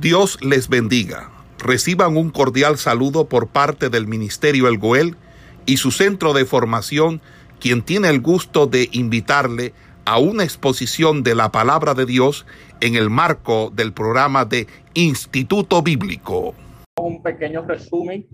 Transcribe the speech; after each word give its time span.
Dios 0.00 0.38
les 0.42 0.68
bendiga. 0.68 1.30
Reciban 1.58 2.18
un 2.18 2.28
cordial 2.28 2.76
saludo 2.76 3.28
por 3.28 3.48
parte 3.48 3.88
del 3.88 4.06
Ministerio 4.06 4.68
El 4.68 4.76
Goel 4.76 5.16
y 5.64 5.78
su 5.78 5.90
centro 5.90 6.34
de 6.34 6.44
formación, 6.44 7.22
quien 7.60 7.82
tiene 7.82 8.10
el 8.10 8.20
gusto 8.20 8.66
de 8.66 8.90
invitarle 8.92 9.72
a 10.04 10.18
una 10.18 10.44
exposición 10.44 11.22
de 11.22 11.34
la 11.34 11.50
palabra 11.50 11.94
de 11.94 12.04
Dios 12.04 12.44
en 12.82 12.94
el 12.94 13.08
marco 13.08 13.70
del 13.70 13.94
programa 13.94 14.44
de 14.44 14.66
Instituto 14.92 15.80
Bíblico. 15.80 16.54
Un 17.00 17.22
pequeño 17.22 17.62
resumen 17.62 18.26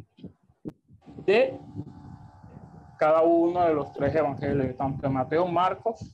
de 1.25 1.55
cada 2.99 3.23
uno 3.23 3.65
de 3.67 3.75
los 3.75 3.93
tres 3.93 4.13
evangelios, 4.17 4.77
tanto 4.77 5.09
Mateo, 5.09 5.47
Marcos 5.47 6.13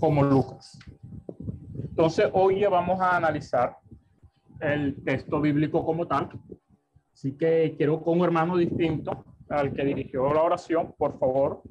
como 0.00 0.24
Lucas. 0.24 0.78
Entonces, 1.76 2.30
hoy 2.32 2.64
vamos 2.64 2.98
a 3.00 3.18
analizar 3.18 3.76
el 4.60 5.02
texto 5.04 5.40
bíblico 5.40 5.84
como 5.84 6.06
tal. 6.06 6.30
Así 7.12 7.36
que 7.36 7.74
quiero 7.76 8.02
con 8.02 8.18
un 8.18 8.24
hermano 8.24 8.56
distinto 8.56 9.24
al 9.48 9.72
que 9.72 9.84
dirigió 9.84 10.32
la 10.32 10.42
oración, 10.42 10.94
por 10.96 11.18
favor, 11.18 11.62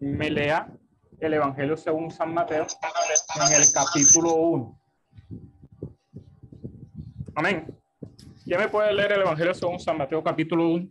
me 0.00 0.30
lea 0.30 0.68
el 1.20 1.34
Evangelio 1.34 1.76
según 1.76 2.10
San 2.10 2.34
Mateo 2.34 2.66
en 3.36 3.52
el 3.54 3.72
capítulo 3.72 4.34
1. 4.34 4.80
Amén. 7.34 7.78
¿Quién 8.44 8.58
me 8.58 8.68
puede 8.68 8.92
leer 8.92 9.12
el 9.12 9.22
Evangelio 9.22 9.54
según 9.54 9.78
San 9.78 9.96
Mateo 9.96 10.22
capítulo 10.22 10.68
1? 10.68 10.88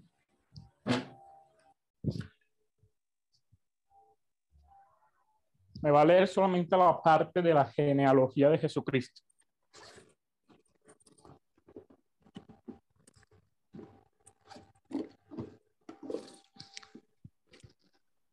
Me 5.82 5.92
va 5.92 6.02
a 6.02 6.06
leer 6.06 6.28
solamente 6.28 6.78
la 6.78 7.02
parte 7.02 7.42
de 7.42 7.54
la 7.54 7.66
genealogía 7.66 8.50
de 8.50 8.58
Jesucristo. 8.58 9.22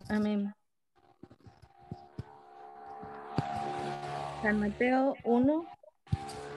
Amén. 0.09 0.55
San 4.43 4.59
Mateo 4.59 5.15
1, 5.25 5.65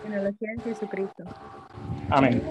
genealogía 0.03 0.49
de 0.55 0.61
Jesucristo. 0.63 1.23
Amén. 2.09 2.41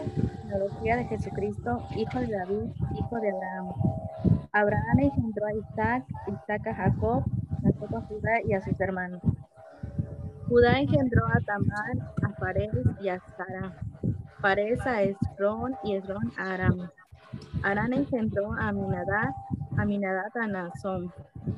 Genealogía 0.43 0.97
de 0.97 1.05
Jesucristo, 1.05 1.87
hijo 1.97 2.21
de 2.21 2.27
David, 2.27 2.71
hijo 2.98 3.21
de 3.21 3.31
Abraham. 3.31 3.73
Abraham 4.53 4.98
engendró 4.98 5.47
a 5.47 5.55
Isaac, 5.55 6.05
Isaac 6.27 6.67
a 6.67 6.75
Jacob, 6.75 7.25
Jacob 7.62 7.97
a 7.97 8.01
Judá 8.03 8.33
y 8.45 8.53
a 8.53 8.61
sus 8.61 8.78
hermanos. 8.81 9.23
Judá 10.48 10.81
engendró 10.81 11.27
a 11.28 11.41
Tamar, 11.47 12.12
a 12.25 12.28
Fares 12.41 12.73
y 13.01 13.09
a 13.09 13.21
Sara. 13.37 13.73
Fares 14.41 14.81
a 14.87 15.03
Esrón 15.03 15.77
y 15.84 15.95
Esrón 15.95 16.33
a 16.37 16.55
Aram. 16.55 16.91
Aram 17.62 17.93
engendró 17.93 18.53
a 18.55 18.69
Aminadab, 18.69 19.33
Aminadab 19.81 20.31
a 20.34 20.47
Nazón 20.47 21.11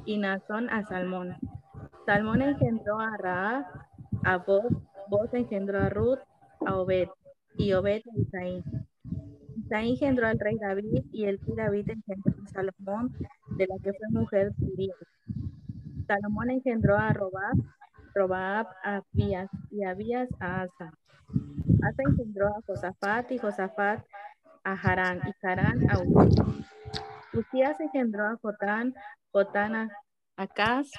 y 0.04 0.16
Nazón 0.16 0.70
a 0.70 0.84
Salmón. 0.84 1.36
Salmón 2.06 2.40
engendró 2.40 3.00
a 3.00 3.16
Raab, 3.16 3.64
a 4.22 4.36
Boz, 4.38 4.72
Boz 5.08 5.34
engendró 5.34 5.80
a 5.80 5.88
Ruth, 5.88 6.20
a 6.64 6.76
Obed 6.76 7.08
y 7.56 7.72
Obed 7.72 8.02
a 8.06 8.18
Isaí. 8.18 8.64
Isaí 9.56 9.90
engendró 9.90 10.28
al 10.28 10.38
rey 10.38 10.56
David 10.56 11.04
y 11.10 11.24
el 11.24 11.38
rey 11.40 11.56
David 11.56 11.90
engendró 11.90 12.32
a 12.44 12.46
Salomón, 12.46 13.12
de 13.56 13.66
la 13.66 13.76
que 13.82 13.92
fue 13.92 14.08
mujer 14.10 14.52
Urias. 14.60 14.96
Salomón 16.06 16.50
engendró 16.50 16.96
a 16.96 17.12
Robab, 17.12 17.56
Robab 18.14 18.68
a 18.84 19.02
Abías 19.12 19.50
y 19.70 19.82
Abías 19.82 20.28
a 20.38 20.62
Asa. 20.62 20.92
Asa 21.82 22.02
engendró 22.06 22.48
a 22.48 22.60
Josafat 22.66 23.32
y 23.32 23.38
Josafat 23.38 24.04
a 24.62 24.72
Harán 24.74 25.20
y 25.26 25.46
Harán 25.46 25.90
a 25.90 25.98
Uzías. 25.98 26.71
Uzías 27.34 27.80
engendró 27.80 28.26
a 28.26 28.36
Jotán, 28.40 28.94
Jotán 29.32 29.74
a 29.74 29.88
Acaz 30.36 30.90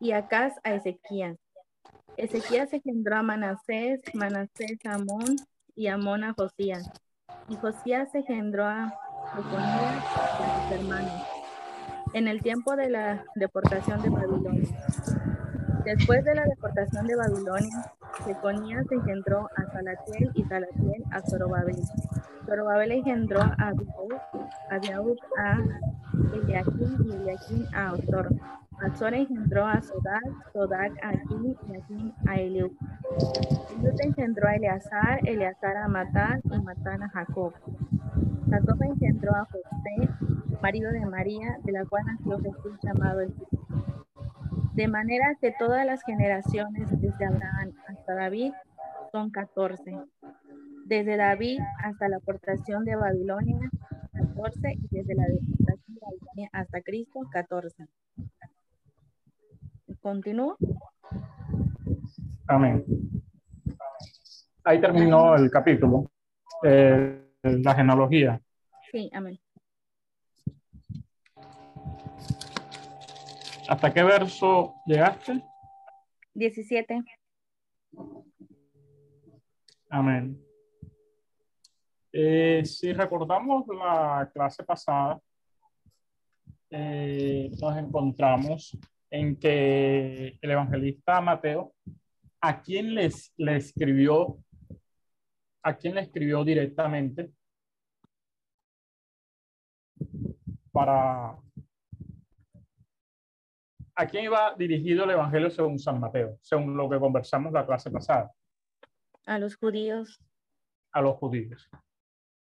y 0.00 0.12
Acaz 0.12 0.54
a 0.64 0.74
Ezequías. 0.74 1.36
Ezequías 2.16 2.72
engendró 2.72 3.16
a 3.16 3.22
Manasés, 3.22 4.00
Manasés 4.14 4.78
a 4.86 4.94
Amón 4.94 5.36
y 5.74 5.88
Amón 5.88 6.24
a 6.24 6.32
Josías. 6.32 6.90
Y 7.48 7.56
Josías 7.56 8.14
engendró 8.14 8.66
a 8.66 8.92
Jeconías 9.34 10.04
y 10.38 10.42
a 10.42 10.62
sus 10.62 10.80
hermanos 10.80 11.40
en 12.12 12.28
el 12.28 12.42
tiempo 12.42 12.76
de 12.76 12.90
la 12.90 13.24
deportación 13.34 14.02
de 14.02 14.10
Babilonia. 14.10 14.68
Después 15.84 16.24
de 16.24 16.34
la 16.34 16.44
deportación 16.44 17.06
de 17.06 17.16
Babilonia, 17.16 17.92
Jeconías 18.24 18.86
engendró 18.90 19.48
a 19.56 19.72
Salatiel 19.72 20.30
y 20.34 20.44
Salatiel 20.44 21.04
a 21.10 21.20
Zorobabel. 21.22 21.76
Zorobabel 22.46 22.92
engendró 22.92 23.40
a 23.40 23.54
Abiud, 23.58 23.88
Abiud 24.70 25.18
a 25.38 25.58
Eliakim 26.34 26.96
y 27.04 27.12
Eliakim 27.12 27.66
a 27.74 27.92
Osor. 27.92 28.28
Azor 28.80 29.14
engendró 29.14 29.66
a 29.66 29.80
Sodak, 29.82 30.52
Sodak 30.52 30.92
a 31.04 31.10
Akim 31.10 31.54
y 31.68 31.76
Akim 31.76 32.12
a 32.26 32.36
Eliud. 32.36 32.70
Eliud 33.78 34.00
engendró 34.00 34.48
a 34.48 34.54
Eleazar, 34.56 35.20
Eleazar 35.24 35.76
a 35.76 35.88
Matán 35.88 36.40
y 36.44 36.58
Matán 36.60 37.02
a 37.02 37.10
Jacob. 37.10 37.52
Jacob 38.50 38.82
engendró 38.82 39.34
a 39.34 39.44
José, 39.44 40.08
marido 40.62 40.90
de 40.92 41.04
María, 41.06 41.58
de 41.62 41.72
la 41.72 41.84
cual 41.84 42.04
nació 42.06 42.38
Jesús 42.38 42.78
llamado 42.82 43.20
el 43.20 43.32
Cristo. 43.34 43.89
De 44.80 44.88
manera 44.88 45.36
que 45.38 45.52
todas 45.58 45.84
las 45.84 46.02
generaciones 46.04 46.88
desde 47.02 47.26
Abraham 47.26 47.74
hasta 47.86 48.14
David 48.14 48.54
son 49.12 49.30
14. 49.30 49.94
Desde 50.86 51.18
David 51.18 51.60
hasta 51.84 52.08
la 52.08 52.16
aportación 52.16 52.86
de 52.86 52.96
Babilonia, 52.96 53.70
14, 54.14 54.72
y 54.72 54.88
desde 54.90 55.14
la 55.16 55.24
deportación 55.24 55.96
de 55.96 56.00
Babilonia 56.00 56.48
hasta 56.54 56.80
Cristo, 56.80 57.20
14. 57.30 57.88
¿Continúo? 60.00 60.56
Amén. 62.46 62.82
Ahí 64.64 64.80
terminó 64.80 65.36
el 65.36 65.50
capítulo, 65.50 66.10
eh, 66.64 67.22
la 67.42 67.74
genealogía. 67.74 68.40
Sí, 68.90 69.10
amén. 69.12 69.38
¿Hasta 73.70 73.94
qué 73.94 74.02
verso 74.02 74.74
llegaste? 74.84 75.44
17. 76.34 77.04
Amén. 79.88 80.44
Eh, 82.12 82.64
si 82.64 82.92
recordamos 82.92 83.68
la 83.68 84.28
clase 84.34 84.64
pasada, 84.64 85.20
eh, 86.68 87.48
nos 87.62 87.76
encontramos 87.76 88.76
en 89.08 89.36
que 89.38 90.36
el 90.42 90.50
evangelista 90.50 91.20
Mateo, 91.20 91.72
¿a 92.40 92.60
quién 92.62 92.92
les, 92.92 93.32
le 93.36 93.54
escribió? 93.54 94.36
¿A 95.62 95.76
quién 95.76 95.94
le 95.94 96.00
escribió 96.00 96.42
directamente? 96.42 97.30
Para 100.72 101.38
¿a 104.00 104.06
quién 104.06 104.24
iba 104.24 104.54
dirigido 104.56 105.04
el 105.04 105.10
Evangelio 105.10 105.50
según 105.50 105.78
San 105.78 106.00
Mateo, 106.00 106.38
según 106.40 106.74
lo 106.74 106.88
que 106.88 106.98
conversamos 106.98 107.52
la 107.52 107.66
clase 107.66 107.90
pasada? 107.90 108.32
A 109.26 109.38
los 109.38 109.56
judíos. 109.56 110.18
A 110.92 111.02
los 111.02 111.16
judíos. 111.16 111.68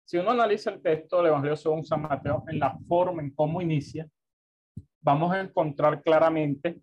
Si 0.05 0.17
uno 0.17 0.31
analiza 0.31 0.71
el 0.71 0.81
texto 0.81 1.17
del 1.17 1.27
Evangelio 1.27 1.57
según 1.57 1.83
San 1.83 2.03
Mateo, 2.03 2.45
en 2.47 2.57
la 2.57 2.77
forma 2.87 3.21
en 3.21 3.31
cómo 3.31 3.61
inicia, 3.61 4.07
vamos 5.01 5.33
a 5.33 5.41
encontrar 5.41 6.01
claramente 6.01 6.81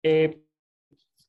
eh, 0.00 0.40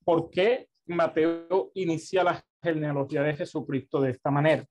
por 0.04 0.30
qué 0.30 0.70
Mateo 0.86 1.72
inicia 1.74 2.24
la 2.24 2.46
genealogía 2.62 3.24
de 3.24 3.36
Jesucristo 3.36 4.00
de 4.00 4.12
esta 4.12 4.30
manera. 4.30 4.64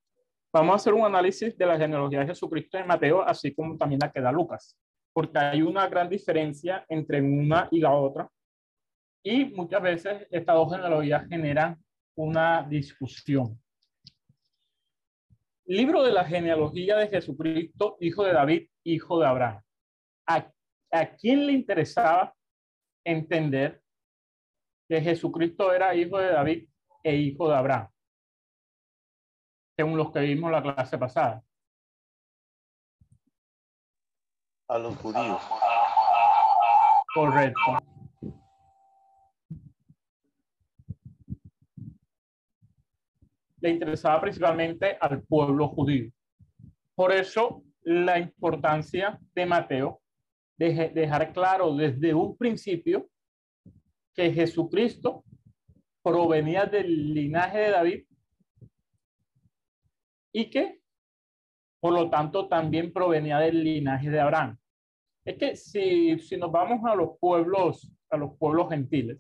Vamos 0.53 0.73
a 0.73 0.77
hacer 0.77 0.95
un 0.95 1.05
análisis 1.05 1.59
de 1.59 1.67
la 1.67 1.77
genealogía 1.77 2.21
de 2.21 2.27
Jesucristo 2.27 2.79
en 2.79 2.87
Mateo, 2.87 3.23
así 3.23 3.53
como 3.53 3.77
también 3.77 3.99
la 4.01 4.13
que 4.13 4.21
da 4.21 4.31
Lucas 4.31 4.79
porque 5.15 5.39
hay 5.39 5.63
una 5.63 5.89
gran 5.89 6.09
diferencia 6.09 6.85
entre 6.89 7.23
una 7.23 7.69
y 7.71 7.79
la 7.81 7.93
otra. 7.93 8.29
Y 9.23 9.47
muchas 9.47 9.81
veces 9.81 10.27
estas 10.31 10.57
dos 10.57 10.73
genealogías 10.73 11.27
generan 11.29 11.83
una 12.17 12.67
discusión. 12.69 13.59
Libro 15.67 16.03
de 16.03 16.13
la 16.13 16.25
genealogía 16.25 16.97
de 16.97 17.09
Jesucristo, 17.09 17.97
hijo 18.01 18.25
de 18.25 18.33
David, 18.33 18.69
hijo 18.83 19.21
de 19.21 19.27
Abraham. 19.27 19.63
¿A, 20.27 20.51
a 20.91 21.07
quién 21.17 21.47
le 21.47 21.53
interesaba 21.53 22.35
entender 23.05 23.81
que 24.89 25.01
Jesucristo 25.01 25.73
era 25.73 25.95
hijo 25.95 26.19
de 26.19 26.27
David 26.27 26.69
e 27.05 27.17
hijo 27.17 27.49
de 27.49 27.55
Abraham? 27.55 27.89
Según 29.77 29.97
los 29.97 30.13
que 30.13 30.21
vimos 30.21 30.51
la 30.51 30.63
clase 30.63 30.99
pasada. 30.99 31.43
A 34.69 34.79
los 34.79 34.97
judíos. 34.97 35.43
Correcto. 37.15 37.79
le 43.65 43.71
interesaba 43.71 44.21
principalmente 44.21 44.99
al 45.01 45.23
pueblo 45.23 45.69
judío. 45.69 46.11
Por 46.95 47.13
eso 47.13 47.63
la 47.83 48.19
importancia 48.19 49.19
de 49.35 49.47
Mateo 49.47 50.03
de 50.59 50.91
dejar 50.91 51.33
claro 51.33 51.75
desde 51.75 52.13
un 52.13 52.37
principio 52.37 53.09
que 54.15 54.35
Jesucristo 54.35 55.25
provenía 56.03 56.67
del 56.67 57.15
linaje 57.15 57.59
de 57.59 57.71
David 57.71 58.05
y 60.31 60.51
que 60.51 60.83
por 61.85 61.93
lo 61.93 62.09
tanto 62.09 62.49
también 62.49 62.95
provenía 62.95 63.39
del 63.41 63.63
linaje 63.63 64.09
de 64.09 64.19
Abraham. 64.19 64.57
Es 65.23 65.37
que 65.37 65.55
si, 65.55 66.19
si 66.19 66.35
nos 66.39 66.51
vamos 66.51 66.81
a 66.91 66.95
los 66.95 67.19
pueblos, 67.21 67.93
a 68.09 68.17
los 68.17 68.39
pueblos 68.39 68.71
gentiles, 68.71 69.19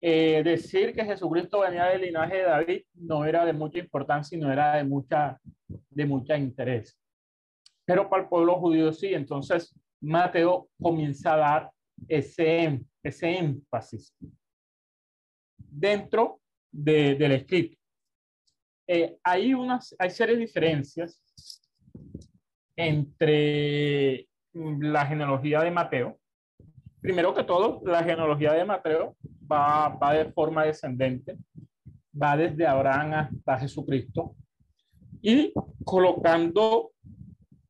eh, 0.00 0.40
decir 0.44 0.94
que 0.94 1.04
Jesucristo 1.04 1.58
venía 1.58 1.86
del 1.86 2.02
linaje 2.02 2.36
de 2.36 2.42
David 2.44 2.82
no 2.94 3.24
era 3.24 3.44
de 3.44 3.52
mucha 3.52 3.80
importancia 3.80 4.38
y 4.38 4.40
no 4.40 4.52
era 4.52 4.76
de 4.76 4.84
mucha, 4.84 5.40
de 5.66 6.06
mucha 6.06 6.38
interés. 6.38 6.96
Pero 7.84 8.08
para 8.08 8.22
el 8.22 8.28
pueblo 8.28 8.60
judío 8.60 8.92
sí, 8.92 9.12
entonces 9.12 9.76
Mateo 10.00 10.68
comienza 10.80 11.34
a 11.34 11.38
dar 11.38 11.70
ese, 12.06 12.84
ese 13.02 13.36
énfasis 13.36 14.14
dentro 15.56 16.40
de, 16.70 17.16
del 17.16 17.32
escrito. 17.32 17.76
Eh, 18.86 19.18
hay, 19.24 19.54
unas, 19.54 19.92
hay 19.98 20.10
serias 20.10 20.38
diferencias 20.38 21.20
entre 22.80 24.26
la 24.52 25.06
genealogía 25.06 25.60
de 25.60 25.70
Mateo. 25.70 26.18
Primero 27.00 27.34
que 27.34 27.44
todo, 27.44 27.80
la 27.84 28.02
genealogía 28.02 28.52
de 28.52 28.64
Mateo 28.64 29.16
va, 29.50 30.14
de 30.14 30.32
forma 30.32 30.64
descendente, 30.64 31.36
va 32.20 32.36
desde 32.36 32.66
Abraham 32.66 33.12
hasta 33.12 33.58
Jesucristo 33.58 34.34
y 35.20 35.52
colocando 35.84 36.92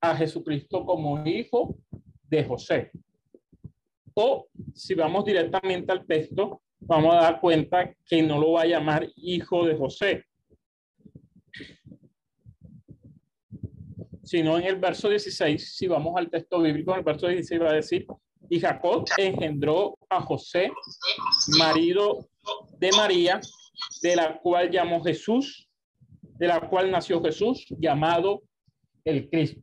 a 0.01 0.17
Jesucristo 0.17 0.85
como 0.85 1.25
hijo 1.27 1.77
de 2.29 2.45
José. 2.45 2.91
O 4.15 4.47
si 4.75 4.95
vamos 4.95 5.25
directamente 5.25 5.93
al 5.93 6.07
texto, 6.07 6.63
vamos 6.79 7.15
a 7.15 7.23
dar 7.23 7.41
cuenta 7.41 7.95
que 8.05 8.23
no 8.23 8.39
lo 8.39 8.53
va 8.53 8.63
a 8.63 8.67
llamar 8.67 9.09
hijo 9.17 9.67
de 9.67 9.77
José, 9.77 10.25
sino 14.31 14.57
en 14.57 14.65
el 14.65 14.77
verso 14.77 15.09
16, 15.09 15.75
si 15.77 15.89
vamos 15.89 16.15
al 16.17 16.31
texto 16.31 16.61
bíblico, 16.61 16.93
en 16.93 16.99
el 16.99 17.05
verso 17.05 17.27
16 17.27 17.61
va 17.63 17.71
a 17.71 17.75
decir, 17.75 18.07
y 18.49 18.61
Jacob 18.61 19.05
engendró 19.19 19.99
a 20.09 20.21
José, 20.21 20.71
marido 21.59 22.29
de 22.79 22.93
María, 22.93 23.41
de 24.01 24.15
la 24.15 24.39
cual 24.39 24.71
llamó 24.71 25.03
Jesús, 25.03 25.69
de 26.23 26.47
la 26.47 26.61
cual 26.61 26.93
nació 26.93 27.21
Jesús, 27.21 27.67
llamado 27.71 28.43
el 29.05 29.29
Cristo. 29.29 29.63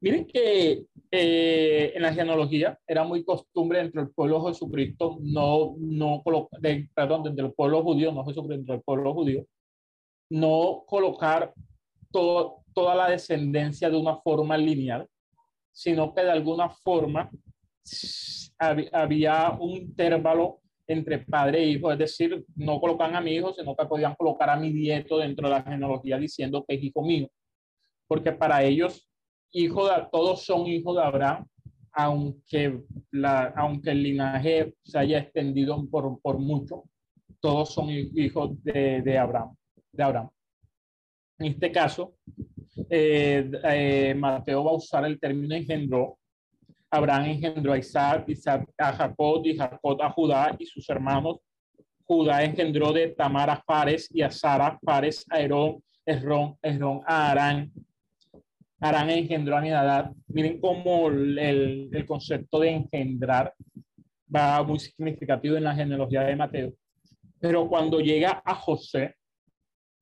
Miren 0.00 0.26
que 0.26 0.84
eh, 1.12 1.92
en 1.94 2.02
la 2.02 2.12
genealogía 2.12 2.76
era 2.88 3.04
muy 3.04 3.24
costumbre 3.24 3.78
entre 3.78 4.00
el 4.00 4.10
pueblo 4.10 4.44
Jesucristo, 4.48 5.16
no, 5.20 5.76
no 5.78 6.24
de, 6.58 6.90
perdón, 6.92 7.22
dentro 7.22 7.46
del 7.46 7.54
pueblo 7.54 7.84
judío, 7.84 8.10
no 8.10 8.24
Jesucristo, 8.24 8.56
dentro 8.56 8.74
del 8.74 8.82
pueblo 8.82 9.14
judío, 9.14 9.46
no 10.28 10.82
colocar 10.88 11.54
toda 12.10 12.94
la 12.94 13.10
descendencia 13.10 13.90
de 13.90 13.96
una 13.96 14.16
forma 14.16 14.56
lineal, 14.56 15.08
sino 15.72 16.14
que 16.14 16.22
de 16.22 16.30
alguna 16.30 16.68
forma 16.68 17.30
había 18.58 19.50
un 19.58 19.70
intervalo 19.70 20.60
entre 20.86 21.18
padre 21.18 21.62
e 21.62 21.66
hijo, 21.68 21.92
es 21.92 21.98
decir, 21.98 22.44
no 22.56 22.80
colocan 22.80 23.14
a 23.14 23.20
mi 23.20 23.32
hijo, 23.32 23.52
sino 23.52 23.76
que 23.76 23.84
podían 23.84 24.14
colocar 24.14 24.48
a 24.48 24.56
mi 24.56 24.72
nieto 24.72 25.18
dentro 25.18 25.46
de 25.46 25.54
la 25.54 25.62
genealogía 25.62 26.18
diciendo 26.18 26.64
que 26.66 26.76
es 26.76 26.82
hijo 26.82 27.02
mío, 27.02 27.28
porque 28.06 28.32
para 28.32 28.64
ellos, 28.64 29.06
hijo 29.52 29.86
de, 29.86 30.06
todos 30.10 30.44
son 30.44 30.66
hijos 30.66 30.96
de 30.96 31.02
Abraham, 31.02 31.46
aunque, 31.92 32.80
la, 33.10 33.52
aunque 33.56 33.90
el 33.90 34.02
linaje 34.02 34.74
se 34.82 34.98
haya 34.98 35.18
extendido 35.18 35.86
por, 35.90 36.20
por 36.22 36.38
mucho, 36.38 36.84
todos 37.40 37.74
son 37.74 37.90
hijos 37.90 38.62
de, 38.64 39.02
de 39.02 39.18
Abraham, 39.18 39.54
de 39.92 40.02
Abraham. 40.02 40.30
En 41.38 41.46
este 41.46 41.70
caso, 41.70 42.14
eh, 42.90 43.48
eh, 43.64 44.14
Mateo 44.14 44.64
va 44.64 44.72
a 44.72 44.74
usar 44.74 45.04
el 45.04 45.20
término 45.20 45.54
engendró. 45.54 46.18
Abraham 46.90 47.26
engendró 47.26 47.72
a 47.72 47.78
Isaac, 47.78 48.24
Isaac 48.28 48.68
a 48.76 48.92
Jacob 48.92 49.42
y 49.44 49.56
Jacob 49.56 50.02
a 50.02 50.10
Judá 50.10 50.56
y 50.58 50.66
sus 50.66 50.88
hermanos. 50.90 51.38
Judá 52.04 52.42
engendró 52.42 52.92
de 52.92 53.08
Tamar 53.08 53.50
a 53.50 53.62
Fares 53.62 54.08
y 54.12 54.22
a 54.22 54.30
Sara, 54.30 54.78
Fares 54.84 55.24
a 55.30 55.40
Herón, 55.40 55.82
Esrón, 56.04 56.56
Esrón 56.60 57.02
a 57.06 57.30
Arán. 57.30 57.70
Arán 58.80 59.10
engendró 59.10 59.58
a 59.58 59.60
Minadad. 59.60 60.10
Miren 60.26 60.60
cómo 60.60 61.08
el, 61.08 61.38
el 61.92 62.06
concepto 62.06 62.60
de 62.60 62.70
engendrar 62.70 63.54
va 64.34 64.62
muy 64.64 64.80
significativo 64.80 65.56
en 65.56 65.64
la 65.64 65.74
genealogía 65.74 66.22
de 66.22 66.34
Mateo. 66.34 66.72
Pero 67.38 67.68
cuando 67.68 68.00
llega 68.00 68.42
a 68.44 68.54
José, 68.56 69.14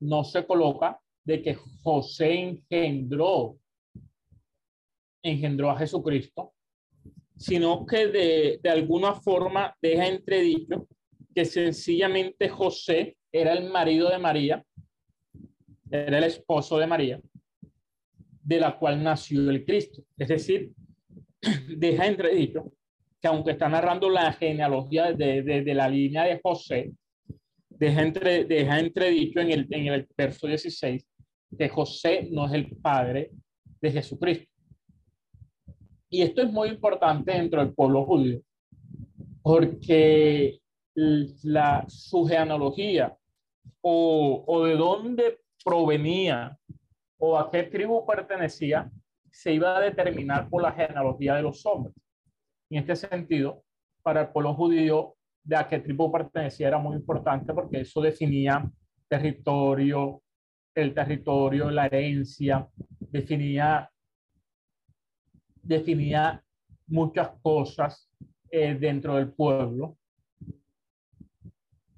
no 0.01 0.25
se 0.25 0.47
coloca 0.47 0.99
de 1.27 1.43
que 1.43 1.55
José 1.83 2.35
engendró, 2.35 3.59
engendró 5.23 5.71
a 5.71 5.77
Jesucristo, 5.77 6.55
sino 7.37 7.85
que 7.85 8.07
de, 8.07 8.61
de 8.63 8.71
alguna 8.71 9.13
forma 9.15 9.77
deja 9.83 10.07
entredicho 10.07 10.89
que 11.35 11.45
sencillamente 11.45 12.49
José 12.49 13.17
era 13.33 13.53
el 13.53 13.69
marido 13.71 14.09
de 14.09 14.19
María, 14.19 14.65
era 15.91 16.19
el 16.19 16.25
esposo 16.25 16.79
de 16.79 16.87
María, 16.87 17.21
de 18.43 18.61
la 18.61 18.79
cual 18.79 19.03
nació 19.03 19.51
el 19.51 19.65
Cristo. 19.65 20.03
Es 20.17 20.29
decir, 20.29 20.71
deja 21.77 22.07
entredicho 22.07 22.73
que 23.21 23.27
aunque 23.27 23.51
está 23.51 23.69
narrando 23.69 24.09
la 24.09 24.33
genealogía 24.33 25.13
de, 25.13 25.43
de, 25.43 25.63
de 25.63 25.75
la 25.75 25.89
línea 25.89 26.23
de 26.23 26.41
José, 26.41 26.93
deja, 27.69 28.03
entre, 28.03 28.45
deja 28.45 28.79
entredicho 28.79 29.41
en 29.41 29.51
el, 29.51 29.67
en 29.71 29.87
el 29.89 30.09
verso 30.17 30.47
16 30.47 31.05
que 31.57 31.69
José 31.69 32.29
no 32.31 32.47
es 32.47 32.53
el 32.53 32.77
padre 32.77 33.31
de 33.81 33.93
Jesucristo. 33.93 34.51
Y 36.09 36.23
esto 36.23 36.43
es 36.43 36.53
muy 36.53 36.69
importante 36.69 37.33
dentro 37.33 37.61
del 37.61 37.75
pueblo 37.75 38.05
judío, 38.05 38.41
porque 39.43 40.61
la, 40.95 41.85
su 41.89 42.25
genealogía 42.25 43.17
o, 43.81 44.45
o 44.47 44.65
de 44.65 44.77
dónde 44.77 45.41
provenía 45.65 46.57
o 47.19 47.39
a 47.39 47.51
qué 47.51 47.65
tribu 47.65 48.07
pertenecía 48.07 48.91
se 49.31 49.53
iba 49.53 49.77
a 49.77 49.81
determinar 49.81 50.49
por 50.49 50.63
la 50.63 50.73
genealogía 50.73 51.35
de 51.35 51.43
los 51.43 51.65
hombres. 51.67 51.95
En 52.71 52.79
este 52.79 52.97
sentido, 52.97 53.63
para 54.03 54.23
el 54.23 54.29
pueblo 54.29 54.55
judío, 54.55 55.17
de 55.45 55.57
a 55.57 55.69
qué 55.69 55.79
tribu 55.79 56.11
pertenecía 56.11 56.69
era 56.69 56.79
muy 56.79 56.97
importante 56.97 57.53
porque 57.53 57.81
eso 57.81 58.01
definía 58.01 58.69
territorio, 59.09 60.23
el 60.77 60.95
territorio, 60.95 61.71
la 61.71 61.87
herencia, 61.87 62.69
definía, 62.99 63.91
definía 65.63 66.43
muchas 66.87 67.31
cosas 67.43 68.11
eh, 68.51 68.75
dentro 68.75 69.17
del 69.17 69.33
pueblo. 69.33 69.97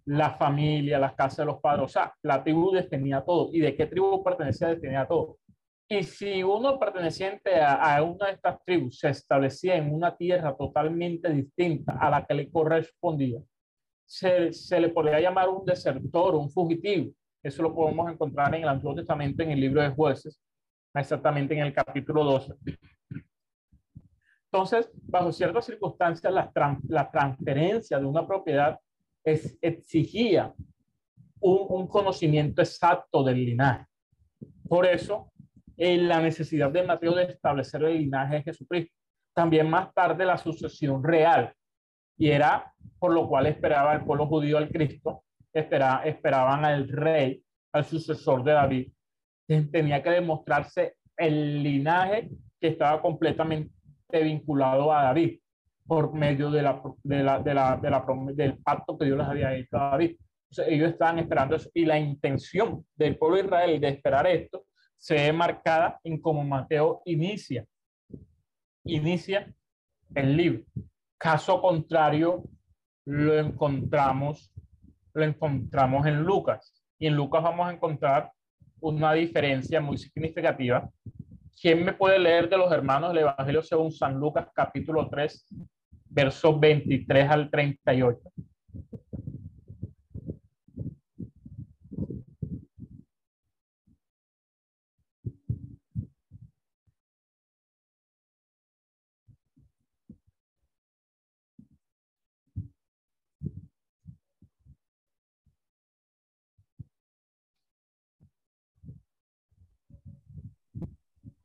La 0.07 0.31
familia, 0.31 0.99
las 0.99 1.15
casas 1.15 1.39
de 1.39 1.45
los 1.47 1.61
padres, 1.61 1.85
o 1.85 1.89
sea, 1.89 2.15
la 2.23 2.43
tribu 2.43 2.71
definía 2.71 3.21
todo. 3.23 3.51
¿Y 3.53 3.61
de 3.61 3.77
qué 3.77 3.87
tribu 3.87 4.23
pertenecía? 4.23 4.69
Definía 4.69 5.07
todo. 5.07 5.39
Y 5.91 6.03
si 6.03 6.43
uno 6.43 6.79
perteneciente 6.79 7.57
a, 7.57 7.97
a, 7.97 8.03
una 8.03 8.27
de 8.27 8.33
estas 8.33 8.63
tribus 8.65 8.99
se 8.99 9.09
establecía 9.09 9.77
en 9.77 9.93
una 9.93 10.17
tierra 10.17 10.57
totalmente 10.57 11.31
distinta 11.31 11.99
a 11.99 12.11
la 12.11 12.25
que 12.25 12.35
le 12.35 12.51
correspondía, 12.51 13.41
se, 14.07 14.53
se 14.53 14.81
le 14.81 14.89
podría 14.91 15.21
llamar 15.21 15.49
un 15.49 15.65
desertor, 15.65 16.35
un 16.35 16.51
fugitivo. 16.51 17.13
Eso 17.43 17.63
lo 17.63 17.75
podemos 17.75 18.11
encontrar 18.11 18.55
en 18.55 18.63
el 18.63 18.69
Antiguo 18.69 18.95
Testamento, 18.95 19.43
en 19.43 19.53
el 19.53 19.61
libro 19.61 19.81
de 19.81 19.91
jueces, 19.91 20.41
exactamente 20.95 21.55
en 21.55 21.61
el 21.61 21.73
capítulo 21.73 22.25
12. 22.25 22.55
Entonces, 24.51 24.91
bajo 25.03 25.31
ciertas 25.31 25.67
circunstancias, 25.67 26.33
la, 26.33 26.51
la 26.89 27.11
transferencia 27.11 27.99
de 27.99 28.07
una 28.07 28.27
propiedad 28.27 28.79
es, 29.23 29.57
exigía 29.61 30.53
un, 31.41 31.67
un, 31.69 31.87
conocimiento 31.87 32.63
exacto 32.63 33.23
del 33.23 33.45
linaje. 33.45 33.87
Por 34.67 34.87
eso, 34.87 35.31
en 35.77 36.09
la 36.09 36.21
necesidad 36.21 36.71
de 36.73 36.83
Mateo 36.83 37.15
de 37.15 37.25
establecer 37.25 37.85
el 37.85 37.99
linaje 37.99 38.37
de 38.37 38.43
Jesucristo. 38.43 38.93
También 39.33 39.71
más 39.71 39.95
tarde 39.95 40.25
la 40.27 40.37
sucesión 40.37 41.05
real. 41.05 41.55
Y 42.17 42.31
era 42.31 42.75
por 42.99 43.13
lo 43.13 43.29
cual 43.29 43.47
esperaba 43.47 43.95
el 43.95 44.05
pueblo 44.05 44.27
judío 44.27 44.59
al 44.59 44.69
Cristo 44.71 45.23
espera, 45.53 46.03
esperaban 46.05 46.65
al 46.65 46.89
rey, 46.89 47.43
al 47.73 47.85
sucesor 47.85 48.45
de 48.45 48.53
David. 48.53 48.93
Tenía 49.47 50.03
que 50.03 50.11
demostrarse 50.11 50.97
el 51.17 51.63
linaje 51.63 52.31
que 52.61 52.69
estaba 52.69 53.01
completamente 53.01 53.73
vinculado 54.11 54.93
a 54.93 55.05
David 55.05 55.39
por 55.87 56.13
medio 56.13 56.51
de 56.51 56.63
la, 56.63 56.83
de 57.03 57.23
la, 57.23 57.39
de 57.41 57.55
la, 57.55 57.77
de 57.77 57.91
la, 57.91 58.05
del 58.35 58.59
pacto 58.59 58.99
que 58.99 59.07
Dios 59.07 59.17
les 59.17 59.27
había 59.27 59.55
hecho 59.55 59.79
a 59.79 59.91
David. 59.91 60.17
ellos 60.67 60.91
estaban 60.91 61.19
esperando 61.19 61.57
eso 61.57 61.71
y 61.73 61.87
la 61.87 61.99
intención 61.99 62.85
del 62.95 63.17
pueblo 63.17 63.39
de 63.39 63.45
Israel 63.45 63.81
de 63.81 63.89
esperar 63.89 64.27
esto 64.27 64.65
se 64.99 65.15
ve 65.15 65.33
marcada 65.33 65.99
en 66.05 66.21
cómo 66.21 66.45
Mateo 66.45 67.03
inicia, 67.05 67.65
inicia 68.85 69.53
el 70.15 70.37
libro. 70.37 70.65
Caso 71.17 71.61
contrario, 71.63 72.45
lo 73.07 73.39
encontramos, 73.39 74.53
lo 75.19 75.25
encontramos 75.25 76.07
en 76.07 76.23
Lucas. 76.23 76.73
Y 76.99 77.07
en 77.07 77.15
Lucas 77.15 77.43
vamos 77.43 77.69
a 77.69 77.73
encontrar 77.73 78.31
una 78.81 79.13
diferencia 79.13 79.81
muy 79.81 79.99
significativa. 79.99 80.89
¿Quién 81.61 81.85
me 81.85 81.93
puede 81.93 82.19
leer 82.19 82.49
de 82.49 82.57
los 82.57 82.71
hermanos 82.73 83.13
del 83.13 83.23
Evangelio 83.23 83.63
según 83.63 83.91
San 83.91 84.15
Lucas 84.15 84.49
capítulo 84.55 85.09
3, 85.09 85.47
versos 86.11 86.61
23 86.61 87.29
al 87.29 87.51
38? 87.51 88.19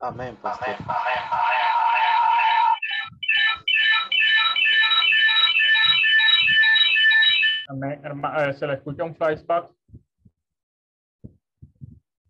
Amén, 0.04 0.36
pastor. 0.36 0.76
Amén, 7.70 8.00
hermano. 8.04 8.52
Se 8.52 8.66
le 8.66 8.74
escucha 8.74 9.02
un 9.02 9.16
flashback. 9.16 9.70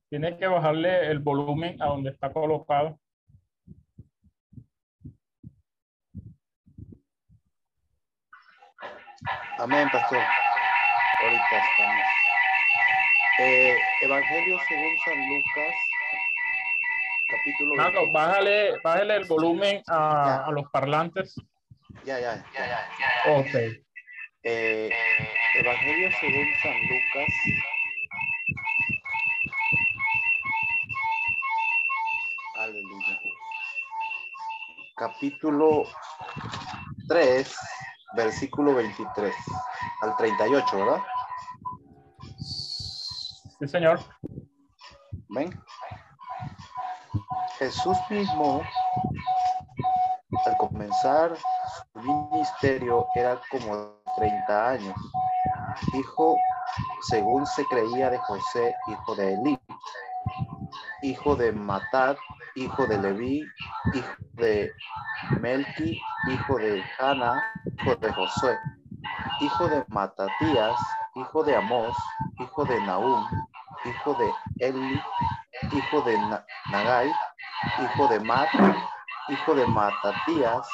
Tiene 0.09 0.39
que 0.39 0.47
bajarle 0.47 1.11
el 1.11 1.19
volumen 1.19 1.83
a 1.83 1.87
donde 1.87 2.11
está 2.11 2.33
colocado. 2.33 2.97
Amén, 9.59 9.89
pastor. 9.91 10.23
Ahorita 11.23 11.59
estamos. 11.59 12.07
Eh, 13.41 13.77
Evangelio 14.03 14.59
según 14.69 14.97
San 15.05 15.29
Lucas, 15.29 15.75
capítulo. 17.29 17.77
Nando, 17.77 18.13
bájale, 18.13 18.79
bájale 18.83 19.17
el 19.17 19.25
volumen 19.25 19.83
a, 19.87 20.45
a 20.47 20.51
los 20.51 20.71
parlantes. 20.71 21.35
Ya, 22.05 22.19
ya, 22.21 22.45
ya. 22.55 22.89
Ok. 23.39 23.55
Eh, 24.43 24.91
Evangelio 25.55 26.11
según 26.21 26.47
San 26.63 26.75
Lucas. 26.83 27.35
Aleluya. 32.57 33.21
Capítulo 34.97 35.85
3, 37.09 37.57
versículo 38.17 38.75
23 38.75 39.35
al 40.03 40.17
38, 40.17 40.77
¿verdad? 40.77 41.03
Sí, 43.59 43.69
señor. 43.69 44.01
Ven. 45.31 45.64
Jesús 47.65 47.97
mismo, 48.11 48.63
al 50.45 50.57
comenzar 50.59 51.35
su 51.95 52.01
ministerio, 52.01 53.07
era 53.15 53.41
como 53.51 53.89
30 54.19 54.69
años, 54.69 54.95
hijo, 55.95 56.37
según 57.09 57.47
se 57.47 57.65
creía, 57.65 58.11
de 58.11 58.19
José, 58.19 58.77
hijo 58.89 59.15
de 59.15 59.33
Elí, 59.33 59.59
hijo 61.01 61.37
de 61.37 61.53
Matat, 61.53 62.19
hijo 62.55 62.87
de 62.87 62.99
Leví, 62.99 63.47
hijo 63.95 64.15
de 64.35 64.71
Melqui, 65.41 65.99
hijo 66.29 66.59
de 66.59 66.85
Hanna, 66.99 67.43
hijo 67.79 67.97
de 67.97 68.13
Josué, 68.13 68.59
hijo 69.41 69.69
de 69.69 69.83
Matatías, 69.89 70.79
hijo 71.15 71.43
de 71.45 71.57
Amós, 71.57 71.97
hijo 72.41 72.65
de 72.67 72.79
Naúm, 72.83 73.25
hijo 73.87 74.15
de 74.15 74.67
Eli, 74.67 75.01
hijo 75.73 76.03
de 76.03 76.19
Na- 76.19 76.45
Nagai, 76.71 77.11
hijo 77.83 78.09
de 78.09 78.21
Mat, 78.21 78.49
hijo 79.29 79.55
de 79.55 79.67
Matatías, 79.67 80.69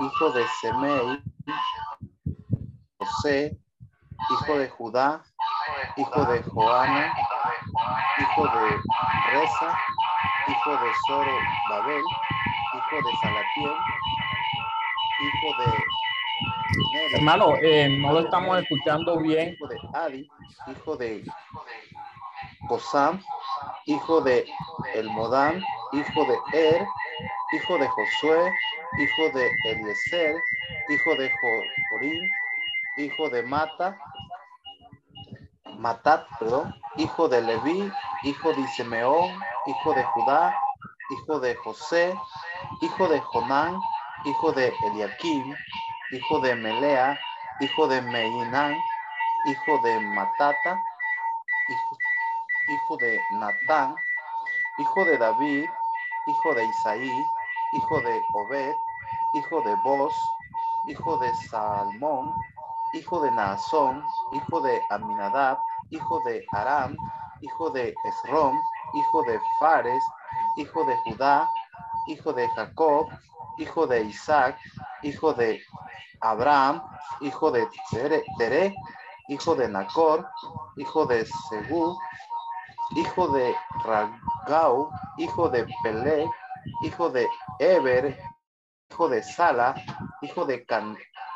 hijo 0.00 0.30
de 0.32 0.46
Semei, 0.60 1.22
José, 2.98 3.58
hijo 4.30 4.58
de 4.58 4.68
Judá, 4.68 5.22
hijo 5.96 6.24
de 6.26 6.42
Joana, 6.42 7.14
hijo 8.18 8.44
de 8.44 8.80
Reza, 9.32 9.78
hijo 10.48 10.70
de 10.70 10.92
Zoro 11.06 11.32
Babel, 11.70 12.02
hijo 12.74 12.96
de 12.96 13.16
Salatiel, 13.22 13.76
hijo 15.20 15.62
de 15.62 15.84
Hermano, 17.14 17.54
eh, 17.62 17.88
no 17.88 18.12
lo 18.12 18.20
estamos 18.20 18.62
escuchando 18.62 19.18
bien. 19.18 19.54
hijo 19.54 19.66
de 19.66 19.78
Adi, 19.94 20.28
hijo 20.66 20.96
de 20.96 21.24
Cosam, 22.68 23.20
hijo 23.86 24.20
de 24.20 24.46
Elmodam, 24.94 25.62
hijo 25.92 26.24
de 26.26 26.38
Er, 26.52 26.86
hijo 27.52 27.78
de 27.78 27.88
Josué, 27.88 28.54
hijo 28.98 29.30
de 29.30 29.50
Eliezer, 29.64 30.36
hijo 30.88 31.16
de 31.16 31.30
Jo- 31.30 31.64
Jorim, 31.90 32.30
hijo 32.98 33.30
de 33.30 33.42
Mata, 33.44 33.98
Matat, 35.78 36.26
perdón, 36.38 36.74
hijo 36.96 37.28
de 37.28 37.42
Leví, 37.42 37.92
hijo 38.24 38.52
de 38.54 38.66
Simeón, 38.68 39.30
hijo 39.66 39.94
de 39.94 40.04
Judá, 40.04 40.58
hijo 41.10 41.40
de 41.40 41.54
José, 41.56 42.14
hijo 42.82 43.08
de 43.08 43.20
Jonán, 43.20 43.80
hijo 44.24 44.52
de 44.52 44.74
Eliakim, 44.84 45.56
hijo 46.12 46.40
de 46.40 46.56
Melea, 46.56 47.20
hijo 47.60 47.88
de 47.88 48.02
Meinán, 48.02 48.76
hijo 49.46 49.78
de 49.78 50.00
Matata, 50.00 50.82
hijo, 51.68 51.98
hijo 52.68 52.96
de 52.98 53.22
Natán, 53.30 53.96
hijo 54.78 55.04
de 55.04 55.18
David, 55.18 55.70
hijo 56.28 56.54
de 56.54 56.64
Isaí, 56.64 57.26
hijo 57.72 58.00
de 58.00 58.22
Obed, 58.34 58.76
hijo 59.34 59.60
de 59.62 59.74
Boz, 59.76 60.14
hijo 60.86 61.16
de 61.18 61.34
Salmón, 61.50 62.32
hijo 62.92 63.20
de 63.20 63.30
Naasón, 63.30 64.04
hijo 64.32 64.60
de 64.60 64.80
Aminadab, 64.90 65.58
hijo 65.90 66.20
de 66.24 66.44
Aram, 66.52 66.96
hijo 67.40 67.70
de 67.70 67.94
Esrom, 68.04 68.60
hijo 68.94 69.22
de 69.22 69.40
Fares, 69.58 70.04
hijo 70.56 70.84
de 70.84 70.96
Judá, 70.98 71.48
hijo 72.06 72.32
de 72.32 72.48
Jacob, 72.50 73.08
hijo 73.58 73.86
de 73.86 74.04
Isaac, 74.04 74.58
hijo 75.02 75.32
de 75.34 75.62
Abraham, 76.20 76.82
hijo 77.20 77.50
de 77.50 77.68
Tere, 78.38 78.74
hijo 79.28 79.54
de 79.54 79.68
Nacor, 79.68 80.26
hijo 80.76 81.06
de 81.06 81.26
Segú, 81.48 81.96
hijo 82.96 83.28
de 83.28 83.54
Ragau, 84.48 84.90
hijo 85.18 85.48
de 85.50 85.66
Pelé, 85.82 86.26
hijo 86.82 87.10
de 87.10 87.28
Eber, 87.58 88.18
hijo 88.90 89.08
de 89.08 89.22
Sala, 89.22 89.74
hijo 90.22 90.44
de 90.46 90.64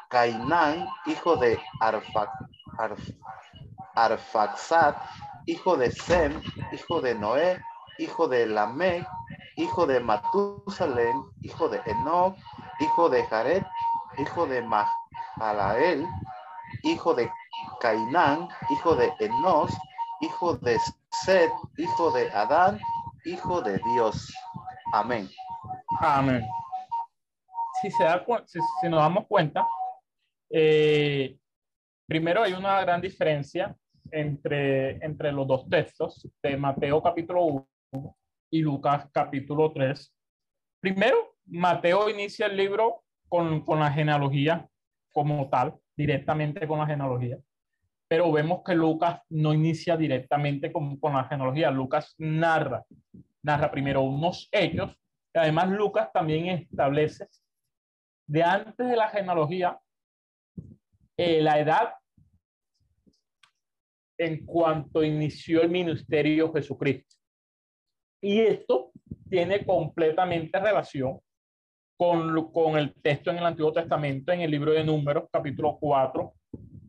Cainán, 0.08 0.88
hijo 1.06 1.36
de 1.36 1.60
Arfa, 1.80 2.26
Arf- 2.78 3.16
Arfaxad, 3.94 4.94
hijo 5.46 5.76
de 5.76 5.90
Sem, 5.90 6.40
hijo 6.72 7.00
de 7.02 7.14
Noé, 7.14 7.60
hijo 7.98 8.28
de 8.28 8.46
Lamec, 8.46 9.06
hijo 9.56 9.86
de 9.86 10.00
Matusalem, 10.00 11.22
hijo 11.42 11.68
de 11.68 11.80
Enoch, 11.84 12.34
hijo 12.80 13.10
de 13.10 13.24
Jared, 13.26 13.62
hijo 14.18 14.46
de 14.46 14.62
Mahalael, 14.62 16.08
hijo 16.82 17.14
de 17.14 17.30
Cainán, 17.80 18.48
hijo 18.70 18.94
de 18.94 19.12
Enos, 19.20 19.70
hijo 20.20 20.54
de 20.56 20.80
Sed, 21.10 21.50
hijo 21.76 22.10
de 22.12 22.30
Adán, 22.32 22.80
hijo 23.24 23.60
de 23.62 23.78
Dios. 23.94 24.34
Amén. 24.92 25.28
Amén. 26.00 26.44
Si, 27.80 27.90
se 27.90 28.04
da, 28.04 28.24
si, 28.46 28.58
si 28.80 28.88
nos 28.88 29.00
damos 29.00 29.26
cuenta, 29.26 29.66
eh, 30.50 31.36
primero 32.06 32.42
hay 32.42 32.52
una 32.52 32.80
gran 32.82 33.00
diferencia 33.00 33.76
entre, 34.10 35.04
entre 35.04 35.32
los 35.32 35.46
dos 35.46 35.68
textos 35.68 36.28
de 36.42 36.56
Mateo 36.56 37.02
capítulo 37.02 37.66
1 37.92 38.16
y 38.50 38.60
Lucas 38.60 39.08
capítulo 39.12 39.72
3. 39.72 40.14
Primero, 40.80 41.36
Mateo 41.46 42.08
inicia 42.08 42.46
el 42.46 42.56
libro 42.56 43.04
con, 43.28 43.64
con 43.64 43.80
la 43.80 43.90
genealogía 43.90 44.68
como 45.12 45.48
tal, 45.48 45.78
directamente 45.96 46.66
con 46.66 46.78
la 46.78 46.86
genealogía. 46.86 47.38
Pero 48.12 48.30
vemos 48.30 48.60
que 48.62 48.74
Lucas 48.74 49.22
no 49.30 49.54
inicia 49.54 49.96
directamente 49.96 50.70
con, 50.70 50.98
con 50.98 51.14
la 51.14 51.24
genealogía. 51.24 51.70
Lucas 51.70 52.14
narra, 52.18 52.84
narra 53.42 53.70
primero 53.70 54.02
unos 54.02 54.50
hechos 54.52 54.94
además 55.32 55.70
Lucas 55.70 56.12
también 56.12 56.48
establece 56.48 57.26
de 58.26 58.42
antes 58.42 58.86
de 58.86 58.96
la 58.96 59.08
genealogía 59.08 59.80
eh, 61.16 61.40
la 61.40 61.58
edad 61.58 61.94
en 64.18 64.44
cuanto 64.44 65.02
inició 65.02 65.62
el 65.62 65.70
ministerio 65.70 66.52
Jesucristo. 66.52 67.16
Y 68.22 68.40
esto 68.40 68.92
tiene 69.30 69.64
completamente 69.64 70.60
relación 70.60 71.18
con, 71.96 72.52
con 72.52 72.76
el 72.76 72.92
texto 72.92 73.30
en 73.30 73.38
el 73.38 73.46
Antiguo 73.46 73.72
Testamento, 73.72 74.32
en 74.32 74.42
el 74.42 74.50
libro 74.50 74.72
de 74.72 74.84
Números, 74.84 75.30
capítulo 75.32 75.78
4, 75.80 76.34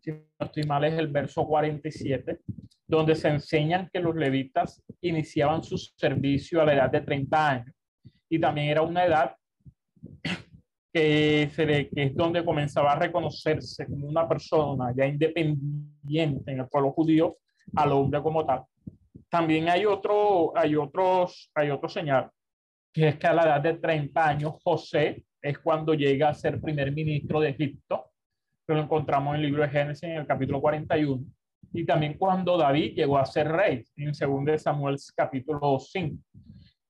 si 0.04 0.12
no 0.12 0.20
estoy 0.40 0.64
mal, 0.64 0.84
es 0.84 0.94
el 0.94 1.08
verso 1.08 1.46
47, 1.48 2.40
donde 2.86 3.16
se 3.16 3.30
enseñan 3.30 3.90
que 3.92 4.00
los 4.00 4.16
levitas 4.16 4.84
iniciaban 5.02 5.64
su 5.64 5.78
servicio 5.78 6.62
a 6.62 6.66
la 6.66 6.74
edad 6.74 6.92
de 6.92 7.02
30 7.02 7.50
años. 7.50 7.76
Y 8.30 8.40
también 8.40 8.68
era 8.68 8.82
una 8.82 9.06
edad 9.06 9.36
que, 10.94 11.50
se 11.54 11.66
que 11.66 12.04
es 12.04 12.16
donde 12.16 12.44
comenzaba 12.44 12.92
a 12.92 13.00
reconocerse 13.00 13.86
como 13.86 14.08
una 14.08 14.28
persona 14.28 14.94
ya 14.96 15.06
independiente 15.06 16.52
en 16.52 16.60
el 16.60 16.68
pueblo 16.68 16.92
judío 16.92 17.38
al 17.76 17.94
hombre 17.94 18.22
como 18.22 18.46
tal. 18.46 18.64
También 19.30 19.70
hay 19.70 19.86
otro, 19.86 20.56
hay 20.56 20.76
otros, 20.76 21.50
hay 21.56 21.72
otro 21.72 21.88
señal, 21.88 22.30
que 22.94 23.08
es 23.08 23.18
que 23.18 23.28
a 23.28 23.34
la 23.34 23.44
edad 23.44 23.62
de 23.62 23.74
30 23.76 24.28
años 24.28 24.54
José 24.64 25.24
es 25.42 25.58
cuando 25.60 25.94
llega 25.94 26.30
a 26.30 26.34
ser 26.34 26.62
primer 26.62 26.92
ministro 26.92 27.40
de 27.40 27.50
Egipto, 27.50 28.13
que 28.68 28.74
lo 28.74 28.82
encontramos 28.82 29.36
en 29.36 29.42
el 29.42 29.46
libro 29.48 29.64
de 29.64 29.70
Génesis 29.70 30.04
en 30.04 30.18
el 30.18 30.28
capítulo 30.28 30.62
41, 30.62 31.24
y 31.74 31.86
también 31.86 32.18
cuando 32.18 32.58
David 32.58 32.94
llegó 32.94 33.18
a 33.18 33.26
ser 33.26 33.52
rey, 33.52 33.84
en 33.96 34.12
2 34.12 34.62
Samuel 34.62 34.98
capítulo 35.16 35.80
5. 35.80 36.18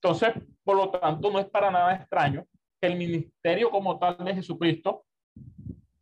Entonces, 0.01 0.33
por 0.63 0.75
lo 0.75 0.89
tanto, 0.89 1.31
no 1.31 1.39
es 1.39 1.45
para 1.45 1.71
nada 1.71 1.95
extraño 1.95 2.45
que 2.81 2.87
el 2.87 2.97
ministerio 2.97 3.69
como 3.69 3.97
tal 3.97 4.17
de 4.17 4.35
Jesucristo 4.35 5.05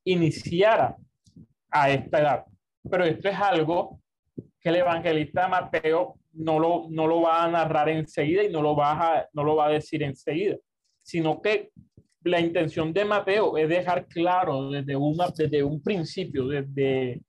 iniciara 0.04 0.98
a 1.70 1.90
esta 1.92 2.20
edad. 2.20 2.46
Pero 2.90 3.06
esto 3.06 3.30
es 3.30 3.36
algo 3.36 4.00
que 4.60 4.70
el 4.70 4.78
evangelista 4.78 5.48
Mateo 5.48 6.16
no 6.34 6.60
lo, 6.60 6.88
no 6.90 7.06
lo 7.06 7.22
va 7.22 7.44
a 7.44 7.52
narrar 7.52 7.90
enseguida 7.90 8.44
y 8.44 8.52
no 8.52 8.62
lo, 8.62 8.76
va 8.76 9.20
a, 9.20 9.28
no 9.34 9.44
lo 9.44 9.56
va 9.56 9.68
a 9.68 9.72
decir 9.72 10.02
enseguida, 10.02 10.58
sino 11.04 11.42
que 11.42 11.72
la 12.24 12.40
intención 12.40 12.94
de 12.94 13.06
Mateo 13.06 13.58
es 13.58 13.68
dejar 13.68 14.08
claro 14.08 14.70
desde, 14.70 14.96
una, 14.96 15.28
desde 15.30 15.64
un 15.64 15.82
principio, 15.82 16.48
desde, 16.48 17.22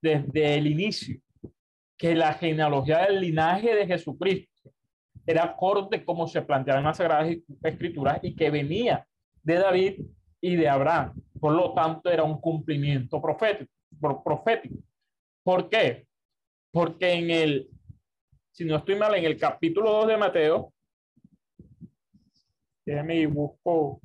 desde 0.00 0.54
el 0.54 0.66
inicio, 0.66 1.20
que 1.96 2.14
la 2.14 2.34
genealogía 2.34 3.06
del 3.06 3.20
linaje 3.20 3.74
de 3.74 3.86
Jesucristo 3.86 4.70
era 5.26 5.44
acorde 5.44 6.04
como 6.04 6.28
se 6.28 6.42
planteaba 6.42 6.78
en 6.78 6.86
las 6.86 6.98
Sagradas 6.98 7.36
Escrituras 7.62 8.20
y 8.22 8.34
que 8.34 8.50
venía 8.50 9.04
de 9.42 9.54
David 9.54 10.00
y 10.40 10.56
de 10.56 10.68
Abraham. 10.68 11.14
Por 11.40 11.52
lo 11.54 11.74
tanto, 11.74 12.10
era 12.10 12.22
un 12.22 12.40
cumplimiento 12.40 13.20
profético. 13.20 13.72
profético. 14.24 14.76
¿Por 15.42 15.68
qué? 15.68 16.06
Porque 16.70 17.12
en 17.12 17.30
el, 17.30 17.68
si 18.52 18.64
no 18.64 18.76
estoy 18.76 18.94
mal, 18.94 19.14
en 19.14 19.24
el 19.24 19.36
capítulo 19.36 19.90
2 19.92 20.08
de 20.08 20.16
Mateo, 20.16 20.72
déjame 22.86 23.16
y 23.16 23.26
busco, 23.26 24.00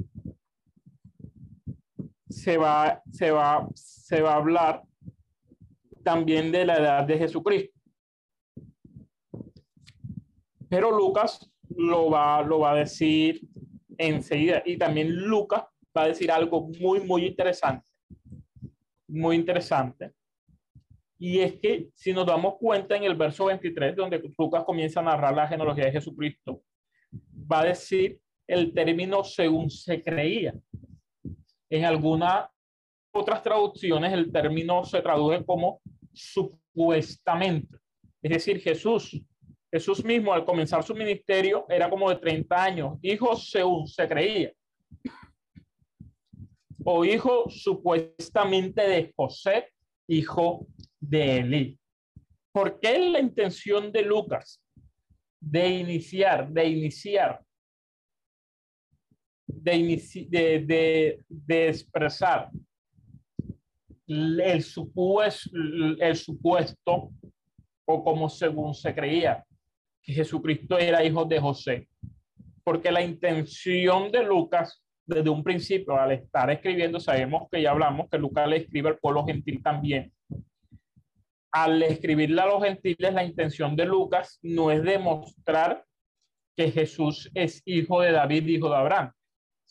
se 2.27 2.57
va, 2.57 3.01
se 3.11 3.29
va, 3.29 3.67
se 3.75 4.21
va 4.21 4.33
a 4.33 4.37
hablar 4.37 4.83
también 6.03 6.51
de 6.51 6.65
la 6.65 6.77
edad 6.77 7.03
de 7.03 7.17
Jesucristo. 7.17 7.79
Pero 10.67 10.91
Lucas 10.91 11.51
lo 11.69 12.09
va, 12.09 12.41
lo 12.41 12.59
va 12.59 12.71
a 12.71 12.75
decir 12.75 13.41
enseguida. 13.97 14.63
Y 14.65 14.77
también 14.77 15.13
Lucas 15.13 15.63
va 15.95 16.03
a 16.03 16.07
decir 16.07 16.31
algo 16.31 16.69
muy, 16.79 17.01
muy 17.01 17.25
interesante. 17.25 17.85
Muy 19.07 19.35
interesante. 19.35 20.13
Y 21.19 21.39
es 21.39 21.59
que 21.59 21.89
si 21.93 22.13
nos 22.13 22.25
damos 22.25 22.55
cuenta 22.57 22.95
en 22.95 23.03
el 23.03 23.15
verso 23.15 23.45
23, 23.45 23.95
donde 23.95 24.33
Lucas 24.37 24.63
comienza 24.63 25.01
a 25.01 25.03
narrar 25.03 25.35
la 25.35 25.47
genealogía 25.47 25.85
de 25.85 25.91
Jesucristo, 25.91 26.63
va 27.51 27.59
a 27.59 27.65
decir 27.65 28.19
el 28.51 28.73
término 28.73 29.23
según 29.23 29.69
se 29.69 30.03
creía. 30.03 30.53
En 31.69 31.85
algunas 31.85 32.49
otras 33.13 33.41
traducciones 33.41 34.11
el 34.11 34.31
término 34.31 34.83
se 34.83 35.01
traduce 35.01 35.45
como 35.45 35.81
supuestamente. 36.13 37.77
Es 38.21 38.31
decir, 38.31 38.59
Jesús 38.59 39.21
Jesús 39.73 40.03
mismo 40.03 40.33
al 40.33 40.43
comenzar 40.43 40.83
su 40.83 40.93
ministerio 40.93 41.65
era 41.69 41.89
como 41.89 42.09
de 42.09 42.17
30 42.17 42.63
años, 42.63 42.99
hijo 43.01 43.37
según 43.37 43.87
se 43.87 44.05
creía, 44.05 44.51
o 46.83 47.05
hijo 47.05 47.49
supuestamente 47.49 48.81
de 48.81 49.13
José, 49.15 49.69
hijo 50.09 50.67
de 50.99 51.37
Elí. 51.37 51.79
¿Por 52.51 52.81
qué 52.81 52.99
la 52.99 53.19
intención 53.21 53.93
de 53.93 54.01
Lucas 54.01 54.61
de 55.39 55.69
iniciar, 55.69 56.51
de 56.51 56.67
iniciar, 56.67 57.41
de, 59.55 60.27
de, 60.29 61.23
de, 61.27 61.69
expresar 61.69 62.49
el 64.07 64.61
supuesto, 64.63 65.49
el 65.99 66.15
supuesto 66.15 67.11
o 67.85 68.03
como 68.03 68.29
según 68.29 68.73
se 68.73 68.93
creía? 68.93 69.45
que 70.01 70.13
Jesucristo 70.13 70.77
era 70.77 71.03
hijo 71.03 71.25
de 71.25 71.39
José, 71.39 71.87
porque 72.63 72.91
la 72.91 73.01
intención 73.01 74.11
de 74.11 74.23
Lucas, 74.23 74.83
desde 75.05 75.29
un 75.29 75.43
principio, 75.43 75.95
al 75.99 76.11
estar 76.11 76.49
escribiendo, 76.49 76.99
sabemos 76.99 77.47
que 77.51 77.61
ya 77.61 77.71
hablamos 77.71 78.09
que 78.09 78.17
Lucas 78.17 78.47
le 78.47 78.57
escribe 78.57 78.89
al 78.89 78.97
pueblo 78.97 79.25
gentil 79.25 79.61
también. 79.61 80.11
Al 81.53 81.83
escribirle 81.83 82.41
a 82.41 82.45
los 82.45 82.63
gentiles, 82.63 83.13
la 83.13 83.23
intención 83.23 83.75
de 83.75 83.85
Lucas 83.85 84.39
no 84.41 84.71
es 84.71 84.81
demostrar 84.83 85.83
que 86.55 86.71
Jesús 86.71 87.29
es 87.33 87.61
hijo 87.65 88.01
de 88.01 88.11
David, 88.11 88.47
hijo 88.47 88.69
de 88.69 88.75
Abraham, 88.77 89.11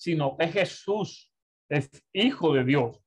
sino 0.01 0.35
que 0.39 0.49
Jesús 0.49 1.31
es 1.69 1.91
hijo 2.15 2.55
de 2.55 2.65
Dios. 2.65 2.99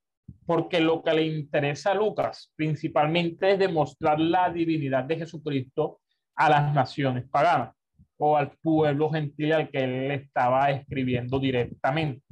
Porque 0.45 0.79
lo 0.79 1.01
que 1.01 1.13
le 1.13 1.25
interesa 1.25 1.91
a 1.91 1.95
Lucas 1.95 2.53
principalmente 2.55 3.51
es 3.51 3.59
demostrar 3.59 4.19
la 4.19 4.51
divinidad 4.51 5.03
de 5.03 5.17
Jesucristo 5.17 6.01
a 6.35 6.49
las 6.49 6.73
naciones 6.73 7.27
paganas 7.27 7.75
o 8.17 8.37
al 8.37 8.51
pueblo 8.57 9.09
gentil 9.09 9.53
al 9.53 9.71
que 9.71 9.83
él 9.83 10.11
estaba 10.11 10.69
escribiendo 10.69 11.39
directamente. 11.39 12.23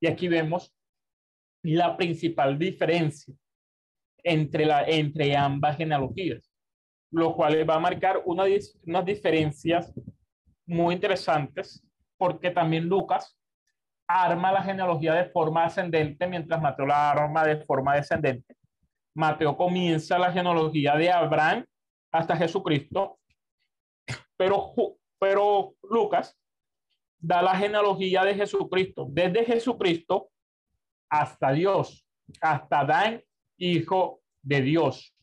Y 0.00 0.06
aquí 0.06 0.26
vemos 0.26 0.74
la 1.62 1.98
principal 1.98 2.58
diferencia 2.58 3.34
entre, 4.24 4.64
la, 4.64 4.84
entre 4.84 5.36
ambas 5.36 5.76
genealogías, 5.76 6.50
lo 7.12 7.36
cual 7.36 7.68
va 7.68 7.74
a 7.74 7.80
marcar 7.80 8.22
una, 8.24 8.44
unas 8.86 9.04
diferencias 9.04 9.92
muy 10.66 10.94
interesantes, 10.94 11.86
porque 12.16 12.50
también 12.50 12.86
Lucas 12.86 13.36
arma 14.10 14.52
la 14.52 14.62
genealogía 14.62 15.14
de 15.14 15.26
forma 15.26 15.64
ascendente, 15.64 16.26
mientras 16.26 16.60
Mateo 16.60 16.86
la 16.86 17.10
arma 17.10 17.44
de 17.44 17.64
forma 17.64 17.94
descendente. 17.94 18.56
Mateo 19.14 19.56
comienza 19.56 20.18
la 20.18 20.32
genealogía 20.32 20.96
de 20.96 21.10
Abraham 21.10 21.64
hasta 22.12 22.36
Jesucristo, 22.36 23.18
pero, 24.36 24.72
pero 25.18 25.74
Lucas 25.82 26.36
da 27.18 27.42
la 27.42 27.54
genealogía 27.54 28.24
de 28.24 28.34
Jesucristo, 28.34 29.06
desde 29.10 29.44
Jesucristo 29.44 30.30
hasta 31.10 31.52
Dios, 31.52 32.06
hasta 32.40 32.84
Dan, 32.84 33.22
hijo 33.58 34.22
de 34.42 34.62
Dios. 34.62 35.14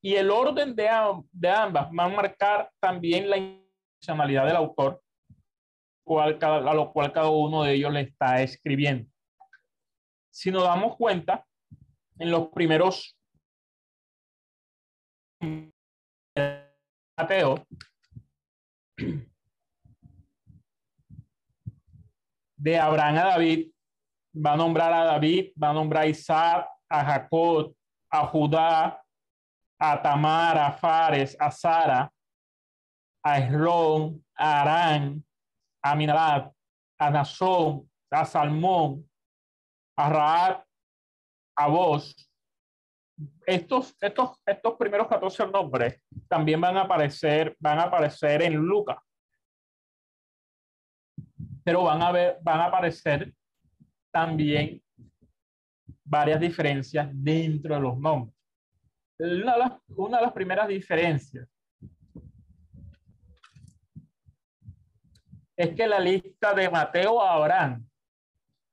Y 0.00 0.14
el 0.14 0.30
orden 0.30 0.74
de, 0.74 0.88
de 1.32 1.50
ambas 1.50 1.88
va 1.88 2.04
a 2.04 2.08
marcar 2.08 2.70
también 2.80 3.30
la 3.30 3.36
intencionalidad 3.36 4.46
del 4.46 4.56
autor, 4.56 5.02
cual, 6.04 6.38
a 6.42 6.74
lo 6.74 6.92
cual 6.92 7.12
cada 7.12 7.30
uno 7.30 7.64
de 7.64 7.74
ellos 7.74 7.92
le 7.92 8.00
está 8.02 8.42
escribiendo. 8.42 9.10
Si 10.30 10.50
nos 10.50 10.64
damos 10.64 10.96
cuenta, 10.96 11.44
en 12.18 12.30
los 12.30 12.48
primeros 12.48 13.16
Mateo 17.18 17.66
de 22.56 22.78
Abraham 22.78 23.16
a 23.16 23.24
David, 23.24 23.70
va 24.34 24.52
a 24.52 24.56
nombrar 24.56 24.92
a 24.92 25.04
David, 25.04 25.52
va 25.60 25.70
a 25.70 25.72
nombrar 25.72 26.04
a 26.04 26.06
Isaac, 26.06 26.68
a 26.88 27.04
Jacob, 27.04 27.74
a 28.08 28.26
Judá, 28.26 29.02
a 29.78 30.02
Tamar, 30.02 30.58
a 30.58 30.72
Fares, 30.72 31.36
a 31.40 31.50
Sara, 31.50 32.12
a 33.24 33.38
Esrón, 33.38 34.24
a 34.36 34.62
Arán, 34.62 35.24
a 35.82 35.94
Minadab, 35.94 36.52
a 36.98 37.10
Nazón, 37.10 37.90
a 38.10 38.24
Salmón, 38.24 39.08
a 39.96 40.08
Raab, 40.08 40.64
a 41.56 41.66
Vos, 41.68 42.14
estos, 43.46 43.94
estos, 44.00 44.40
estos 44.46 44.74
primeros 44.76 45.08
14 45.08 45.46
nombres 45.48 46.02
también 46.28 46.60
van 46.60 46.76
a 46.76 46.82
aparecer, 46.82 47.56
van 47.58 47.78
a 47.78 47.84
aparecer 47.84 48.42
en 48.42 48.54
Lucas. 48.54 48.98
Pero 51.64 51.84
van 51.84 52.02
a 52.02 52.10
ver, 52.10 52.38
van 52.42 52.60
a 52.60 52.64
aparecer 52.66 53.32
también 54.10 54.82
varias 56.04 56.40
diferencias 56.40 57.08
dentro 57.12 57.74
de 57.74 57.80
los 57.80 57.98
nombres. 57.98 58.36
Una 59.18 59.52
de 59.52 59.58
las, 59.58 59.72
una 59.88 60.18
de 60.18 60.24
las 60.24 60.32
primeras 60.32 60.68
diferencias 60.68 61.48
es 65.56 65.74
que 65.74 65.86
la 65.86 66.00
lista 66.00 66.54
de 66.54 66.70
Mateo 66.70 67.20
a 67.20 67.34
Abraham 67.34 67.86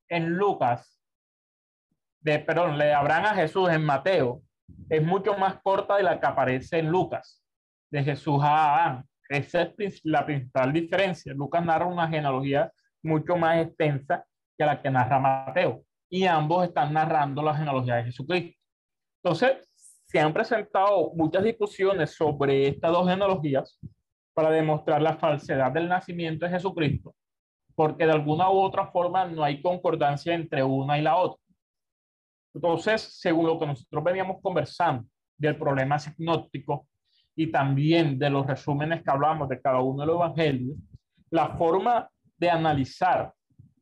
en 0.07 0.29
Lucas, 0.29 0.99
de, 2.21 2.39
perdón, 2.39 2.77
le 2.77 2.93
Abraham 2.93 3.25
a 3.25 3.35
Jesús 3.35 3.69
en 3.69 3.85
Mateo, 3.85 4.41
es 4.89 5.03
mucho 5.03 5.35
más 5.37 5.61
corta 5.61 5.97
de 5.97 6.03
la 6.03 6.19
que 6.19 6.25
aparece 6.25 6.79
en 6.79 6.89
Lucas, 6.89 7.43
de 7.91 8.03
Jesús 8.03 8.41
a 8.41 8.71
Abraham. 8.71 9.05
Esa 9.29 9.61
es 9.77 10.01
la 10.03 10.25
principal 10.25 10.73
diferencia. 10.73 11.33
Lucas 11.33 11.63
narra 11.63 11.85
una 11.85 12.07
genealogía 12.07 12.71
mucho 13.03 13.35
más 13.35 13.57
extensa 13.65 14.25
que 14.57 14.65
la 14.65 14.81
que 14.81 14.89
narra 14.89 15.19
Mateo. 15.19 15.83
Y 16.09 16.25
ambos 16.25 16.67
están 16.67 16.93
narrando 16.93 17.43
la 17.43 17.55
genealogía 17.55 17.97
de 17.97 18.05
Jesucristo. 18.05 18.59
Entonces, 19.23 19.69
se 20.05 20.19
han 20.19 20.33
presentado 20.33 21.11
muchas 21.13 21.43
discusiones 21.43 22.15
sobre 22.15 22.67
estas 22.67 22.91
dos 22.91 23.07
genealogías 23.07 23.79
para 24.39 24.52
demostrar 24.52 25.02
la 25.02 25.17
falsedad 25.17 25.69
del 25.69 25.89
nacimiento 25.89 26.45
de 26.45 26.52
Jesucristo, 26.54 27.13
porque 27.75 28.06
de 28.06 28.13
alguna 28.13 28.49
u 28.49 28.62
otra 28.62 28.88
forma 28.88 29.25
no 29.25 29.43
hay 29.43 29.62
concordancia 29.62 30.34
entre 30.34 30.63
una 30.63 30.97
y 30.97 31.02
la 31.02 31.17
otra. 31.17 31.43
Entonces, 32.54 33.02
según 33.19 33.47
lo 33.47 33.60
que 33.60 33.67
nosotros 33.67 34.02
veníamos 34.02 34.38
conversando 34.41 35.06
del 35.38 35.58
problema 35.58 35.99
sinóptico 35.99 36.88
y 37.36 37.52
también 37.52 38.17
de 38.17 38.30
los 38.30 38.47
resúmenes 38.47 39.04
que 39.04 39.12
hablamos 39.12 39.49
de 39.49 39.60
cada 39.60 39.82
uno 39.82 40.04
de 40.04 40.08
los 40.08 40.15
evangelios, 40.15 40.78
la 41.32 41.58
forma 41.58 42.10
de 42.38 42.49
analizar, 42.49 43.34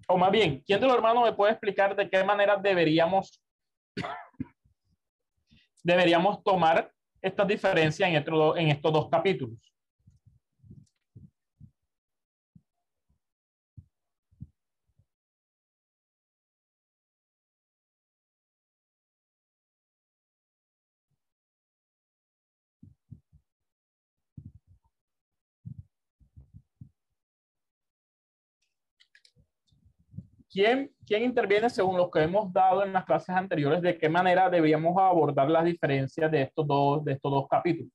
o 0.08 0.18
más 0.18 0.32
bien, 0.32 0.64
¿quién 0.66 0.82
de 0.82 0.88
los 0.88 0.96
hermanos 0.96 1.24
me 1.24 1.34
puede 1.34 1.52
explicar 1.52 1.96
de 1.96 2.10
qué 2.10 2.24
manera 2.24 2.58
deberíamos, 2.58 3.44
deberíamos 5.84 6.44
tomar 6.44 6.92
esta 7.22 7.46
diferencia 7.46 8.10
en 8.10 8.16
en 8.16 8.70
estos 8.70 8.92
dos 8.92 9.08
capítulos? 9.08 9.60
¿Quién, 30.58 30.92
¿Quién 31.06 31.22
interviene 31.22 31.70
según 31.70 31.98
lo 31.98 32.10
que 32.10 32.24
hemos 32.24 32.52
dado 32.52 32.84
en 32.84 32.92
las 32.92 33.06
clases 33.06 33.30
anteriores? 33.30 33.80
¿De 33.80 33.96
qué 33.96 34.10
manera 34.10 34.50
deberíamos 34.50 34.98
abordar 34.98 35.48
las 35.52 35.64
diferencias 35.64 36.32
de 36.32 36.42
estos 36.42 36.66
dos, 36.66 37.06
de 37.06 37.12
estos 37.12 37.32
dos 37.32 37.48
capítulos? 37.48 37.92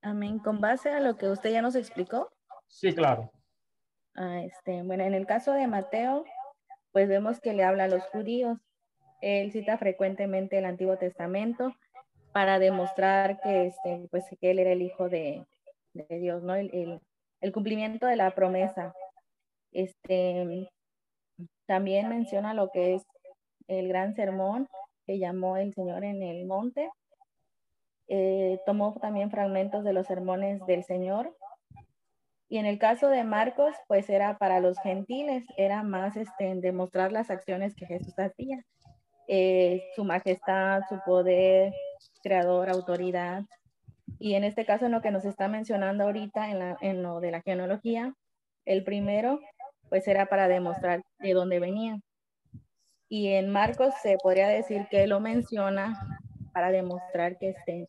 Amén. 0.00 0.38
Con 0.38 0.62
base 0.62 0.88
a 0.88 1.00
lo 1.00 1.18
que 1.18 1.28
usted 1.28 1.52
ya 1.52 1.60
nos 1.60 1.74
explicó. 1.76 2.32
Sí, 2.68 2.94
claro. 2.94 3.30
Ah, 4.14 4.40
este, 4.42 4.82
bueno, 4.82 5.04
en 5.04 5.12
el 5.12 5.26
caso 5.26 5.52
de 5.52 5.66
Mateo, 5.66 6.24
pues 6.90 7.06
vemos 7.06 7.38
que 7.38 7.52
le 7.52 7.64
habla 7.64 7.84
a 7.84 7.88
los 7.88 8.02
judíos. 8.04 8.58
Él 9.20 9.52
cita 9.52 9.76
frecuentemente 9.76 10.56
el 10.56 10.64
Antiguo 10.64 10.96
Testamento 10.96 11.74
para 12.34 12.58
demostrar 12.58 13.40
que, 13.40 13.66
este, 13.66 14.08
pues, 14.10 14.24
que 14.40 14.50
él 14.50 14.58
era 14.58 14.72
el 14.72 14.82
hijo 14.82 15.08
de, 15.08 15.46
Dios, 15.92 16.42
¿no? 16.42 16.56
El, 16.56 17.00
el, 17.40 17.52
cumplimiento 17.52 18.08
de 18.08 18.16
la 18.16 18.32
promesa. 18.32 18.92
Este, 19.70 20.68
también 21.66 22.08
menciona 22.08 22.52
lo 22.52 22.70
que 22.70 22.96
es 22.96 23.06
el 23.68 23.86
gran 23.86 24.14
sermón 24.14 24.66
que 25.06 25.20
llamó 25.20 25.56
el 25.56 25.74
Señor 25.74 26.02
en 26.02 26.24
el 26.24 26.44
monte. 26.44 26.90
Eh, 28.08 28.58
tomó 28.66 28.98
también 29.00 29.30
fragmentos 29.30 29.84
de 29.84 29.92
los 29.92 30.08
sermones 30.08 30.60
del 30.66 30.82
Señor. 30.82 31.36
Y 32.48 32.58
en 32.58 32.66
el 32.66 32.80
caso 32.80 33.10
de 33.10 33.22
Marcos, 33.22 33.76
pues 33.86 34.10
era 34.10 34.38
para 34.38 34.58
los 34.58 34.76
gentiles, 34.80 35.44
era 35.56 35.84
más 35.84 36.16
este, 36.16 36.52
demostrar 36.56 37.12
las 37.12 37.30
acciones 37.30 37.76
que 37.76 37.86
Jesús 37.86 38.18
hacía. 38.18 38.64
Eh, 39.28 39.84
su 39.94 40.02
majestad, 40.02 40.82
su 40.88 40.98
poder, 41.06 41.72
creador, 42.22 42.70
autoridad. 42.70 43.44
Y 44.18 44.34
en 44.34 44.44
este 44.44 44.64
caso, 44.64 44.86
en 44.86 44.92
lo 44.92 45.02
que 45.02 45.10
nos 45.10 45.24
está 45.24 45.48
mencionando 45.48 46.04
ahorita, 46.04 46.50
en, 46.50 46.58
la, 46.58 46.76
en 46.80 47.02
lo 47.02 47.20
de 47.20 47.30
la 47.30 47.42
genealogía, 47.42 48.14
el 48.64 48.84
primero, 48.84 49.40
pues 49.88 50.08
era 50.08 50.26
para 50.26 50.48
demostrar 50.48 51.02
de 51.18 51.32
dónde 51.32 51.60
venía. 51.60 51.98
Y 53.08 53.28
en 53.28 53.50
Marcos 53.50 53.94
se 54.02 54.16
podría 54.22 54.48
decir 54.48 54.86
que 54.90 55.06
lo 55.06 55.20
menciona 55.20 56.00
para 56.52 56.70
demostrar 56.70 57.38
que, 57.38 57.50
este, 57.50 57.88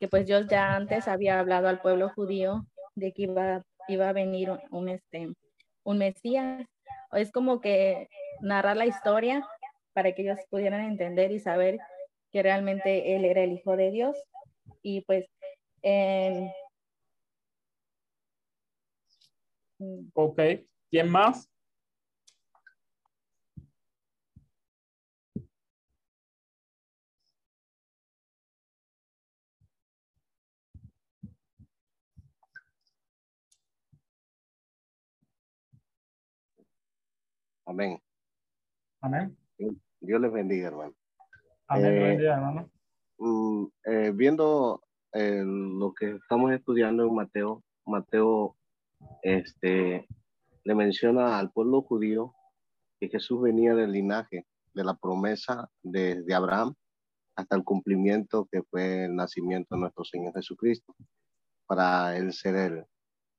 que 0.00 0.08
pues 0.08 0.26
Dios 0.26 0.46
ya 0.48 0.74
antes 0.74 1.08
había 1.08 1.38
hablado 1.38 1.68
al 1.68 1.80
pueblo 1.80 2.10
judío 2.10 2.66
de 2.94 3.12
que 3.12 3.22
iba, 3.22 3.62
iba 3.88 4.08
a 4.08 4.12
venir 4.12 4.50
un, 4.50 4.60
un, 4.70 4.88
este, 4.88 5.28
un 5.84 5.98
Mesías. 5.98 6.66
Es 7.12 7.30
como 7.30 7.60
que 7.60 8.08
narrar 8.40 8.76
la 8.76 8.86
historia 8.86 9.46
para 9.92 10.12
que 10.12 10.22
ellos 10.22 10.38
pudieran 10.50 10.82
entender 10.82 11.30
y 11.32 11.38
saber 11.38 11.78
que 12.36 12.42
realmente 12.42 13.16
él 13.16 13.24
era 13.24 13.42
el 13.42 13.52
Hijo 13.52 13.78
de 13.78 13.90
Dios. 13.90 14.14
Y 14.82 15.00
pues... 15.06 15.24
ok, 20.12 20.40
¿quién 20.90 21.08
más? 21.08 21.50
Amén. 37.64 37.98
Amén. 39.00 39.38
Dios 40.00 40.20
les 40.20 40.30
bendiga, 40.30 40.68
hermano. 40.68 40.94
Amén, 41.68 42.20
eh, 42.20 42.24
hermano. 42.24 42.70
Mm, 43.18 43.66
eh, 43.84 44.12
viendo 44.14 44.82
eh, 45.12 45.42
lo 45.44 45.92
que 45.94 46.12
estamos 46.12 46.52
estudiando 46.52 47.04
en 47.04 47.14
Mateo, 47.14 47.64
Mateo 47.84 48.56
este, 49.22 50.06
le 50.64 50.74
menciona 50.74 51.38
al 51.38 51.50
pueblo 51.50 51.82
judío 51.82 52.34
que 53.00 53.08
Jesús 53.08 53.42
venía 53.42 53.74
del 53.74 53.92
linaje, 53.92 54.46
de 54.74 54.84
la 54.84 54.94
promesa 54.94 55.68
de, 55.82 56.22
de 56.22 56.34
Abraham 56.34 56.74
hasta 57.34 57.56
el 57.56 57.64
cumplimiento 57.64 58.48
que 58.50 58.62
fue 58.62 59.04
el 59.04 59.16
nacimiento 59.16 59.74
de 59.74 59.82
nuestro 59.82 60.04
Señor 60.04 60.32
Jesucristo, 60.34 60.94
para 61.66 62.16
él 62.16 62.32
ser 62.32 62.56
el, 62.56 62.84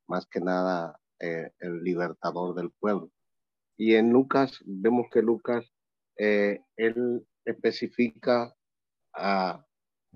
más 0.07 0.27
que 0.27 0.39
nada 0.39 0.99
el 1.19 1.83
libertador 1.83 2.53
del 2.53 2.69
pueblo. 2.79 3.09
Y 3.75 3.95
en 3.95 4.11
Lucas, 4.11 4.59
vemos 4.65 5.07
que 5.11 5.23
Lucas 5.23 5.65
eh, 6.17 6.61
él 6.75 7.25
especifica 7.47 8.53
a, 9.13 9.65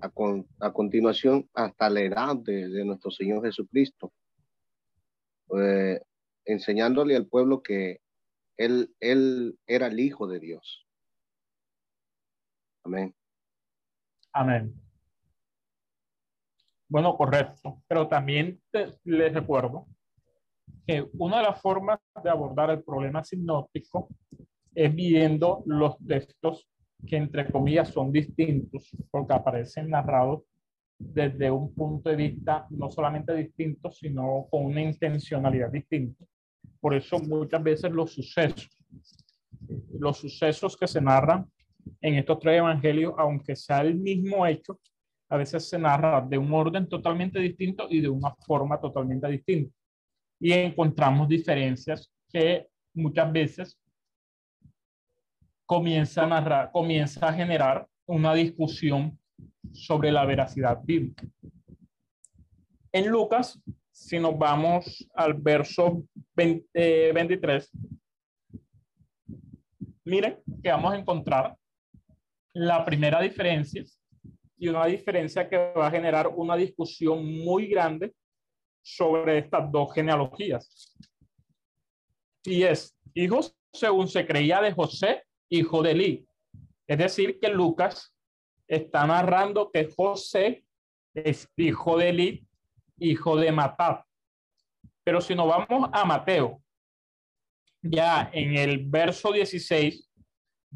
a, 0.00 0.72
continuación 0.72 1.48
hasta 1.54 1.90
la 1.90 2.00
edad 2.00 2.36
de, 2.36 2.84
nuestro 2.84 3.10
Señor 3.10 3.42
Jesucristo, 3.44 4.12
eh, 5.58 6.00
enseñándole 6.44 7.16
al 7.16 7.26
pueblo 7.26 7.62
que 7.62 8.00
él, 8.56 8.94
él 9.00 9.58
era 9.66 9.86
el 9.86 9.98
Hijo 9.98 10.26
de 10.26 10.40
Dios. 10.40 10.86
Amén. 12.84 13.14
Amén. 14.32 14.74
Bueno, 16.88 17.16
correcto. 17.16 17.82
Pero 17.88 18.08
también 18.08 18.60
les 19.04 19.32
recuerdo 19.32 19.86
que 20.86 21.08
una 21.18 21.38
de 21.38 21.44
las 21.44 21.60
formas 21.60 21.98
de 22.22 22.28
abordar 22.28 22.70
el 22.70 22.82
problema 22.82 23.24
sinóptico 23.24 24.08
es 24.74 24.94
viendo 24.94 25.62
los 25.66 25.96
textos 26.06 26.68
que 27.06 27.16
entre 27.16 27.50
comillas 27.50 27.88
son 27.88 28.12
distintos, 28.12 28.90
porque 29.10 29.34
aparecen 29.34 29.90
narrados 29.90 30.42
desde 30.98 31.50
un 31.50 31.74
punto 31.74 32.10
de 32.10 32.16
vista 32.16 32.66
no 32.70 32.90
solamente 32.90 33.34
distinto, 33.34 33.90
sino 33.90 34.46
con 34.50 34.66
una 34.66 34.82
intencionalidad 34.82 35.70
distinta. 35.70 36.24
Por 36.80 36.94
eso 36.94 37.18
muchas 37.18 37.62
veces 37.62 37.90
los 37.90 38.12
sucesos, 38.12 38.70
los 39.98 40.16
sucesos 40.18 40.76
que 40.76 40.86
se 40.86 41.00
narran 41.00 41.50
en 42.00 42.14
estos 42.14 42.38
tres 42.38 42.58
evangelios, 42.58 43.14
aunque 43.18 43.56
sea 43.56 43.80
el 43.80 43.96
mismo 43.96 44.46
hecho, 44.46 44.78
a 45.28 45.36
veces 45.36 45.68
se 45.68 45.78
narra 45.78 46.20
de 46.20 46.38
un 46.38 46.52
orden 46.52 46.88
totalmente 46.88 47.38
distinto 47.40 47.86
y 47.88 48.00
de 48.00 48.08
una 48.08 48.34
forma 48.46 48.78
totalmente 48.80 49.26
distinta. 49.28 49.74
Y 50.38 50.52
encontramos 50.52 51.28
diferencias 51.28 52.12
que 52.28 52.66
muchas 52.94 53.32
veces 53.32 53.78
comienza 55.72 56.24
a 56.24 56.26
narrar, 56.26 56.70
comienza 56.70 57.26
a 57.26 57.32
generar 57.32 57.88
una 58.04 58.34
discusión 58.34 59.18
sobre 59.72 60.12
la 60.12 60.26
veracidad 60.26 60.78
bíblica. 60.84 61.26
En 62.92 63.08
Lucas, 63.08 63.58
si 63.90 64.18
nos 64.18 64.36
vamos 64.36 65.08
al 65.14 65.32
verso 65.32 66.04
23, 66.34 67.72
miren 70.04 70.42
que 70.62 70.70
vamos 70.70 70.92
a 70.92 70.98
encontrar 70.98 71.56
la 72.52 72.84
primera 72.84 73.22
diferencia 73.22 73.82
y 74.58 74.68
una 74.68 74.84
diferencia 74.84 75.48
que 75.48 75.56
va 75.56 75.86
a 75.86 75.90
generar 75.90 76.28
una 76.28 76.54
discusión 76.54 77.24
muy 77.42 77.68
grande 77.68 78.12
sobre 78.82 79.38
estas 79.38 79.72
dos 79.72 79.94
genealogías. 79.94 80.94
Y 82.44 82.62
es, 82.62 82.94
hijos 83.14 83.56
según 83.72 84.06
se 84.06 84.26
creía 84.26 84.60
de 84.60 84.72
José 84.72 85.22
hijo 85.52 85.82
de 85.82 85.90
Eli. 85.90 86.26
Es 86.86 86.98
decir, 86.98 87.38
que 87.38 87.48
Lucas 87.48 88.14
está 88.66 89.06
narrando 89.06 89.70
que 89.70 89.90
José 89.94 90.64
es 91.14 91.48
hijo 91.56 91.98
de 91.98 92.08
Eli, 92.08 92.46
hijo 92.98 93.36
de 93.36 93.52
Matá. 93.52 94.06
Pero 95.04 95.20
si 95.20 95.34
nos 95.34 95.48
vamos 95.48 95.90
a 95.92 96.04
Mateo, 96.04 96.62
ya 97.82 98.30
en 98.32 98.56
el 98.56 98.86
verso 98.86 99.32
16 99.32 100.08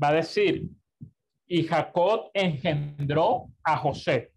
va 0.02 0.08
a 0.08 0.14
decir, 0.14 0.68
y 1.46 1.64
Jacob 1.64 2.30
engendró 2.34 3.46
a 3.62 3.78
José. 3.78 4.32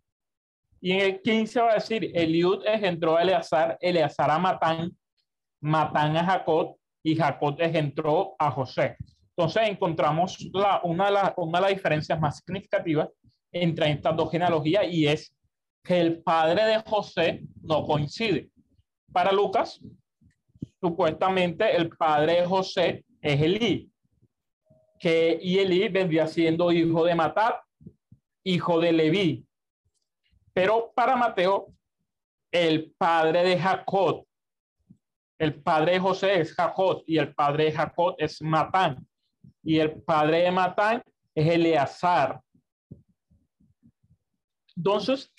Y 0.79 0.91
en 0.91 0.99
el 1.01 1.21
15 1.21 1.59
va 1.59 1.71
a 1.71 1.73
decir, 1.75 2.11
Eliud 2.13 2.65
engendró 2.65 3.17
a 3.17 3.23
Eleazar, 3.23 3.77
Eleazar 3.81 4.31
a 4.31 4.39
Matán, 4.39 4.95
Matán 5.59 6.15
a 6.15 6.23
Jacob, 6.23 6.77
y 7.03 7.15
Jacob 7.15 7.55
engendró 7.59 8.35
a 8.37 8.51
José. 8.51 8.95
Entonces 9.39 9.69
encontramos 9.69 10.49
la, 10.51 10.81
una, 10.83 11.05
de 11.05 11.11
la, 11.11 11.33
una 11.37 11.59
de 11.59 11.61
las 11.61 11.73
diferencias 11.73 12.19
más 12.19 12.39
significativas 12.39 13.07
entre 13.53 13.89
estas 13.89 14.13
dos 14.13 14.29
genealogías 14.29 14.83
y 14.91 15.07
es 15.07 15.33
que 15.81 16.01
el 16.01 16.21
padre 16.21 16.65
de 16.65 16.83
José 16.85 17.43
no 17.61 17.85
coincide. 17.85 18.49
Para 19.13 19.31
Lucas, 19.31 19.79
supuestamente 20.81 21.73
el 21.73 21.87
padre 21.87 22.41
de 22.41 22.45
José 22.47 23.05
es 23.21 23.41
Elí, 23.41 23.89
que 24.99 25.39
y 25.41 25.59
Elí 25.59 25.87
vendría 25.87 26.27
siendo 26.27 26.69
hijo 26.73 27.05
de 27.05 27.15
Matat, 27.15 27.61
hijo 28.43 28.77
de 28.81 28.91
Leví. 28.91 29.47
Pero 30.51 30.91
para 30.93 31.15
Mateo, 31.15 31.67
el 32.51 32.93
padre 32.97 33.43
de 33.43 33.57
Jacob, 33.57 34.25
el 35.37 35.61
padre 35.63 35.93
de 35.93 35.99
José 36.01 36.41
es 36.41 36.53
Jacob 36.53 37.03
y 37.07 37.17
el 37.17 37.33
padre 37.33 37.63
de 37.63 37.71
Jacob 37.71 38.15
es 38.17 38.41
Matán. 38.41 39.08
Y 39.63 39.79
el 39.79 40.01
padre 40.01 40.41
de 40.41 40.51
Matán 40.51 41.01
es 41.35 41.47
Eleazar. 41.47 42.41
Entonces, 44.75 45.31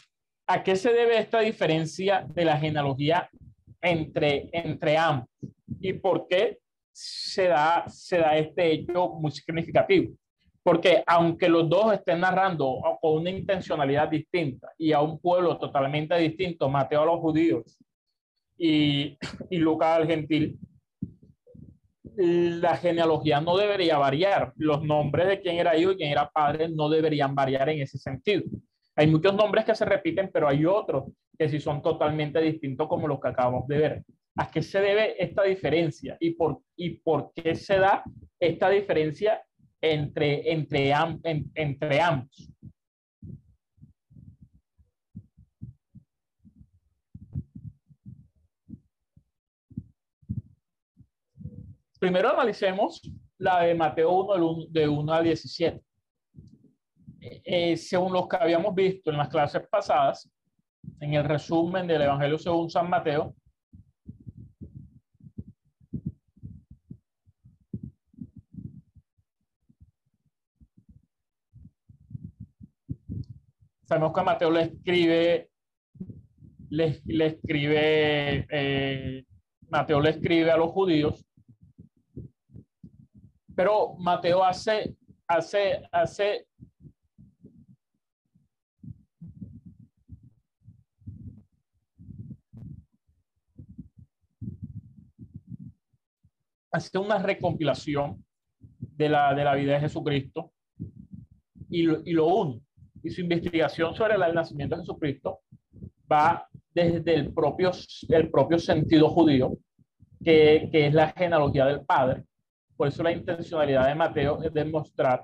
¿a 0.46 0.62
qué 0.62 0.76
se 0.76 0.92
debe 0.92 1.18
esta 1.18 1.40
diferencia 1.40 2.26
de 2.28 2.44
la 2.44 2.58
genealogía 2.58 3.28
entre, 3.80 4.50
entre 4.52 4.96
ambos? 4.96 5.28
¿Y 5.80 5.94
por 5.94 6.26
qué 6.28 6.58
se 6.92 7.48
da, 7.48 7.84
se 7.88 8.18
da 8.18 8.36
este 8.36 8.72
hecho 8.72 9.08
muy 9.08 9.30
significativo? 9.30 10.14
Porque 10.62 11.02
aunque 11.06 11.48
los 11.48 11.68
dos 11.70 11.94
estén 11.94 12.20
narrando 12.20 12.80
con 13.00 13.20
una 13.20 13.30
intencionalidad 13.30 14.08
distinta 14.08 14.70
y 14.76 14.92
a 14.92 15.00
un 15.00 15.18
pueblo 15.18 15.56
totalmente 15.58 16.14
distinto, 16.18 16.68
Mateo 16.68 17.02
a 17.02 17.06
los 17.06 17.20
judíos 17.20 17.78
y, 18.58 19.16
y 19.48 19.56
Lucas 19.56 19.96
al 19.96 20.06
gentil, 20.06 20.58
la 22.16 22.76
genealogía 22.76 23.40
no 23.40 23.56
debería 23.56 23.98
variar. 23.98 24.52
Los 24.56 24.82
nombres 24.82 25.28
de 25.28 25.40
quién 25.40 25.56
era 25.56 25.76
hijo 25.76 25.92
y 25.92 25.96
quién 25.96 26.12
era 26.12 26.28
padre 26.28 26.68
no 26.68 26.88
deberían 26.88 27.34
variar 27.34 27.68
en 27.68 27.82
ese 27.82 27.98
sentido. 27.98 28.42
Hay 28.96 29.06
muchos 29.06 29.34
nombres 29.34 29.64
que 29.64 29.74
se 29.74 29.84
repiten, 29.84 30.30
pero 30.32 30.48
hay 30.48 30.66
otros 30.66 31.04
que 31.38 31.48
sí 31.48 31.58
son 31.58 31.80
totalmente 31.80 32.40
distintos 32.40 32.86
como 32.88 33.08
los 33.08 33.20
que 33.20 33.28
acabamos 33.28 33.66
de 33.66 33.78
ver. 33.78 34.04
¿A 34.36 34.50
qué 34.50 34.62
se 34.62 34.80
debe 34.80 35.22
esta 35.22 35.42
diferencia 35.42 36.16
y 36.20 36.32
por, 36.32 36.60
y 36.76 36.90
por 36.90 37.32
qué 37.34 37.54
se 37.54 37.78
da 37.78 38.04
esta 38.38 38.68
diferencia 38.68 39.42
entre, 39.80 40.52
entre 40.52 42.00
ambos? 42.00 42.52
Primero 52.00 52.30
analicemos 52.30 53.02
la 53.36 53.60
de 53.60 53.74
Mateo 53.74 54.10
1, 54.10 54.68
de 54.70 54.88
1 54.88 55.12
a 55.12 55.20
17. 55.20 55.82
Eh, 57.20 57.76
según 57.76 58.14
los 58.14 58.26
que 58.26 58.38
habíamos 58.40 58.74
visto 58.74 59.10
en 59.10 59.18
las 59.18 59.28
clases 59.28 59.68
pasadas, 59.68 60.30
en 60.98 61.12
el 61.12 61.24
resumen 61.24 61.86
del 61.86 62.00
Evangelio 62.00 62.38
según 62.38 62.70
San 62.70 62.88
Mateo, 62.88 63.34
sabemos 73.84 74.14
que 74.14 74.22
Mateo 74.22 74.50
le 74.50 74.62
escribe, 74.62 75.50
le, 76.70 77.02
escribe, 77.26 78.46
eh, 78.50 79.26
Mateo 79.68 80.00
le 80.00 80.10
escribe 80.10 80.50
a 80.50 80.56
los 80.56 80.70
judíos 80.70 81.26
pero 83.60 83.94
Mateo 83.98 84.42
hace, 84.42 84.96
hace, 85.28 85.82
hace 85.92 86.46
hace 96.72 96.98
una 96.98 97.18
recompilación 97.18 98.24
de 98.80 99.10
la, 99.10 99.34
de 99.34 99.44
la 99.44 99.54
vida 99.54 99.74
de 99.74 99.80
Jesucristo 99.80 100.54
y 101.68 101.82
lo, 101.82 102.00
y 102.02 102.12
lo 102.12 102.28
une. 102.28 102.62
Y 103.02 103.10
su 103.10 103.20
investigación 103.20 103.94
sobre 103.94 104.14
el 104.14 104.34
nacimiento 104.34 104.76
de 104.76 104.80
Jesucristo 104.84 105.40
va 106.10 106.48
desde 106.72 107.14
el 107.14 107.34
propio, 107.34 107.72
el 108.08 108.30
propio 108.30 108.58
sentido 108.58 109.10
judío, 109.10 109.58
que, 110.24 110.70
que 110.72 110.86
es 110.86 110.94
la 110.94 111.08
genealogía 111.12 111.66
del 111.66 111.84
Padre, 111.84 112.24
por 112.80 112.88
eso 112.88 113.02
la 113.02 113.12
intencionalidad 113.12 113.88
de 113.88 113.94
Mateo 113.94 114.42
es 114.42 114.54
demostrar, 114.54 115.22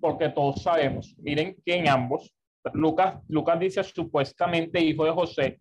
porque 0.00 0.28
todos 0.28 0.62
sabemos, 0.62 1.12
miren 1.18 1.56
que 1.66 1.74
en 1.74 1.88
ambos, 1.88 2.32
Lucas, 2.72 3.16
Lucas 3.26 3.58
dice 3.58 3.82
supuestamente 3.82 4.78
hijo 4.78 5.04
de 5.04 5.10
José, 5.10 5.60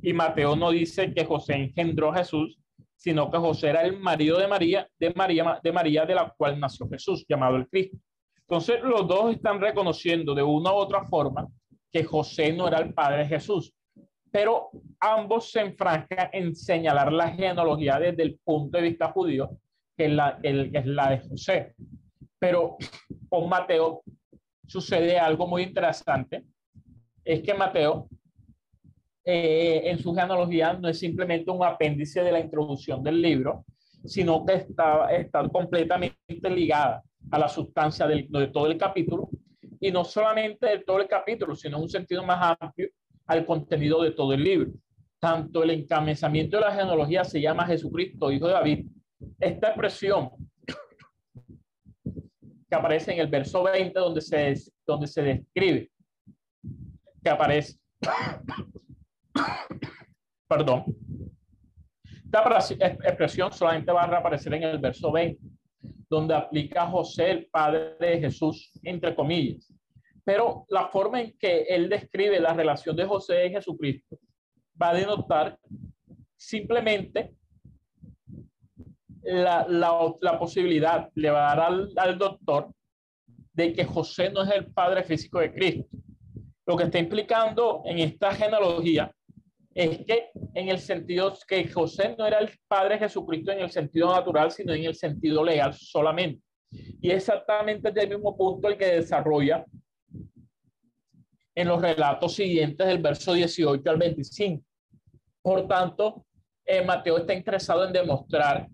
y 0.00 0.12
Mateo 0.12 0.54
no 0.54 0.70
dice 0.70 1.12
que 1.12 1.24
José 1.24 1.54
engendró 1.54 2.12
a 2.12 2.18
Jesús, 2.18 2.60
sino 2.94 3.28
que 3.28 3.38
José 3.38 3.70
era 3.70 3.82
el 3.82 3.98
marido 3.98 4.38
de 4.38 4.46
María, 4.46 4.88
de 5.00 5.12
María, 5.12 5.58
de 5.64 5.72
María, 5.72 6.06
de 6.06 6.14
la 6.14 6.32
cual 6.38 6.60
nació 6.60 6.88
Jesús, 6.88 7.26
llamado 7.28 7.56
el 7.56 7.68
Cristo. 7.68 7.98
Entonces, 8.42 8.80
los 8.84 9.08
dos 9.08 9.34
están 9.34 9.60
reconociendo 9.60 10.32
de 10.32 10.44
una 10.44 10.72
u 10.72 10.76
otra 10.76 11.08
forma 11.08 11.48
que 11.90 12.04
José 12.04 12.52
no 12.52 12.68
era 12.68 12.78
el 12.78 12.94
padre 12.94 13.24
de 13.24 13.26
Jesús, 13.26 13.74
pero 14.30 14.70
ambos 15.00 15.50
se 15.50 15.58
enfrancan 15.58 16.30
en 16.32 16.54
señalar 16.54 17.12
la 17.12 17.30
genealogía 17.30 17.98
desde 17.98 18.22
el 18.22 18.38
punto 18.44 18.78
de 18.78 18.84
vista 18.84 19.10
judío, 19.10 19.58
que 20.00 20.06
es 20.06 20.86
la, 20.86 21.10
de 21.10 21.20
José. 21.28 21.74
Pero 22.38 22.78
con 23.28 23.50
Mateo 23.50 24.02
sucede 24.66 25.18
algo 25.18 25.46
muy 25.46 25.62
interesante, 25.62 26.44
es 27.22 27.42
que 27.42 27.52
Mateo 27.52 28.08
eh, 29.24 29.82
en 29.84 29.98
su 29.98 30.14
genealogía 30.14 30.72
no 30.72 30.88
es 30.88 30.98
simplemente 30.98 31.50
un 31.50 31.62
apéndice 31.62 32.22
de 32.22 32.32
la 32.32 32.40
introducción 32.40 33.02
del 33.02 33.20
libro, 33.20 33.66
sino 34.06 34.46
que 34.46 34.54
está, 34.54 35.12
está 35.12 35.46
completamente 35.50 36.16
ligada 36.48 37.02
a 37.30 37.38
la 37.38 37.48
sustancia 37.48 38.06
de 38.06 38.26
todo 38.50 38.68
el 38.68 38.78
capítulo 38.78 39.28
y 39.78 39.90
no 39.90 40.02
solamente 40.04 40.66
de 40.66 40.78
todo 40.78 40.98
el 41.00 41.08
capítulo, 41.08 41.54
sino 41.54 41.76
en 41.76 41.82
un 41.82 41.90
sentido 41.90 42.24
más 42.24 42.56
amplio 42.58 42.88
al 43.26 43.44
contenido 43.44 44.02
de 44.02 44.12
todo 44.12 44.32
el 44.32 44.42
libro. 44.42 44.70
Tanto 45.18 45.62
el 45.62 45.70
encabezamiento 45.70 46.56
de 46.56 46.62
la 46.62 46.72
genealogía 46.72 47.22
se 47.22 47.42
llama 47.42 47.66
Jesucristo, 47.66 48.32
hijo 48.32 48.46
de 48.46 48.54
David, 48.54 48.86
esta 49.38 49.68
expresión 49.68 50.30
que 52.68 52.76
aparece 52.76 53.12
en 53.12 53.20
el 53.20 53.28
verso 53.28 53.64
20 53.64 53.98
donde 53.98 54.20
se, 54.20 54.54
donde 54.86 55.06
se 55.06 55.22
describe 55.22 55.90
que 57.22 57.30
aparece, 57.30 57.78
perdón, 60.48 60.84
esta 62.24 62.86
expresión 62.86 63.52
solamente 63.52 63.92
va 63.92 64.04
a 64.04 64.06
reaparecer 64.06 64.54
en 64.54 64.62
el 64.62 64.78
verso 64.78 65.10
20, 65.10 65.40
donde 66.08 66.34
aplica 66.34 66.86
José, 66.86 67.30
el 67.30 67.46
padre 67.46 67.96
de 67.98 68.20
Jesús, 68.20 68.70
entre 68.84 69.14
comillas. 69.14 69.72
Pero 70.24 70.64
la 70.68 70.88
forma 70.88 71.20
en 71.20 71.36
que 71.38 71.62
él 71.62 71.88
describe 71.88 72.38
la 72.38 72.54
relación 72.54 72.94
de 72.94 73.04
José 73.04 73.46
y 73.46 73.50
Jesucristo 73.50 74.18
va 74.80 74.90
a 74.90 74.94
denotar 74.94 75.58
simplemente 76.36 77.34
la, 79.32 80.38
posibilidad, 80.38 81.08
le 81.14 81.30
va 81.30 81.52
a 81.52 81.56
dar 81.56 81.88
al, 81.96 82.18
doctor 82.18 82.72
de 83.52 83.72
que 83.72 83.84
José 83.84 84.30
no 84.30 84.42
es 84.42 84.50
el 84.50 84.66
padre 84.72 85.02
físico 85.04 85.40
de 85.40 85.52
Cristo. 85.52 85.86
Lo 86.66 86.76
que 86.76 86.84
está 86.84 86.98
implicando 86.98 87.82
en 87.84 87.98
esta 87.98 88.32
genealogía 88.32 89.12
es 89.74 90.04
que 90.04 90.30
en 90.54 90.68
el 90.68 90.78
sentido 90.78 91.36
que 91.46 91.68
José 91.68 92.14
no 92.18 92.26
era 92.26 92.38
el 92.38 92.50
padre 92.68 92.94
de 92.94 93.00
Jesucristo 93.00 93.52
en 93.52 93.60
el 93.60 93.70
sentido 93.70 94.12
natural, 94.12 94.50
sino 94.50 94.72
en 94.72 94.84
el 94.84 94.94
sentido 94.94 95.44
legal 95.44 95.74
solamente. 95.74 96.42
Y 96.70 97.10
exactamente 97.10 97.88
es 97.88 97.96
el 97.96 98.10
mismo 98.10 98.36
punto 98.36 98.68
el 98.68 98.76
que 98.76 98.86
desarrolla 98.86 99.64
en 101.54 101.68
los 101.68 101.80
relatos 101.80 102.34
siguientes 102.34 102.86
del 102.86 102.98
verso 102.98 103.32
18 103.32 103.90
al 103.90 103.96
25. 103.96 104.64
Por 105.42 105.66
tanto, 105.66 106.24
eh, 106.64 106.84
Mateo 106.84 107.18
está 107.18 107.34
interesado 107.34 107.84
en 107.84 107.92
demostrar 107.92 108.68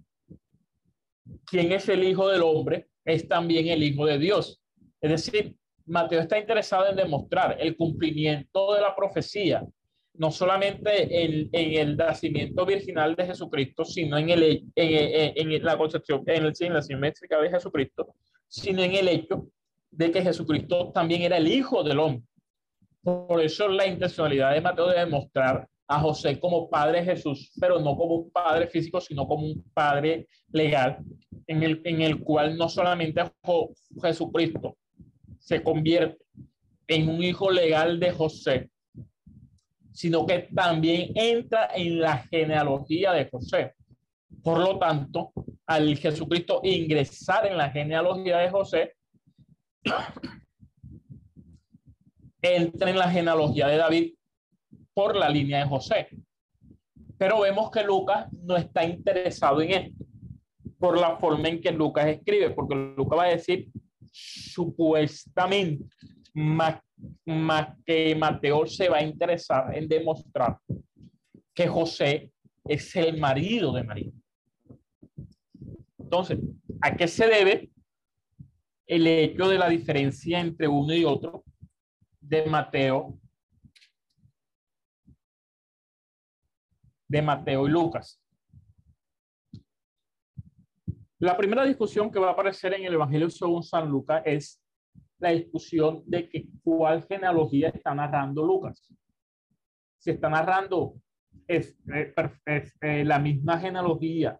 quién 1.47 1.73
es 1.73 1.89
el 1.89 2.05
Hijo 2.05 2.29
del 2.29 2.43
Hombre, 2.43 2.89
es 3.05 3.29
también 3.29 3.69
el 3.69 3.83
Hijo 3.83 4.07
de 4.07 4.19
Dios. 4.19 4.61
Es 5.01 5.11
decir, 5.11 5.55
Mateo 5.87 6.21
está 6.21 6.39
interesado 6.39 6.89
en 6.89 6.97
demostrar 6.97 7.57
el 7.61 7.77
cumplimiento 7.77 8.75
de 8.75 8.81
la 8.81 8.95
profecía, 8.95 9.65
no 10.15 10.31
solamente 10.31 11.25
en, 11.25 11.49
el 11.53 11.97
nacimiento 11.97 12.67
virginal 12.67 13.15
de 13.15 13.27
Jesucristo, 13.27 13.85
sino 13.85 14.19
en, 14.19 14.31
el, 14.31 14.65
en, 14.75 15.65
la 15.65 15.77
concepción, 15.77 16.23
en, 16.27 16.45
el, 16.45 16.53
en 16.59 16.75
la 16.75 16.83
simétrica 16.83 17.41
de 17.41 17.51
Jesucristo, 17.51 18.15
sino 18.49 18.83
en 18.83 18.95
el 18.95 19.09
hecho 19.09 19.49
de 19.91 20.11
que 20.11 20.23
Jesucristo 20.23 20.91
también 20.93 21.23
era 21.23 21.37
el 21.37 21.47
Hijo 21.47 21.83
del 21.83 22.01
Hombre. 22.01 22.27
Por 23.03 23.41
eso 23.41 23.69
la 23.69 23.87
intencionalidad 23.87 24.53
de 24.53 24.61
Mateo 24.61 24.89
de 24.89 24.99
demostrar 24.99 25.69
a 25.89 26.01
José 26.01 26.41
como 26.41 26.69
padre 26.69 27.05
Jesús, 27.05 27.53
pero 27.61 27.79
no 27.79 27.97
como 27.97 28.15
un 28.15 28.31
padre 28.31 28.67
físico, 28.69 29.01
sino 29.01 29.27
como 29.27 29.47
un 29.47 29.63
padre 29.73 30.29
legal, 30.51 30.99
en 31.47 31.63
el, 31.63 31.81
en 31.85 32.03
el 32.03 32.23
cual 32.23 32.57
no 32.57 32.69
solamente 32.69 33.23
Jesucristo 34.03 34.77
se 35.39 35.63
convierte 35.63 36.19
en 36.89 37.09
un 37.09 37.23
hijo 37.23 37.51
legal 37.51 38.01
de 38.01 38.11
José, 38.11 38.71
sino 39.93 40.27
que 40.27 40.49
también 40.55 41.13
entra 41.15 41.71
en 41.75 42.01
la 42.01 42.19
genealogía 42.19 43.13
de 43.13 43.29
José. 43.31 43.75
Por 44.43 44.59
lo 44.59 44.79
tanto, 44.79 45.33
al 45.67 45.97
Jesucristo 45.97 46.61
ingresar 46.63 47.47
en 47.47 47.57
la 47.57 47.71
genealogía 47.71 48.39
de 48.39 48.51
José, 48.51 48.95
entra 52.43 52.91
en 52.91 52.99
la 52.99 53.11
genealogía 53.11 53.69
de 53.69 53.77
David 53.77 54.16
por 54.97 55.15
la 55.15 55.29
línea 55.29 55.59
de 55.59 55.69
José. 55.69 56.09
Pero 57.19 57.41
vemos 57.41 57.71
que 57.71 57.85
Lucas 57.85 58.33
no 58.33 58.57
está 58.57 58.83
interesado 58.83 59.61
en 59.61 59.71
esto 59.71 60.05
por 60.79 60.99
la 60.99 61.19
forma 61.19 61.49
en 61.49 61.61
que 61.61 61.71
Lucas 61.71 62.07
escribe, 62.07 62.51
porque 62.51 62.95
Lucas 62.97 63.19
va 63.19 63.25
a 63.25 63.37
decir 63.37 63.69
supuestamente 64.11 65.85
más, 66.33 66.81
que 67.85 68.15
Mateo 68.15 68.67
se 68.67 68.89
va 68.89 68.99
a 68.99 69.03
interesar 69.03 69.77
en 69.77 69.87
demostrar 69.87 70.59
que 71.55 71.67
José 71.67 72.31
es 72.65 72.97
el 72.97 73.19
marido 73.19 73.75
de 73.75 73.85
María. 73.85 74.13
Entonces, 75.99 76.39
¿a 76.81 76.97
qué 76.97 77.07
se 77.07 77.27
debe 77.27 77.71
el 78.87 79.07
hecho 79.07 79.47
de 79.49 79.59
la 79.59 79.69
diferencia 79.69 80.41
entre 80.41 80.69
uno 80.69 80.95
y 80.95 81.05
otro 81.05 81.45
de 82.19 82.47
Mateo 82.47 83.19
de 87.09 87.23
Mateo 87.23 87.67
y 87.67 87.71
Lucas. 87.71 88.21
La 91.19 91.37
primera 91.37 91.65
discusión 91.65 92.11
que 92.11 92.19
va 92.19 92.29
a 92.29 92.33
aparecer 92.33 92.75
en 92.75 92.85
el 92.85 92.95
Evangelio 92.95 93.31
según 93.31 93.63
San 93.63 93.89
Lucas 93.89 94.23
es 94.27 94.63
la 95.19 95.31
discusión 95.31 96.03
de 96.05 96.29
que 96.29 96.47
cuál 96.63 97.05
genealogía 97.05 97.71
está 97.71 97.95
narrando 97.95 98.45
Lucas. 98.45 98.93
Si 99.99 100.11
está 100.11 100.29
narrando 100.29 100.97
es, 101.49 101.79
eh, 101.95 102.13
eh, 102.83 103.05
la 103.05 103.19
misma 103.19 103.59
genealogía 103.59 104.39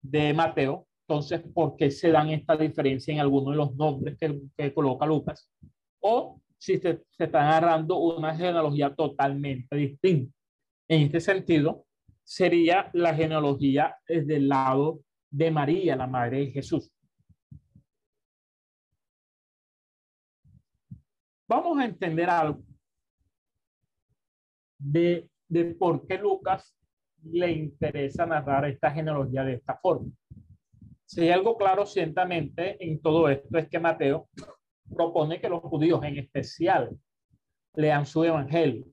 de 0.00 0.32
Mateo, 0.32 0.86
entonces, 1.06 1.42
¿por 1.54 1.76
qué 1.76 1.90
se 1.90 2.10
dan 2.10 2.30
esta 2.30 2.56
diferencia 2.56 3.12
en 3.12 3.20
algunos 3.20 3.52
de 3.52 3.56
los 3.56 3.74
nombres 3.76 4.16
que, 4.18 4.40
que 4.56 4.72
coloca 4.72 5.06
Lucas? 5.06 5.50
O 6.00 6.40
si 6.58 6.78
se, 6.78 7.02
se 7.10 7.24
está 7.24 7.44
narrando 7.44 7.98
una 7.98 8.34
genealogía 8.34 8.94
totalmente 8.94 9.76
distinta. 9.76 10.34
En 10.88 11.02
este 11.02 11.20
sentido, 11.20 11.86
sería 12.28 12.90
la 12.92 13.14
genealogía 13.14 13.96
desde 14.06 14.36
el 14.36 14.48
lado 14.50 15.00
de 15.30 15.50
María, 15.50 15.96
la 15.96 16.06
madre 16.06 16.40
de 16.40 16.50
Jesús. 16.50 16.92
Vamos 21.48 21.78
a 21.78 21.86
entender 21.86 22.28
algo 22.28 22.62
de, 24.78 25.30
de 25.48 25.74
por 25.74 26.06
qué 26.06 26.18
Lucas 26.18 26.76
le 27.22 27.50
interesa 27.50 28.26
narrar 28.26 28.66
esta 28.66 28.90
genealogía 28.90 29.42
de 29.44 29.54
esta 29.54 29.78
forma. 29.78 30.12
Si 31.06 31.22
hay 31.22 31.30
algo 31.30 31.56
claro 31.56 31.86
ciertamente 31.86 32.76
en 32.84 33.00
todo 33.00 33.30
esto 33.30 33.56
es 33.56 33.70
que 33.70 33.78
Mateo 33.78 34.28
propone 34.94 35.40
que 35.40 35.48
los 35.48 35.62
judíos 35.62 36.04
en 36.04 36.18
especial 36.18 36.94
lean 37.72 38.04
su 38.04 38.22
evangelio 38.22 38.84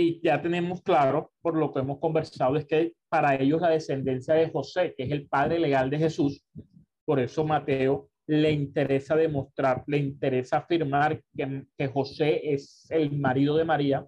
y 0.00 0.20
ya 0.22 0.40
tenemos 0.40 0.82
claro, 0.82 1.32
por 1.42 1.56
lo 1.56 1.72
que 1.72 1.80
hemos 1.80 1.98
conversado, 1.98 2.56
es 2.56 2.66
que 2.66 2.94
para 3.08 3.34
ellos 3.34 3.60
la 3.60 3.68
descendencia 3.68 4.34
de 4.34 4.50
José, 4.50 4.94
que 4.96 5.04
es 5.04 5.10
el 5.10 5.28
padre 5.28 5.58
legal 5.58 5.90
de 5.90 5.98
Jesús, 5.98 6.44
por 7.04 7.20
eso 7.20 7.44
Mateo 7.44 8.08
le 8.26 8.52
interesa 8.52 9.16
demostrar, 9.16 9.84
le 9.86 9.98
interesa 9.98 10.58
afirmar 10.58 11.22
que, 11.36 11.66
que 11.76 11.88
José 11.88 12.52
es 12.52 12.86
el 12.90 13.18
marido 13.18 13.56
de 13.56 13.64
María, 13.64 14.06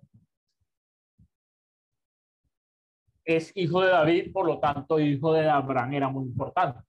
es 3.25 3.53
hijo 3.55 3.83
de 3.83 3.89
David, 3.89 4.33
por 4.33 4.47
lo 4.47 4.59
tanto, 4.59 4.99
hijo 4.99 5.33
de 5.33 5.49
Abraham 5.49 5.93
era 5.95 6.09
muy 6.09 6.25
importante. 6.25 6.81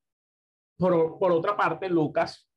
Por, 0.77 1.19
por 1.19 1.31
otra 1.31 1.55
parte, 1.55 1.89
Lucas 1.89 2.49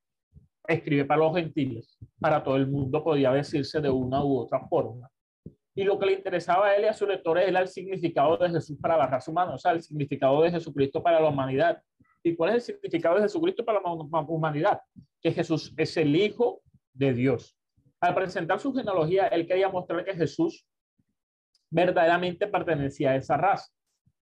escribe 0.66 1.04
para 1.04 1.20
los 1.20 1.36
gentiles, 1.36 1.98
para 2.18 2.42
todo 2.42 2.56
el 2.56 2.66
mundo 2.66 3.02
podía 3.02 3.32
decirse 3.32 3.80
de 3.80 3.90
una 3.90 4.24
u 4.24 4.38
otra 4.38 4.66
forma 4.68 5.10
y 5.76 5.84
lo 5.84 5.98
que 5.98 6.06
le 6.06 6.12
interesaba 6.14 6.68
a 6.68 6.74
él 6.74 6.84
y 6.84 6.86
a 6.86 6.94
sus 6.94 7.06
lectores 7.06 7.46
era 7.46 7.60
el 7.60 7.68
significado 7.68 8.38
de 8.38 8.48
Jesús 8.48 8.78
para 8.80 8.96
la 8.96 9.06
raza 9.06 9.30
humana, 9.30 9.54
o 9.54 9.58
sea, 9.58 9.72
el 9.72 9.82
significado 9.82 10.40
de 10.40 10.50
Jesucristo 10.50 11.02
para 11.02 11.20
la 11.20 11.28
humanidad. 11.28 11.82
¿Y 12.22 12.34
cuál 12.34 12.56
es 12.56 12.70
el 12.70 12.74
significado 12.76 13.16
de 13.16 13.22
Jesucristo 13.22 13.62
para 13.62 13.82
la 13.82 13.90
humanidad? 13.90 14.80
Que 15.20 15.32
Jesús 15.32 15.74
es 15.76 15.94
el 15.98 16.16
Hijo 16.16 16.62
de 16.94 17.12
Dios. 17.12 17.58
Al 18.00 18.14
presentar 18.14 18.58
su 18.58 18.72
genealogía, 18.72 19.26
él 19.28 19.46
quería 19.46 19.68
mostrar 19.68 20.02
que 20.02 20.14
Jesús 20.14 20.66
verdaderamente 21.70 22.46
pertenecía 22.46 23.10
a 23.10 23.16
esa 23.16 23.36
raza. 23.36 23.70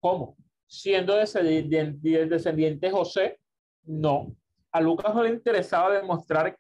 ¿Cómo? 0.01 0.37
Siendo 0.67 1.15
descendiente, 1.15 2.27
descendiente 2.27 2.91
José, 2.91 3.39
no. 3.85 4.35
A 4.73 4.81
Lucas 4.81 5.15
no 5.15 5.23
le 5.23 5.31
interesaba 5.31 5.95
demostrar 5.95 6.59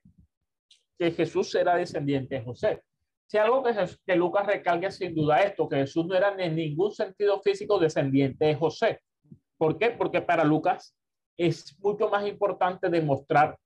que 0.96 1.10
Jesús 1.10 1.52
era 1.56 1.74
descendiente 1.74 2.36
de 2.36 2.42
José. 2.42 2.82
Si 3.26 3.38
algo 3.38 3.62
que, 3.62 3.72
que 4.06 4.16
Lucas 4.16 4.46
recalca 4.46 4.90
sin 4.90 5.14
duda 5.14 5.42
esto, 5.42 5.68
que 5.68 5.76
Jesús 5.76 6.06
no 6.06 6.14
era 6.14 6.34
en 6.38 6.54
ningún 6.54 6.92
sentido 6.92 7.40
físico 7.40 7.78
descendiente 7.78 8.44
de 8.44 8.54
José. 8.54 9.00
¿Por 9.58 9.78
qué? 9.78 9.90
Porque 9.90 10.20
para 10.20 10.44
Lucas 10.44 10.96
es 11.36 11.76
mucho 11.80 12.08
más 12.08 12.26
importante 12.26 12.88
demostrar 12.88 13.58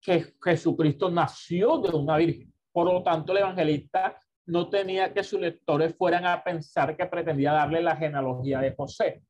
que 0.00 0.34
Jesucristo 0.42 1.10
nació 1.10 1.78
de 1.78 1.96
una 1.96 2.16
virgen. 2.16 2.52
Por 2.72 2.92
lo 2.92 3.02
tanto, 3.02 3.32
el 3.32 3.38
evangelista 3.38 4.18
no 4.46 4.68
tenía 4.68 5.12
que 5.12 5.22
sus 5.22 5.40
lectores 5.40 5.94
fueran 5.96 6.26
a 6.26 6.42
pensar 6.42 6.96
que 6.96 7.06
pretendía 7.06 7.52
darle 7.52 7.82
la 7.82 7.96
genealogía 7.96 8.60
de 8.60 8.74
José. 8.74 9.22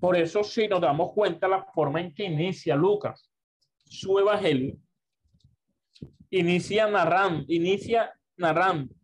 Por 0.00 0.16
eso, 0.16 0.42
si 0.42 0.66
nos 0.68 0.80
damos 0.80 1.12
cuenta 1.12 1.46
la 1.46 1.64
forma 1.64 2.00
en 2.00 2.14
que 2.14 2.24
inicia 2.24 2.74
Lucas 2.74 3.30
su 3.84 4.18
evangelio, 4.18 4.76
inicia 6.30 6.86
narrando, 6.86 7.44
inicia 7.48 8.12
narrando. 8.42 8.94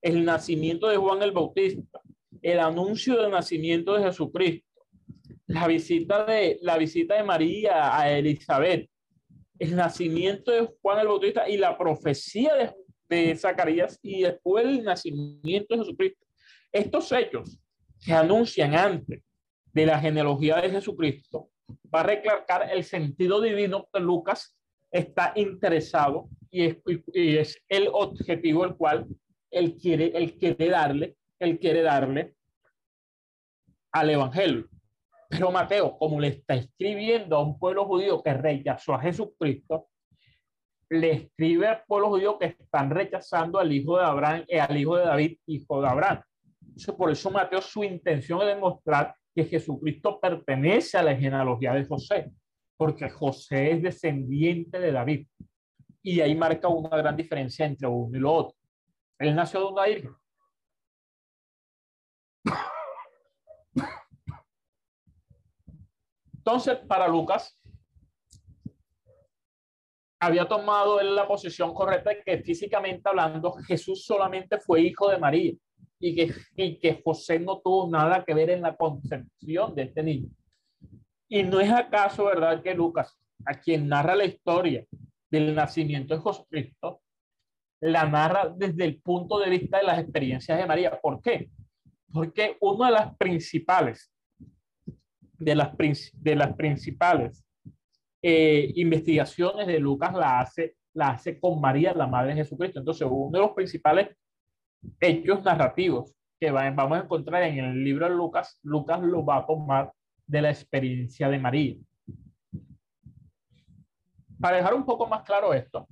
El 0.00 0.24
nacimiento 0.24 0.86
de 0.86 0.96
Juan 0.96 1.22
el 1.22 1.32
Bautista, 1.32 2.00
el 2.42 2.60
anuncio 2.60 3.20
del 3.20 3.32
nacimiento 3.32 3.94
de 3.94 4.04
Jesucristo, 4.04 4.84
la 5.48 5.66
visita 5.66 6.24
de, 6.24 6.58
la 6.62 6.78
visita 6.78 7.16
de 7.16 7.24
María 7.24 7.98
a 7.98 8.10
Elizabeth, 8.10 8.88
el 9.58 9.74
nacimiento 9.74 10.52
de 10.52 10.68
Juan 10.80 11.00
el 11.00 11.08
Bautista 11.08 11.48
y 11.48 11.56
la 11.56 11.76
profecía 11.76 12.54
de, 12.54 12.72
de 13.08 13.36
Zacarías 13.36 13.98
y 14.02 14.22
después 14.22 14.64
el 14.64 14.84
nacimiento 14.84 15.74
de 15.74 15.80
Jesucristo. 15.80 16.24
Estos 16.70 17.10
hechos 17.10 17.58
que 18.04 18.12
anuncian 18.12 18.74
antes 18.74 19.22
de 19.72 19.86
la 19.86 19.98
genealogía 19.98 20.56
de 20.56 20.70
Jesucristo. 20.70 21.50
Va 21.94 22.00
a 22.00 22.04
recalcar 22.04 22.70
el 22.72 22.84
sentido 22.84 23.40
divino. 23.40 23.86
Que 23.92 24.00
Lucas 24.00 24.56
está 24.90 25.32
interesado 25.36 26.28
y 26.50 27.36
es, 27.36 27.62
el 27.68 27.88
objetivo 27.92 28.64
el 28.64 28.76
cual 28.76 29.06
él 29.50 29.76
quiere, 29.76 30.12
él 30.14 30.36
quiere 30.36 30.68
darle, 30.68 31.16
él 31.38 31.58
quiere 31.58 31.82
darle 31.82 32.34
al 33.92 34.10
evangelio. 34.10 34.68
Pero 35.28 35.50
Mateo, 35.50 35.96
como 35.98 36.20
le 36.20 36.28
está 36.28 36.54
escribiendo 36.54 37.36
a 37.36 37.42
un 37.42 37.58
pueblo 37.58 37.84
judío 37.84 38.22
que 38.22 38.32
rechazó 38.32 38.94
a 38.94 39.00
Jesucristo, 39.00 39.88
le 40.88 41.12
escribe 41.12 41.66
al 41.66 41.82
pueblo 41.86 42.10
judío 42.10 42.38
que 42.38 42.46
están 42.46 42.90
rechazando 42.90 43.58
al 43.58 43.72
hijo 43.72 43.98
de 43.98 44.04
Abraham, 44.04 44.44
y 44.46 44.54
eh, 44.54 44.60
al 44.60 44.76
hijo 44.76 44.96
de 44.96 45.04
David, 45.04 45.38
hijo 45.46 45.82
de 45.82 45.88
Abraham. 45.88 46.22
por 46.96 47.10
eso 47.10 47.30
Mateo 47.30 47.60
su 47.60 47.82
intención 47.82 48.40
es 48.42 48.48
demostrar 48.48 49.14
que 49.34 49.44
Jesucristo 49.44 50.20
pertenece 50.20 50.96
a 50.96 51.02
la 51.02 51.16
genealogía 51.16 51.74
de 51.74 51.84
José, 51.84 52.30
porque 52.76 53.10
José 53.10 53.72
es 53.72 53.82
descendiente 53.82 54.78
de 54.78 54.92
David. 54.92 55.26
Y 56.06 56.20
ahí 56.20 56.36
marca 56.36 56.68
una 56.68 56.96
gran 56.96 57.16
diferencia 57.16 57.66
entre 57.66 57.88
uno 57.88 58.16
y 58.16 58.20
lo 58.20 58.32
otro. 58.32 58.56
Él 59.18 59.34
nació 59.34 59.58
de 59.58 59.66
una 59.66 59.86
virgen. 59.86 60.14
Entonces, 66.32 66.76
para 66.86 67.08
Lucas, 67.08 67.60
había 70.20 70.46
tomado 70.46 71.00
en 71.00 71.12
la 71.12 71.26
posición 71.26 71.74
correcta 71.74 72.10
de 72.10 72.22
que 72.22 72.38
físicamente 72.38 73.08
hablando, 73.08 73.54
Jesús 73.66 74.04
solamente 74.04 74.60
fue 74.60 74.82
hijo 74.82 75.10
de 75.10 75.18
María 75.18 75.54
y 75.98 76.14
que, 76.14 76.32
y 76.54 76.78
que 76.78 77.02
José 77.04 77.40
no 77.40 77.60
tuvo 77.60 77.90
nada 77.90 78.24
que 78.24 78.32
ver 78.32 78.50
en 78.50 78.62
la 78.62 78.76
concepción 78.76 79.74
de 79.74 79.82
este 79.82 80.04
niño. 80.04 80.28
Y 81.28 81.42
no 81.42 81.58
es 81.58 81.72
acaso 81.72 82.26
verdad 82.26 82.62
que 82.62 82.74
Lucas, 82.74 83.18
a 83.44 83.54
quien 83.54 83.88
narra 83.88 84.14
la 84.14 84.24
historia 84.24 84.86
del 85.36 85.54
nacimiento 85.54 86.14
de 86.14 86.22
Jesucristo, 86.22 87.00
la 87.80 88.06
narra 88.08 88.52
desde 88.56 88.84
el 88.84 89.00
punto 89.00 89.38
de 89.38 89.50
vista 89.50 89.78
de 89.78 89.84
las 89.84 89.98
experiencias 89.98 90.58
de 90.58 90.66
María. 90.66 90.98
¿Por 91.00 91.20
qué? 91.20 91.50
Porque 92.12 92.56
una 92.60 92.86
de 92.86 92.92
las 92.92 93.16
principales, 93.16 94.12
de 95.38 95.54
las, 95.54 96.56
principales 96.56 97.44
eh, 98.22 98.72
investigaciones 98.76 99.66
de 99.66 99.78
Lucas 99.78 100.14
la 100.14 100.40
hace, 100.40 100.76
la 100.94 101.10
hace 101.10 101.38
con 101.38 101.60
María, 101.60 101.92
la 101.92 102.06
madre 102.06 102.30
de 102.30 102.42
Jesucristo. 102.42 102.78
Entonces, 102.78 103.06
uno 103.10 103.30
de 103.30 103.44
los 103.44 103.52
principales 103.52 104.16
hechos 105.00 105.44
narrativos 105.44 106.14
que 106.40 106.50
vamos 106.50 106.98
a 106.98 107.02
encontrar 107.02 107.42
en 107.42 107.58
el 107.58 107.84
libro 107.84 108.08
de 108.08 108.14
Lucas, 108.14 108.58
Lucas 108.62 109.00
lo 109.02 109.24
va 109.24 109.38
a 109.38 109.46
tomar 109.46 109.92
de 110.26 110.42
la 110.42 110.50
experiencia 110.50 111.28
de 111.28 111.38
María. 111.38 111.76
Para 114.40 114.58
dejar 114.58 114.74
un 114.74 114.84
poco 114.84 115.06
más 115.06 115.22
claro 115.22 115.54
esto, 115.54 115.86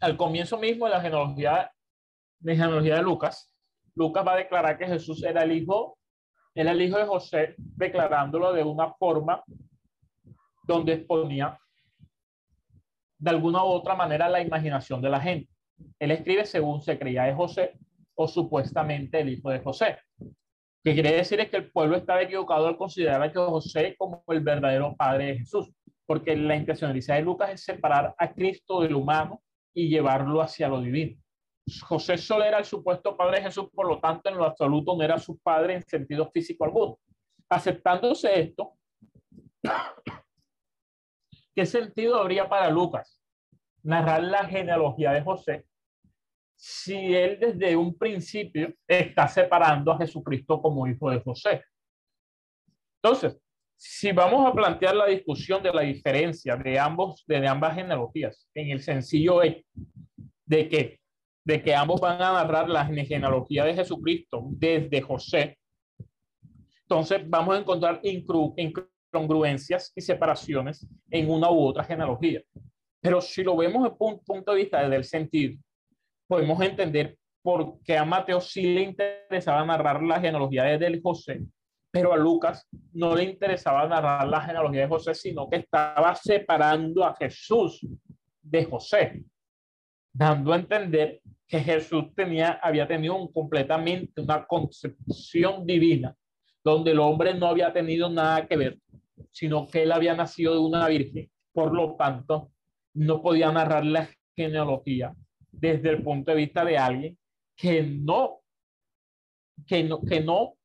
al 0.00 0.16
comienzo 0.16 0.58
mismo 0.58 0.86
de 0.86 0.92
la 0.92 1.00
genealogía 1.00 1.70
de, 2.38 2.52
genealogía 2.52 2.96
de 2.96 3.02
Lucas, 3.02 3.52
Lucas 3.94 4.26
va 4.26 4.34
a 4.34 4.36
declarar 4.36 4.78
que 4.78 4.86
Jesús 4.86 5.22
era 5.24 5.42
el 5.42 5.52
hijo, 5.52 5.98
era 6.54 6.72
el 6.72 6.82
hijo 6.82 6.98
de 6.98 7.06
José, 7.06 7.54
declarándolo 7.58 8.52
de 8.52 8.62
una 8.62 8.92
forma 8.94 9.42
donde 10.64 10.94
exponía 10.94 11.58
de 13.18 13.30
alguna 13.30 13.64
u 13.64 13.68
otra 13.68 13.94
manera 13.94 14.28
la 14.28 14.42
imaginación 14.42 15.00
de 15.00 15.08
la 15.08 15.20
gente. 15.20 15.50
Él 15.98 16.10
escribe 16.10 16.44
según 16.44 16.82
se 16.82 16.98
creía 16.98 17.24
de 17.24 17.34
José 17.34 17.78
o 18.14 18.28
supuestamente 18.28 19.20
el 19.20 19.30
hijo 19.30 19.50
de 19.50 19.60
José. 19.60 19.98
Que 20.84 20.94
quiere 20.94 21.12
decir 21.12 21.40
es 21.40 21.50
que 21.50 21.56
el 21.56 21.70
pueblo 21.70 21.96
estaba 21.96 22.22
equivocado 22.22 22.66
al 22.66 22.76
considerar 22.76 23.22
a 23.22 23.32
José 23.32 23.94
como 23.98 24.22
el 24.28 24.40
verdadero 24.40 24.94
padre 24.94 25.26
de 25.26 25.38
Jesús, 25.38 25.70
porque 26.06 26.36
la 26.36 26.56
intencionalidad 26.56 27.16
de 27.16 27.22
Lucas 27.22 27.50
es 27.50 27.64
separar 27.64 28.14
a 28.16 28.32
Cristo 28.32 28.80
del 28.80 28.94
humano 28.94 29.42
y 29.74 29.88
llevarlo 29.88 30.40
hacia 30.40 30.68
lo 30.68 30.80
divino. 30.80 31.20
José 31.82 32.16
solo 32.16 32.44
era 32.44 32.58
el 32.58 32.64
supuesto 32.64 33.16
padre 33.16 33.38
de 33.38 33.44
Jesús, 33.44 33.68
por 33.74 33.88
lo 33.88 33.98
tanto, 34.00 34.30
en 34.30 34.36
lo 34.36 34.44
absoluto 34.44 34.96
no 34.96 35.02
era 35.02 35.18
su 35.18 35.38
padre 35.38 35.74
en 35.74 35.82
sentido 35.82 36.30
físico 36.30 36.64
alguno. 36.64 36.98
Aceptándose 37.48 38.40
esto, 38.40 38.74
¿qué 41.54 41.66
sentido 41.66 42.16
habría 42.16 42.48
para 42.48 42.70
Lucas 42.70 43.20
narrar 43.82 44.22
la 44.22 44.44
genealogía 44.46 45.12
de 45.12 45.22
José 45.22 45.66
si 46.56 47.14
él 47.14 47.38
desde 47.38 47.76
un 47.76 47.96
principio 47.96 48.74
está 48.86 49.28
separando 49.28 49.92
a 49.92 49.98
Jesucristo 49.98 50.60
como 50.60 50.86
hijo 50.86 51.10
de 51.10 51.20
José. 51.20 51.64
Entonces, 53.02 53.38
si 53.76 54.10
vamos 54.12 54.46
a 54.46 54.52
plantear 54.52 54.96
la 54.96 55.06
discusión 55.06 55.62
de 55.62 55.72
la 55.72 55.82
diferencia 55.82 56.56
de 56.56 56.78
ambos 56.78 57.24
de 57.26 57.46
ambas 57.46 57.74
genealogías 57.74 58.48
en 58.54 58.70
el 58.70 58.80
sencillo 58.80 59.42
hecho 59.42 59.64
de 60.46 60.68
que 60.68 61.00
de 61.44 61.62
que 61.62 61.74
ambos 61.74 62.00
van 62.00 62.20
a 62.20 62.32
narrar 62.32 62.68
la 62.68 62.84
genealogía 62.84 63.64
de 63.64 63.74
Jesucristo 63.74 64.46
desde 64.50 65.00
José, 65.00 65.56
entonces 66.82 67.22
vamos 67.28 67.54
a 67.54 67.60
encontrar 67.60 68.00
incongruencias 68.02 69.92
y 69.94 70.00
separaciones 70.00 70.84
en 71.08 71.30
una 71.30 71.48
u 71.48 71.60
otra 71.60 71.84
genealogía. 71.84 72.42
Pero 73.00 73.20
si 73.20 73.44
lo 73.44 73.56
vemos 73.56 73.84
desde 73.84 73.96
un 74.00 74.18
punto 74.24 74.50
de 74.50 74.58
vista 74.58 74.88
del 74.88 75.04
sentido, 75.04 75.56
podemos 76.26 76.60
entender 76.60 77.16
por 77.42 77.80
qué 77.84 77.96
a 77.96 78.04
Mateo 78.04 78.40
sí 78.40 78.62
le 78.62 78.82
interesaba 78.82 79.64
narrar 79.64 80.02
la 80.02 80.16
genealogía 80.16 80.64
de 80.64 81.00
José, 81.00 81.42
pero 81.96 82.12
a 82.12 82.16
Lucas 82.18 82.68
no 82.92 83.16
le 83.16 83.24
interesaba 83.24 83.88
narrar 83.88 84.28
la 84.28 84.42
genealogía 84.42 84.82
de 84.82 84.88
José, 84.88 85.14
sino 85.14 85.48
que 85.48 85.56
estaba 85.56 86.14
separando 86.14 87.02
a 87.02 87.16
Jesús 87.16 87.86
de 88.42 88.66
José, 88.66 89.24
dando 90.12 90.52
a 90.52 90.56
entender 90.56 91.22
que 91.46 91.58
Jesús 91.60 92.14
tenía, 92.14 92.60
había 92.62 92.86
tenido 92.86 93.16
un, 93.16 93.32
completamente 93.32 94.20
una 94.20 94.44
concepción 94.44 95.64
divina, 95.64 96.14
donde 96.62 96.90
el 96.90 96.98
hombre 96.98 97.32
no 97.32 97.46
había 97.46 97.72
tenido 97.72 98.10
nada 98.10 98.46
que 98.46 98.58
ver, 98.58 98.78
sino 99.30 99.66
que 99.66 99.84
él 99.84 99.92
había 99.92 100.14
nacido 100.14 100.52
de 100.52 100.60
una 100.60 100.86
virgen. 100.88 101.30
Por 101.50 101.74
lo 101.74 101.96
tanto, 101.96 102.50
no 102.92 103.22
podía 103.22 103.50
narrar 103.50 103.86
la 103.86 104.06
genealogía 104.36 105.14
desde 105.50 105.88
el 105.88 106.02
punto 106.02 106.32
de 106.32 106.36
vista 106.36 106.62
de 106.62 106.76
alguien 106.76 107.18
que 107.56 107.82
no, 107.82 108.40
que 109.66 109.82
no, 109.82 110.02
que 110.02 110.20
no, 110.20 110.56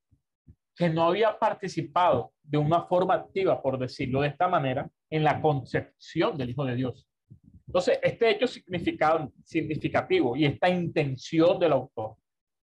que 0.81 0.89
no 0.89 1.03
había 1.03 1.37
participado 1.37 2.33
de 2.41 2.57
una 2.57 2.81
forma 2.87 3.13
activa, 3.13 3.61
por 3.61 3.77
decirlo 3.77 4.21
de 4.21 4.29
esta 4.29 4.47
manera, 4.47 4.89
en 5.11 5.23
la 5.23 5.39
concepción 5.39 6.35
del 6.35 6.49
Hijo 6.49 6.65
de 6.65 6.75
Dios. 6.75 7.07
Entonces, 7.67 7.99
este 8.01 8.31
hecho 8.31 8.47
significativo 8.47 10.35
y 10.35 10.45
esta 10.45 10.69
intención 10.69 11.59
del 11.59 11.73
autor 11.73 12.15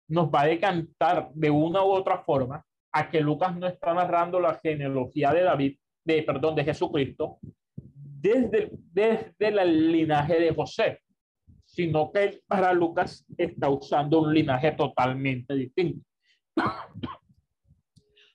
nos 0.07 0.29
va 0.29 0.41
a 0.41 0.47
decantar 0.47 1.29
de 1.31 1.51
una 1.51 1.83
u 1.83 1.89
otra 1.89 2.23
forma 2.23 2.65
a 2.91 3.07
que 3.07 3.21
Lucas 3.21 3.55
no 3.55 3.67
está 3.67 3.93
narrando 3.93 4.39
la 4.39 4.55
genealogía 4.55 5.31
de 5.31 5.43
David, 5.43 5.77
de, 6.03 6.23
perdón, 6.23 6.55
de 6.55 6.63
Jesucristo, 6.63 7.37
desde, 7.75 8.71
desde 8.71 9.61
el 9.61 9.91
linaje 9.91 10.39
de 10.39 10.55
José, 10.55 11.01
sino 11.65 12.11
que 12.11 12.41
para 12.47 12.73
Lucas 12.73 13.23
está 13.37 13.69
usando 13.69 14.21
un 14.21 14.33
linaje 14.33 14.71
totalmente 14.71 15.53
distinto. 15.53 16.03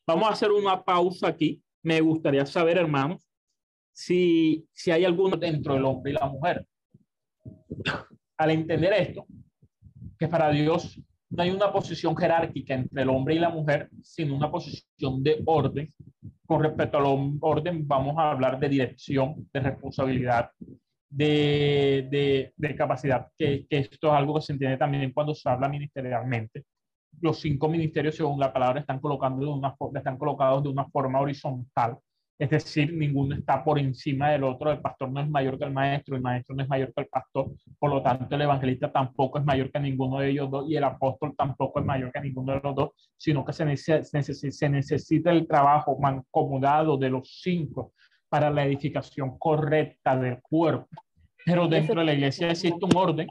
Vamos 0.06 0.28
a 0.28 0.32
hacer 0.32 0.50
una 0.50 0.82
pausa 0.82 1.28
aquí. 1.28 1.62
Me 1.82 2.00
gustaría 2.00 2.44
saber, 2.46 2.78
hermanos, 2.78 3.28
si, 3.92 4.66
si 4.72 4.90
hay 4.90 5.04
alguno 5.04 5.36
dentro 5.36 5.74
del 5.74 5.84
hombre 5.84 6.12
y 6.12 6.14
la 6.14 6.26
mujer. 6.26 6.66
Al 8.36 8.50
entender 8.50 8.92
esto, 8.94 9.26
que 10.18 10.28
para 10.28 10.50
Dios 10.50 11.00
no 11.30 11.42
hay 11.42 11.50
una 11.50 11.72
posición 11.72 12.16
jerárquica 12.16 12.74
entre 12.74 13.02
el 13.02 13.08
hombre 13.08 13.34
y 13.34 13.38
la 13.38 13.48
mujer, 13.48 13.88
sino 14.02 14.36
una 14.36 14.50
posición 14.50 15.22
de 15.22 15.42
orden. 15.46 15.92
Con 16.46 16.62
respecto 16.62 16.98
al 16.98 17.38
orden, 17.40 17.86
vamos 17.86 18.16
a 18.18 18.32
hablar 18.32 18.58
de 18.60 18.68
dirección, 18.68 19.48
de 19.52 19.60
responsabilidad, 19.60 20.50
de, 21.08 22.52
de, 22.56 22.76
capacidad, 22.76 23.28
que, 23.36 23.66
que, 23.68 23.78
esto 23.78 24.08
es 24.08 24.12
algo 24.12 24.34
que 24.34 24.42
se 24.42 24.52
entiende 24.52 24.76
también 24.76 25.12
cuando 25.12 25.34
se 25.34 25.48
habla 25.48 25.68
ministerialmente. 25.68 26.64
Los 27.22 27.40
cinco 27.40 27.68
ministerios, 27.68 28.16
según 28.16 28.38
la 28.38 28.52
palabra, 28.52 28.80
están, 28.80 29.00
colocando 29.00 29.40
de 29.40 29.50
una, 29.50 29.74
están 29.94 30.18
colocados 30.18 30.62
de 30.62 30.68
una 30.68 30.84
forma 30.90 31.20
horizontal, 31.20 31.96
es 32.42 32.50
decir, 32.50 32.92
ninguno 32.92 33.36
está 33.36 33.62
por 33.62 33.78
encima 33.78 34.30
del 34.30 34.42
otro, 34.42 34.72
el 34.72 34.80
pastor 34.80 35.12
no 35.12 35.20
es 35.20 35.30
mayor 35.30 35.56
que 35.56 35.64
el 35.64 35.72
maestro, 35.72 36.16
el 36.16 36.22
maestro 36.22 36.56
no 36.56 36.64
es 36.64 36.68
mayor 36.68 36.92
que 36.92 37.02
el 37.02 37.06
pastor, 37.06 37.52
por 37.78 37.90
lo 37.90 38.02
tanto 38.02 38.34
el 38.34 38.42
evangelista 38.42 38.90
tampoco 38.90 39.38
es 39.38 39.44
mayor 39.44 39.70
que 39.70 39.78
ninguno 39.78 40.18
de 40.18 40.30
ellos 40.30 40.50
dos 40.50 40.68
y 40.68 40.74
el 40.74 40.82
apóstol 40.82 41.34
tampoco 41.36 41.78
es 41.78 41.86
mayor 41.86 42.10
que 42.10 42.20
ninguno 42.20 42.54
de 42.54 42.60
los 42.60 42.74
dos, 42.74 42.90
sino 43.16 43.44
que 43.44 43.52
se, 43.52 43.64
necesita, 43.64 44.02
se 44.50 44.68
necesita 44.68 45.30
el 45.30 45.46
trabajo 45.46 45.96
mancomunado 46.00 46.96
de 46.96 47.10
los 47.10 47.40
cinco 47.40 47.92
para 48.28 48.50
la 48.50 48.64
edificación 48.64 49.38
correcta 49.38 50.16
del 50.16 50.42
cuerpo. 50.42 50.88
Pero 51.44 51.68
dentro 51.68 52.00
de 52.00 52.06
la 52.06 52.14
iglesia 52.14 52.50
existe 52.50 52.84
un 52.84 52.96
orden 52.96 53.28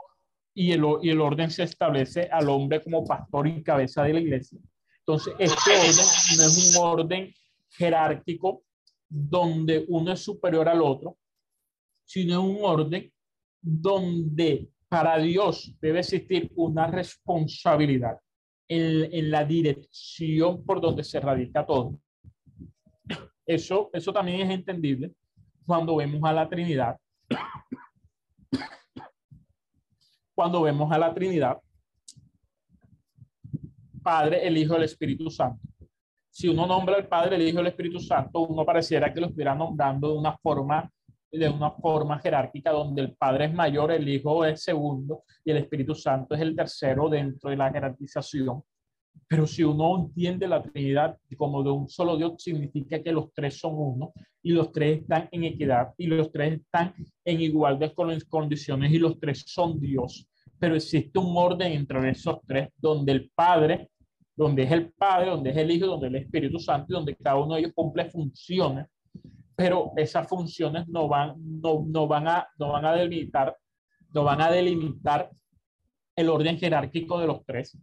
y 0.54 0.72
el, 0.72 0.84
y 1.02 1.10
el 1.10 1.22
orden 1.22 1.49
se 1.49 1.64
establece 1.64 2.28
al 2.32 2.49
hombre 2.49 2.84
como 2.84 3.06
pastor 3.06 3.47
y 3.47 3.64
cabeza 3.64 4.04
de 4.04 4.14
la 4.14 4.20
iglesia. 4.20 4.60
Entonces, 4.99 5.34
este 5.39 5.72
orden 5.72 6.06
no 6.38 6.43
es 6.43 6.76
un 6.76 6.84
orden 6.84 7.34
jerárquico 7.70 8.64
donde 9.08 9.86
uno 9.88 10.14
es 10.14 10.20
superior 10.20 10.68
al 10.70 10.82
otro, 10.82 11.18
sino 12.06 12.43
un 12.43 12.60
orden 12.62 13.12
donde 13.62 14.70
para 14.88 15.18
Dios 15.18 15.74
debe 15.82 15.99
existir 15.99 16.52
una 16.56 16.88
responsabilidad 16.88 18.20
en, 18.68 19.14
en 19.14 19.32
la 19.32 19.45
dirección 19.45 20.64
por 20.66 20.82
donde 20.82 21.04
se 21.04 21.20
radica 21.20 21.66
todo. 21.66 21.97
Eso, 23.45 23.89
eso 23.93 24.14
también 24.14 24.41
es 24.41 24.49
entendible 24.49 25.14
cuando 25.66 25.95
vemos 25.95 26.22
a 26.24 26.34
la 26.34 26.47
Trinidad. 26.47 26.97
Cuando 30.36 30.62
vemos 30.62 30.92
a 30.92 30.98
la 30.98 31.14
Trinidad, 31.14 31.58
Padre, 34.02 34.48
el 34.48 34.58
Hijo 34.58 34.76
el 34.76 34.84
Espíritu 34.84 35.30
Santo. 35.30 35.62
Si 36.30 36.48
uno 36.48 36.66
nombra 36.66 36.96
al 36.96 37.08
Padre, 37.08 37.36
el 37.36 37.42
Hijo 37.44 37.60
el 37.60 37.68
Espíritu 37.68 38.00
Santo, 38.00 38.40
uno 38.40 38.66
pareciera 38.66 39.14
que 39.14 39.20
lo 39.20 39.28
estuviera 39.28 39.54
nombrando 39.54 40.12
de 40.12 40.18
una 40.18 40.38
forma 40.38 40.90
de 41.32 41.48
una 41.48 41.72
forma 41.72 42.20
jerárquica 42.20 42.72
donde 42.72 43.02
el 43.04 43.16
Padre 43.16 43.46
es 43.46 43.54
mayor, 43.54 43.92
el 43.92 44.08
Hijo 44.08 44.44
es 44.44 44.64
segundo 44.64 45.24
y 45.46 45.52
el 45.52 45.58
Espíritu 45.58 45.96
Santo 45.96 46.36
es 46.36 46.42
el 46.42 46.56
tercero 46.56 47.08
dentro 47.08 47.50
de 47.50 47.56
la 47.56 47.72
jerarquización. 47.72 48.62
Pero 49.28 49.47
si 49.47 49.64
uno 49.64 49.97
entiende 49.97 50.47
la 50.47 50.62
Trinidad 50.62 51.18
como 51.38 51.64
de 51.64 51.72
un 51.72 51.88
solo 51.88 52.18
Dios, 52.18 52.34
significa 52.38 53.01
que 53.01 53.12
los 53.12 53.34
tres 53.34 53.57
son 53.57 53.74
uno 53.76 54.14
y 54.43 54.51
los 54.51 54.72
tres 54.72 55.01
están 55.01 55.30
en 55.32 55.45
equidad 55.45 55.93
y 55.97 56.07
los 56.07 56.32
tres 56.32 56.59
están 56.59 56.93
en 57.24 57.41
igualdad 57.41 57.93
con 57.93 58.09
las 58.09 58.26
condiciones 58.26 58.91
y 58.91 58.99
los 58.99 59.20
tres 59.20 59.43
son 59.47 59.80
Dios. 59.80 60.28
Pero 60.59 60.76
existe 60.76 61.18
un 61.18 61.36
orden 61.36 61.72
entre 61.72 62.09
esos 62.09 62.39
tres 62.45 62.70
donde 62.78 63.14
el 63.14 63.32
Padre, 63.34 63.89
donde 64.36 64.64
es 64.64 64.72
el 64.72 64.91
Padre, 64.91 65.30
donde 65.30 65.51
es 65.51 65.57
el 65.57 65.72
Hijo, 65.72 65.88
donde 65.88 66.07
el 66.07 66.16
Espíritu 66.16 66.59
Santo 66.59 66.88
y 66.89 66.93
donde 66.93 67.16
cada 67.16 67.38
uno 67.38 67.55
de 67.55 67.62
ellos 67.62 67.74
cumple 67.74 68.09
funciones 68.09 68.88
pero 69.62 69.93
esas 69.95 70.28
funciones 70.28 70.88
no 70.88 71.07
van, 71.07 71.36
no, 71.38 71.86
no 71.88 72.07
van, 72.07 72.28
a, 72.28 72.47
no 72.57 72.72
van 72.72 72.84
a 72.84 72.93
delimitar, 72.93 73.55
no 74.12 74.24
van 74.24 74.41
a 74.41 74.49
delimitar 74.49 75.30
el 76.16 76.30
orden 76.30 76.57
jerárquico 76.57 77.20
de 77.20 77.28
los 77.28 77.45
tres, 77.45 77.78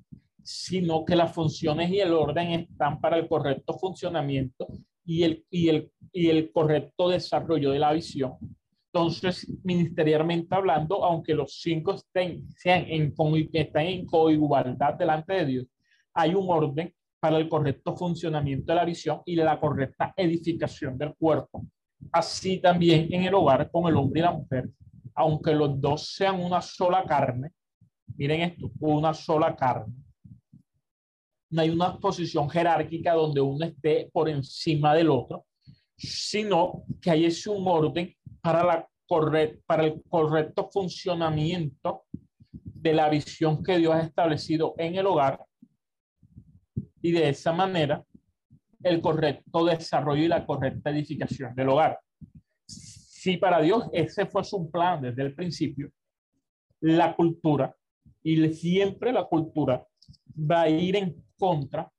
sino 0.50 1.04
que 1.04 1.14
las 1.14 1.34
funciones 1.34 1.90
y 1.90 2.00
el 2.00 2.14
orden 2.14 2.52
están 2.52 3.02
para 3.02 3.18
el 3.18 3.28
correcto 3.28 3.74
funcionamiento 3.74 4.66
y 5.04 5.22
el, 5.22 5.44
y 5.50 5.68
el, 5.68 5.92
y 6.10 6.30
el 6.30 6.50
correcto 6.50 7.10
desarrollo 7.10 7.70
de 7.70 7.78
la 7.78 7.92
visión. 7.92 8.32
Entonces, 8.90 9.46
ministerialmente 9.62 10.54
hablando, 10.54 11.04
aunque 11.04 11.34
los 11.34 11.60
cinco 11.60 11.92
estén, 11.92 12.48
en, 12.64 13.14
en 13.14 14.06
coigualdad 14.06 14.94
delante 14.94 15.34
de 15.34 15.44
Dios, 15.44 15.66
hay 16.14 16.34
un 16.34 16.46
orden 16.48 16.94
para 17.20 17.36
el 17.36 17.46
correcto 17.46 17.94
funcionamiento 17.94 18.72
de 18.72 18.76
la 18.76 18.86
visión 18.86 19.20
y 19.26 19.36
la 19.36 19.60
correcta 19.60 20.14
edificación 20.16 20.96
del 20.96 21.14
cuerpo. 21.14 21.66
Así 22.10 22.58
también 22.58 23.12
en 23.12 23.24
el 23.24 23.34
hogar 23.34 23.70
con 23.70 23.86
el 23.86 23.96
hombre 23.96 24.20
y 24.20 24.22
la 24.22 24.32
mujer, 24.32 24.70
aunque 25.14 25.52
los 25.52 25.78
dos 25.78 26.14
sean 26.14 26.40
una 26.40 26.62
sola 26.62 27.04
carne, 27.04 27.50
miren 28.16 28.40
esto, 28.40 28.70
una 28.80 29.12
sola 29.12 29.54
carne. 29.54 30.07
No 31.50 31.62
hay 31.62 31.70
una 31.70 31.98
posición 31.98 32.48
jerárquica 32.50 33.14
donde 33.14 33.40
uno 33.40 33.64
esté 33.64 34.10
por 34.12 34.28
encima 34.28 34.94
del 34.94 35.10
otro, 35.10 35.46
sino 35.96 36.84
que 37.00 37.10
hay 37.10 37.24
ese 37.24 37.50
un 37.50 37.66
orden 37.66 38.14
para, 38.40 38.64
la 38.64 38.88
para 39.66 39.84
el 39.84 40.02
correcto 40.08 40.68
funcionamiento 40.70 42.04
de 42.52 42.92
la 42.92 43.08
visión 43.08 43.62
que 43.62 43.78
Dios 43.78 43.94
ha 43.94 44.02
establecido 44.02 44.74
en 44.76 44.96
el 44.96 45.06
hogar 45.06 45.40
y 47.00 47.12
de 47.12 47.30
esa 47.30 47.52
manera 47.52 48.04
el 48.82 49.00
correcto 49.00 49.64
desarrollo 49.64 50.22
y 50.22 50.28
la 50.28 50.46
correcta 50.46 50.90
edificación 50.90 51.54
del 51.54 51.70
hogar. 51.70 51.98
Si 52.66 53.36
para 53.36 53.60
Dios 53.60 53.88
ese 53.92 54.26
fue 54.26 54.44
su 54.44 54.70
plan 54.70 55.02
desde 55.02 55.22
el 55.22 55.34
principio, 55.34 55.90
la 56.80 57.16
cultura, 57.16 57.74
y 58.22 58.48
siempre 58.52 59.12
la 59.12 59.24
cultura 59.24 59.84
va 60.38 60.62
a 60.62 60.68
ir 60.68 60.96
en 60.96 61.24
contra 61.38 61.90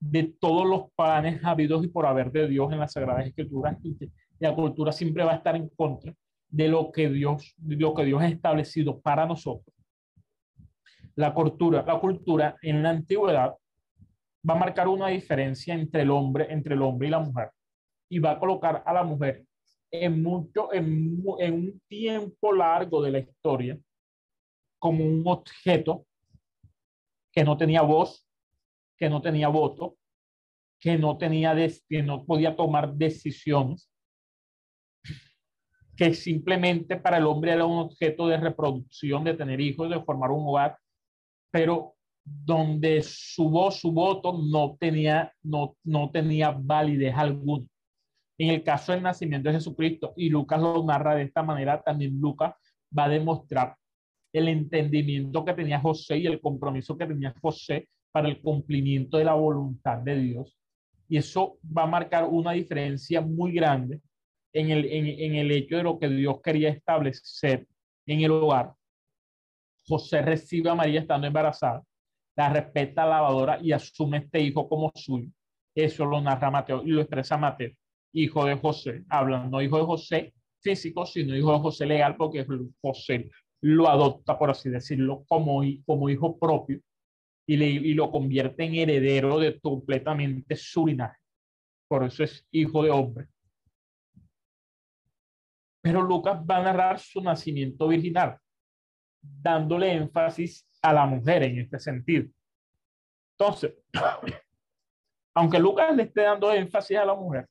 de 0.00 0.34
todos 0.40 0.66
los 0.66 0.90
planes 0.96 1.44
habidos 1.44 1.84
y 1.84 1.88
por 1.88 2.06
haber 2.06 2.30
de 2.32 2.48
Dios 2.48 2.72
en 2.72 2.80
las 2.80 2.92
Sagradas 2.92 3.26
Escrituras 3.26 3.78
y 3.82 3.96
la 4.38 4.54
cultura 4.54 4.92
siempre 4.92 5.24
va 5.24 5.32
a 5.32 5.36
estar 5.36 5.54
en 5.54 5.68
contra 5.68 6.12
de 6.48 6.68
lo 6.68 6.90
que 6.90 7.08
Dios, 7.08 7.54
lo 7.58 7.94
que 7.94 8.04
Dios 8.04 8.20
ha 8.20 8.28
establecido 8.28 9.00
para 9.00 9.24
nosotros. 9.26 9.74
La 11.14 11.32
cultura, 11.32 11.84
la 11.86 12.00
cultura 12.00 12.56
en 12.62 12.82
la 12.82 12.90
antigüedad 12.90 13.54
va 14.48 14.54
a 14.54 14.58
marcar 14.58 14.88
una 14.88 15.08
diferencia 15.08 15.74
entre 15.74 16.02
el 16.02 16.10
hombre, 16.10 16.46
entre 16.50 16.74
el 16.74 16.82
hombre 16.82 17.08
y 17.08 17.10
la 17.10 17.20
mujer 17.20 17.50
y 18.08 18.18
va 18.18 18.32
a 18.32 18.38
colocar 18.38 18.82
a 18.84 18.92
la 18.92 19.04
mujer 19.04 19.46
en 19.90 20.22
mucho, 20.22 20.72
en 20.72 21.22
un 21.24 21.80
tiempo 21.88 22.52
largo 22.52 23.02
de 23.02 23.10
la 23.10 23.18
historia 23.20 23.78
como 24.78 25.04
un 25.04 25.22
objeto 25.26 26.04
que 27.32 27.44
no 27.44 27.56
tenía 27.56 27.82
voz, 27.82 28.26
que 29.02 29.10
no 29.10 29.20
tenía 29.20 29.48
voto, 29.48 29.96
que 30.78 30.96
no 30.96 31.18
tenía, 31.18 31.56
que 31.88 32.04
no 32.04 32.24
podía 32.24 32.54
tomar 32.54 32.94
decisiones, 32.94 33.90
que 35.96 36.14
simplemente 36.14 36.96
para 36.98 37.18
el 37.18 37.26
hombre 37.26 37.50
era 37.50 37.64
un 37.64 37.80
objeto 37.80 38.28
de 38.28 38.36
reproducción, 38.36 39.24
de 39.24 39.34
tener 39.34 39.60
hijos, 39.60 39.90
de 39.90 40.00
formar 40.04 40.30
un 40.30 40.46
hogar, 40.46 40.78
pero 41.50 41.96
donde 42.22 43.02
su 43.02 43.50
voz, 43.50 43.80
su 43.80 43.90
voto 43.90 44.38
no 44.40 44.76
tenía, 44.78 45.34
no, 45.42 45.76
no 45.82 46.12
tenía 46.12 46.52
validez 46.52 47.16
alguna. 47.16 47.66
En 48.38 48.50
el 48.50 48.62
caso 48.62 48.92
del 48.92 49.02
nacimiento 49.02 49.48
de 49.48 49.56
Jesucristo, 49.56 50.12
y 50.16 50.28
Lucas 50.28 50.60
lo 50.60 50.84
narra 50.84 51.16
de 51.16 51.24
esta 51.24 51.42
manera, 51.42 51.82
también 51.82 52.20
Lucas 52.20 52.54
va 52.96 53.06
a 53.06 53.08
demostrar 53.08 53.74
el 54.32 54.46
entendimiento 54.46 55.44
que 55.44 55.54
tenía 55.54 55.80
José 55.80 56.18
y 56.18 56.28
el 56.28 56.40
compromiso 56.40 56.96
que 56.96 57.06
tenía 57.06 57.34
José 57.42 57.88
para 58.12 58.28
el 58.28 58.40
cumplimiento 58.40 59.16
de 59.16 59.24
la 59.24 59.34
voluntad 59.34 59.98
de 59.98 60.16
Dios. 60.16 60.56
Y 61.08 61.16
eso 61.16 61.58
va 61.76 61.84
a 61.84 61.86
marcar 61.86 62.24
una 62.24 62.52
diferencia 62.52 63.20
muy 63.20 63.52
grande 63.52 64.00
en 64.52 64.70
el, 64.70 64.84
en, 64.84 65.06
en 65.06 65.34
el 65.34 65.50
hecho 65.50 65.76
de 65.76 65.82
lo 65.82 65.98
que 65.98 66.08
Dios 66.08 66.40
quería 66.42 66.68
establecer 66.68 67.66
en 68.06 68.20
el 68.20 68.30
hogar. 68.30 68.72
José 69.86 70.22
recibe 70.22 70.70
a 70.70 70.74
María 70.74 71.00
estando 71.00 71.26
embarazada 71.26 71.82
la 72.36 72.48
respeta 72.48 73.04
la 73.04 73.16
lavadora 73.16 73.58
y 73.60 73.72
asume 73.72 74.18
este 74.18 74.40
hijo 74.40 74.68
como 74.68 74.90
suyo. 74.94 75.28
Eso 75.74 76.04
lo 76.04 76.20
narra 76.20 76.50
Mateo 76.50 76.82
y 76.82 76.88
lo 76.88 77.00
expresa 77.00 77.36
Mateo, 77.36 77.72
hijo 78.12 78.44
de 78.44 78.56
José. 78.56 79.04
Hablan, 79.08 79.50
no 79.50 79.60
hijo 79.62 79.78
de 79.78 79.84
José 79.84 80.34
físico, 80.60 81.04
sino 81.06 81.36
hijo 81.36 81.52
de 81.52 81.58
José 81.58 81.86
legal, 81.86 82.16
porque 82.16 82.46
José 82.80 83.30
lo 83.60 83.88
adopta, 83.88 84.38
por 84.38 84.50
así 84.50 84.70
decirlo, 84.70 85.24
como, 85.28 85.62
como 85.86 86.08
hijo 86.08 86.38
propio 86.38 86.80
y, 87.46 87.94
lo 87.94 88.10
convierte 88.10 88.64
en 88.64 88.74
heredero 88.74 89.38
de 89.38 89.60
completamente 89.60 90.56
su 90.56 90.86
linaje. 90.86 91.18
Por 91.88 92.04
eso 92.04 92.24
es 92.24 92.46
hijo 92.50 92.82
de 92.82 92.90
hombre. 92.90 93.26
Pero 95.82 96.02
Lucas 96.02 96.40
va 96.48 96.58
a 96.58 96.62
narrar 96.62 96.98
su 96.98 97.20
nacimiento 97.20 97.88
virginal, 97.88 98.38
dándole 99.20 99.92
énfasis 99.92 100.66
a 100.80 100.92
la 100.92 101.06
mujer 101.06 101.42
en 101.42 101.58
este 101.58 101.78
sentido. 101.78 102.28
Entonces, 103.36 103.74
aunque 105.34 105.58
Lucas 105.58 105.94
le 105.96 106.04
esté 106.04 106.22
dando 106.22 106.52
énfasis 106.52 106.96
a 106.96 107.04
la 107.04 107.14
mujer, 107.14 107.48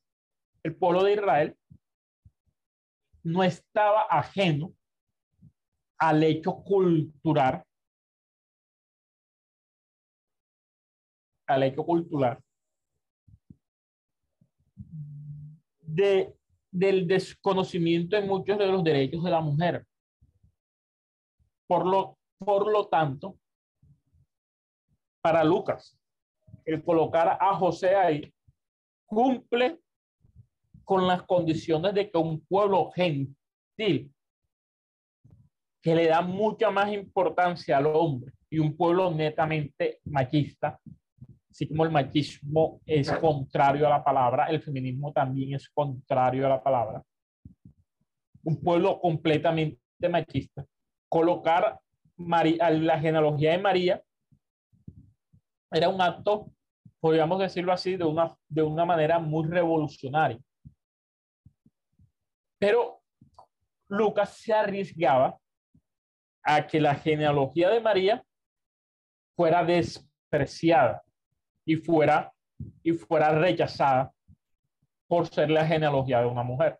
el 0.62 0.74
pueblo 0.74 1.04
de 1.04 1.12
Israel 1.12 1.56
no 3.24 3.42
estaba 3.42 4.02
ajeno 4.02 4.74
al 5.98 6.22
hecho 6.22 6.62
cultural, 6.64 7.62
al 11.52 11.62
hecho 11.64 11.84
cultural 11.84 12.38
de, 15.80 16.34
del 16.70 17.06
desconocimiento 17.06 18.16
de 18.16 18.22
muchos 18.22 18.58
de 18.58 18.66
los 18.66 18.82
derechos 18.82 19.22
de 19.22 19.30
la 19.30 19.40
mujer. 19.40 19.86
Por 21.66 21.86
lo 21.86 22.18
por 22.44 22.70
lo 22.70 22.88
tanto, 22.88 23.38
para 25.22 25.44
Lucas, 25.44 25.96
el 26.64 26.82
colocar 26.82 27.38
a 27.40 27.54
José 27.54 27.94
ahí 27.94 28.34
cumple 29.06 29.80
con 30.84 31.06
las 31.06 31.22
condiciones 31.22 31.94
de 31.94 32.10
que 32.10 32.18
un 32.18 32.44
pueblo 32.46 32.90
gentil 32.90 34.12
que 35.80 35.94
le 35.94 36.06
da 36.06 36.20
mucha 36.20 36.70
más 36.70 36.92
importancia 36.92 37.76
al 37.76 37.86
hombre 37.86 38.32
y 38.50 38.58
un 38.58 38.76
pueblo 38.76 39.10
netamente 39.10 40.00
machista, 40.04 40.80
así 41.52 41.68
como 41.68 41.84
el 41.84 41.90
machismo 41.90 42.80
es 42.86 43.12
contrario 43.12 43.86
a 43.86 43.90
la 43.90 44.02
palabra, 44.02 44.46
el 44.46 44.62
feminismo 44.62 45.12
también 45.12 45.54
es 45.54 45.68
contrario 45.68 46.46
a 46.46 46.48
la 46.48 46.62
palabra. 46.62 47.02
Un 48.42 48.60
pueblo 48.60 48.98
completamente 48.98 49.78
machista. 50.10 50.64
Colocar 51.10 51.78
María, 52.16 52.70
la 52.70 52.98
genealogía 52.98 53.52
de 53.52 53.58
María 53.58 54.02
era 55.70 55.90
un 55.90 56.00
acto, 56.00 56.50
podríamos 57.00 57.38
decirlo 57.38 57.72
así, 57.72 57.96
de 57.96 58.04
una, 58.04 58.34
de 58.48 58.62
una 58.62 58.86
manera 58.86 59.18
muy 59.18 59.46
revolucionaria. 59.46 60.40
Pero 62.58 63.02
Lucas 63.88 64.38
se 64.38 64.54
arriesgaba 64.54 65.38
a 66.42 66.66
que 66.66 66.80
la 66.80 66.94
genealogía 66.94 67.68
de 67.68 67.80
María 67.80 68.24
fuera 69.36 69.62
despreciada 69.64 71.02
y 71.64 71.76
fuera, 71.76 72.32
y 72.82 72.92
fuera 72.92 73.30
rechazada 73.38 74.12
por 75.06 75.26
ser 75.28 75.50
la 75.50 75.66
genealogía 75.66 76.20
de 76.20 76.26
una 76.26 76.42
mujer. 76.42 76.78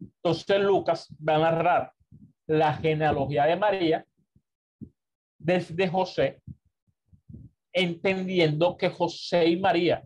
Entonces 0.00 0.60
Lucas 0.60 1.14
va 1.26 1.36
a 1.36 1.38
narrar 1.38 1.92
la 2.46 2.74
genealogía 2.74 3.44
de 3.44 3.56
María 3.56 4.06
desde 5.38 5.88
José 5.88 6.42
entendiendo 7.72 8.76
que 8.76 8.88
José 8.88 9.46
y 9.46 9.60
María, 9.60 10.04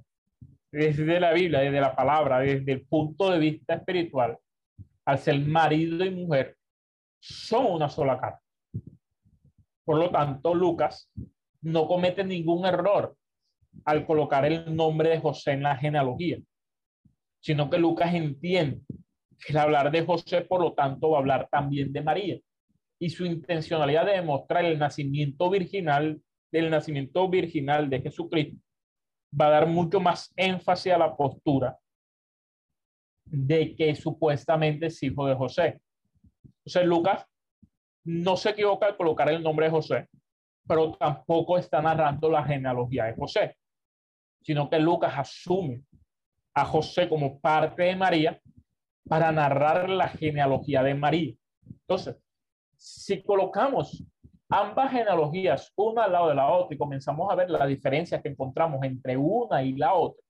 desde 0.70 1.18
la 1.18 1.32
Biblia, 1.32 1.61
desde 1.61 1.80
la 1.80 1.95
palabra, 1.95 2.40
desde 2.40 2.72
el 2.72 2.86
punto 2.86 3.30
de 3.30 3.38
vista 3.38 3.74
espiritual, 3.74 4.38
al 5.05 5.18
ser 5.18 5.38
marido 5.40 6.05
y 6.05 6.11
mujer, 6.11 6.57
son 7.18 7.66
una 7.66 7.88
sola 7.88 8.18
carne. 8.18 8.38
Por 9.84 9.99
lo 9.99 10.11
tanto, 10.11 10.55
Lucas 10.55 11.11
no 11.62 11.86
comete 11.86 12.24
ningún 12.24 12.66
error 12.66 13.16
al 13.84 14.04
colocar 14.04 14.44
el 14.44 14.74
nombre 14.74 15.10
de 15.10 15.20
José 15.20 15.52
en 15.52 15.62
la 15.62 15.76
genealogía, 15.76 16.38
sino 17.40 17.70
que 17.70 17.78
Lucas 17.78 18.14
entiende 18.14 18.82
que 19.44 19.52
al 19.52 19.64
hablar 19.64 19.90
de 19.90 20.04
José, 20.04 20.42
por 20.42 20.60
lo 20.60 20.72
tanto, 20.74 21.10
va 21.10 21.18
a 21.18 21.20
hablar 21.20 21.48
también 21.50 21.92
de 21.92 22.02
María. 22.02 22.38
Y 23.00 23.10
su 23.10 23.24
intencionalidad 23.24 24.06
de 24.06 24.12
demostrar 24.12 24.64
el 24.64 24.78
nacimiento 24.78 25.50
virginal, 25.50 26.20
del 26.52 26.70
nacimiento 26.70 27.28
virginal 27.28 27.90
de 27.90 28.02
Jesucristo, 28.02 28.60
va 29.38 29.46
a 29.46 29.50
dar 29.50 29.66
mucho 29.66 29.98
más 29.98 30.32
énfasis 30.36 30.92
a 30.92 30.98
la 30.98 31.16
postura 31.16 31.76
de 33.24 33.74
que 33.74 33.94
supuestamente 33.94 34.86
es 34.86 35.02
hijo 35.02 35.26
de 35.26 35.34
José. 35.34 35.80
Entonces, 36.64 36.84
Lucas 36.84 37.26
no 38.04 38.36
se 38.36 38.50
equivoca 38.50 38.86
al 38.86 38.96
colocar 38.96 39.28
el 39.30 39.42
nombre 39.42 39.66
de 39.66 39.72
José, 39.72 40.08
pero 40.66 40.92
tampoco 40.94 41.58
está 41.58 41.82
narrando 41.82 42.30
la 42.30 42.44
genealogía 42.44 43.04
de 43.04 43.14
José, 43.14 43.56
sino 44.42 44.68
que 44.68 44.78
Lucas 44.78 45.12
asume 45.16 45.82
a 46.54 46.64
José 46.64 47.08
como 47.08 47.40
parte 47.40 47.84
de 47.84 47.96
María 47.96 48.40
para 49.08 49.32
narrar 49.32 49.88
la 49.88 50.08
genealogía 50.08 50.82
de 50.82 50.94
María. 50.94 51.34
Entonces, 51.66 52.16
si 52.76 53.22
colocamos 53.22 54.04
ambas 54.48 54.92
genealogías 54.92 55.72
una 55.76 56.04
al 56.04 56.12
lado 56.12 56.28
de 56.28 56.34
la 56.34 56.48
otra 56.48 56.74
y 56.74 56.78
comenzamos 56.78 57.30
a 57.30 57.34
ver 57.34 57.50
las 57.50 57.66
diferencias 57.68 58.22
que 58.22 58.28
encontramos 58.28 58.82
entre 58.82 59.16
una 59.16 59.62
y 59.62 59.72
la 59.72 59.94
otra, 59.94 60.22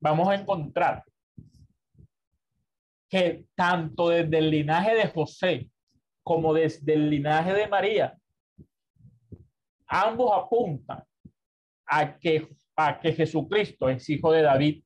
vamos 0.00 0.28
a 0.28 0.34
encontrar 0.34 1.04
que 3.08 3.44
tanto 3.54 4.08
desde 4.08 4.38
el 4.38 4.50
linaje 4.50 4.94
de 4.94 5.08
José 5.08 5.68
como 6.22 6.54
desde 6.54 6.94
el 6.94 7.10
linaje 7.10 7.52
de 7.52 7.66
María, 7.66 8.16
ambos 9.90 10.30
apuntan 10.32 11.02
a 11.86 12.16
que, 12.16 12.48
a 12.76 12.98
que 12.98 13.12
Jesucristo 13.12 13.88
es 13.88 14.08
hijo 14.08 14.32
de 14.32 14.42
David, 14.42 14.82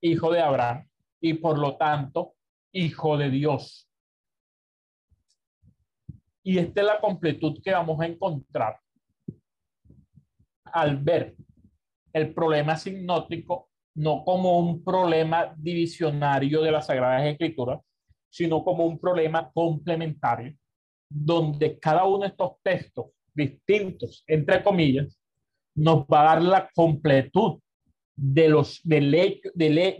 hijo 0.00 0.32
de 0.32 0.40
Abraham 0.40 0.88
y 1.20 1.34
por 1.34 1.58
lo 1.58 1.76
tanto 1.76 2.34
hijo 2.72 3.16
de 3.16 3.30
Dios. 3.30 3.88
Y 6.42 6.58
esta 6.58 6.80
es 6.80 6.86
la 6.86 7.00
completud 7.00 7.60
que 7.62 7.72
vamos 7.72 8.00
a 8.00 8.06
encontrar 8.06 8.78
al 10.64 10.96
ver 10.98 11.36
el 12.12 12.32
problema 12.32 12.76
signótico 12.76 13.68
no 13.96 14.24
como 14.24 14.58
un 14.58 14.84
problema 14.84 15.54
divisionario 15.56 16.62
de 16.62 16.70
las 16.70 16.86
Sagradas 16.86 17.26
Escrituras, 17.26 17.80
sino 18.30 18.62
como 18.62 18.84
un 18.84 18.98
problema 18.98 19.50
complementario, 19.50 20.54
donde 21.08 21.78
cada 21.78 22.04
uno 22.04 22.20
de 22.20 22.28
estos 22.28 22.60
textos 22.62 23.06
distintos, 23.36 24.24
entre 24.26 24.62
comillas, 24.62 25.20
nos 25.74 26.04
va 26.06 26.22
a 26.22 26.34
dar 26.34 26.42
la 26.42 26.70
completud 26.74 27.60
de 28.16 28.48
los, 28.48 28.80
del, 28.82 29.14
hecho, 29.14 29.50
del, 29.54 29.96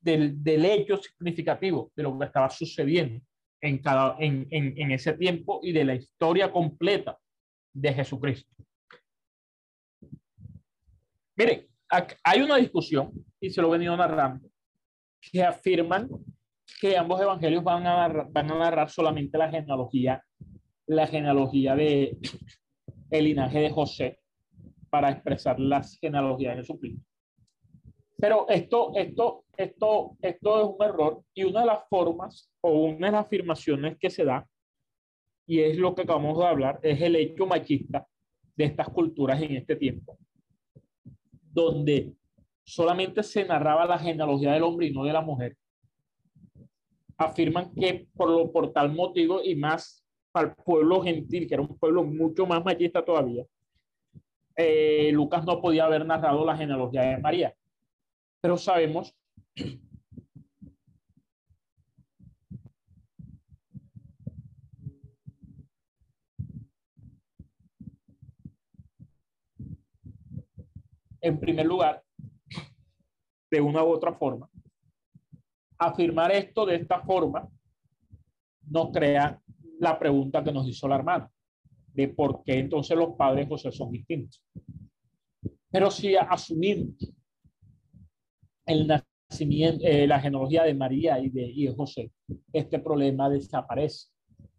del, 0.00 0.42
del, 0.42 0.64
hecho 0.64 0.96
significativo 0.98 1.90
de 1.96 2.02
lo 2.04 2.16
que 2.16 2.26
estaba 2.26 2.48
sucediendo 2.48 3.20
en, 3.60 3.78
cada, 3.78 4.16
en, 4.20 4.46
en, 4.50 4.74
en 4.80 4.92
ese 4.92 5.14
tiempo 5.14 5.60
y 5.62 5.72
de 5.72 5.84
la 5.84 5.96
historia 5.96 6.52
completa 6.52 7.18
de 7.74 7.92
Jesucristo. 7.92 8.54
Miren, 11.36 11.66
hay 12.22 12.40
una 12.40 12.56
discusión, 12.56 13.12
y 13.40 13.50
se 13.50 13.60
lo 13.60 13.68
he 13.68 13.78
venido 13.78 13.96
narrando, 13.96 14.48
que 15.20 15.42
afirman 15.42 16.08
que 16.80 16.96
ambos 16.96 17.20
evangelios 17.20 17.62
van 17.62 17.86
a, 17.86 17.96
narrar, 17.96 18.26
van 18.30 18.50
a 18.50 18.58
narrar 18.58 18.90
solamente 18.90 19.36
la 19.36 19.50
genealogía, 19.50 20.22
la 20.86 21.06
genealogía 21.06 21.74
de 21.74 22.16
el 23.10 23.24
linaje 23.24 23.60
de 23.60 23.70
José 23.70 24.20
para 24.90 25.10
expresar 25.10 25.58
las 25.60 25.98
genealogías 25.98 26.56
de 26.56 26.62
Jesucristo. 26.62 27.06
Pero 28.18 28.48
esto, 28.48 28.92
esto, 28.94 29.44
esto, 29.56 30.16
esto 30.22 30.60
es 30.60 30.76
un 30.78 30.86
error 30.86 31.22
y 31.34 31.44
una 31.44 31.60
de 31.60 31.66
las 31.66 31.88
formas 31.88 32.50
o 32.62 32.70
una 32.70 33.08
de 33.08 33.12
las 33.12 33.26
afirmaciones 33.26 33.98
que 33.98 34.08
se 34.08 34.24
da, 34.24 34.46
y 35.46 35.60
es 35.60 35.76
lo 35.76 35.94
que 35.94 36.02
acabamos 36.02 36.38
de 36.38 36.46
hablar, 36.46 36.80
es 36.82 37.00
el 37.00 37.14
hecho 37.16 37.46
machista 37.46 38.06
de 38.56 38.64
estas 38.64 38.88
culturas 38.88 39.40
en 39.42 39.56
este 39.56 39.76
tiempo, 39.76 40.18
donde 41.52 42.14
solamente 42.64 43.22
se 43.22 43.44
narraba 43.44 43.86
la 43.86 43.98
genealogía 43.98 44.52
del 44.52 44.62
hombre 44.62 44.86
y 44.86 44.92
no 44.92 45.04
de 45.04 45.12
la 45.12 45.20
mujer. 45.20 45.56
Afirman 47.18 47.72
que 47.74 48.08
por, 48.16 48.30
lo, 48.30 48.50
por 48.50 48.72
tal 48.72 48.92
motivo 48.92 49.42
y 49.42 49.54
más 49.54 50.05
para 50.36 50.48
el 50.48 50.54
pueblo 50.54 51.02
gentil, 51.02 51.48
que 51.48 51.54
era 51.54 51.62
un 51.62 51.78
pueblo 51.78 52.04
mucho 52.04 52.44
más 52.44 52.62
machista 52.62 53.02
todavía, 53.02 53.46
eh, 54.54 55.10
Lucas 55.10 55.46
no 55.46 55.62
podía 55.62 55.86
haber 55.86 56.04
narrado 56.04 56.44
la 56.44 56.54
genealogía 56.54 57.00
de 57.00 57.16
María. 57.16 57.54
Pero 58.42 58.58
sabemos 58.58 59.16
en 71.22 71.40
primer 71.40 71.64
lugar, 71.64 72.04
de 73.50 73.60
una 73.62 73.82
u 73.82 73.88
otra 73.88 74.12
forma, 74.12 74.50
afirmar 75.78 76.30
esto 76.30 76.66
de 76.66 76.76
esta 76.76 77.00
forma 77.00 77.48
nos 78.66 78.92
crea 78.92 79.40
la 79.78 79.98
pregunta 79.98 80.42
que 80.42 80.52
nos 80.52 80.66
hizo 80.66 80.88
la 80.88 80.96
hermana, 80.96 81.30
de 81.92 82.08
por 82.08 82.42
qué 82.44 82.58
entonces 82.58 82.96
los 82.96 83.14
padres 83.14 83.48
José 83.48 83.72
son 83.72 83.90
distintos. 83.90 84.42
Pero 85.70 85.90
si 85.90 86.16
asumimos 86.16 86.94
el 88.64 88.86
nacimiento, 88.86 89.84
eh, 89.84 90.06
la 90.06 90.20
genealogía 90.20 90.64
de 90.64 90.74
María 90.74 91.18
y 91.18 91.30
de, 91.30 91.42
y 91.42 91.66
de 91.66 91.74
José, 91.74 92.12
este 92.52 92.78
problema 92.78 93.28
desaparece, 93.28 94.08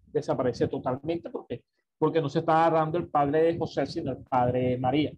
desaparece 0.07 0.67
totalmente 0.67 1.29
porque, 1.29 1.63
porque 1.97 2.21
no 2.21 2.29
se 2.29 2.39
está 2.39 2.65
agarrando 2.65 2.97
el 2.97 3.07
padre 3.07 3.43
de 3.43 3.57
José, 3.57 3.85
sino 3.85 4.11
el 4.11 4.17
padre 4.17 4.69
de 4.69 4.77
María. 4.77 5.13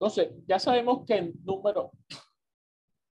Entonces, 0.00 0.32
ya 0.46 0.58
sabemos 0.58 1.04
que 1.06 1.14
el 1.14 1.34
número, 1.44 1.92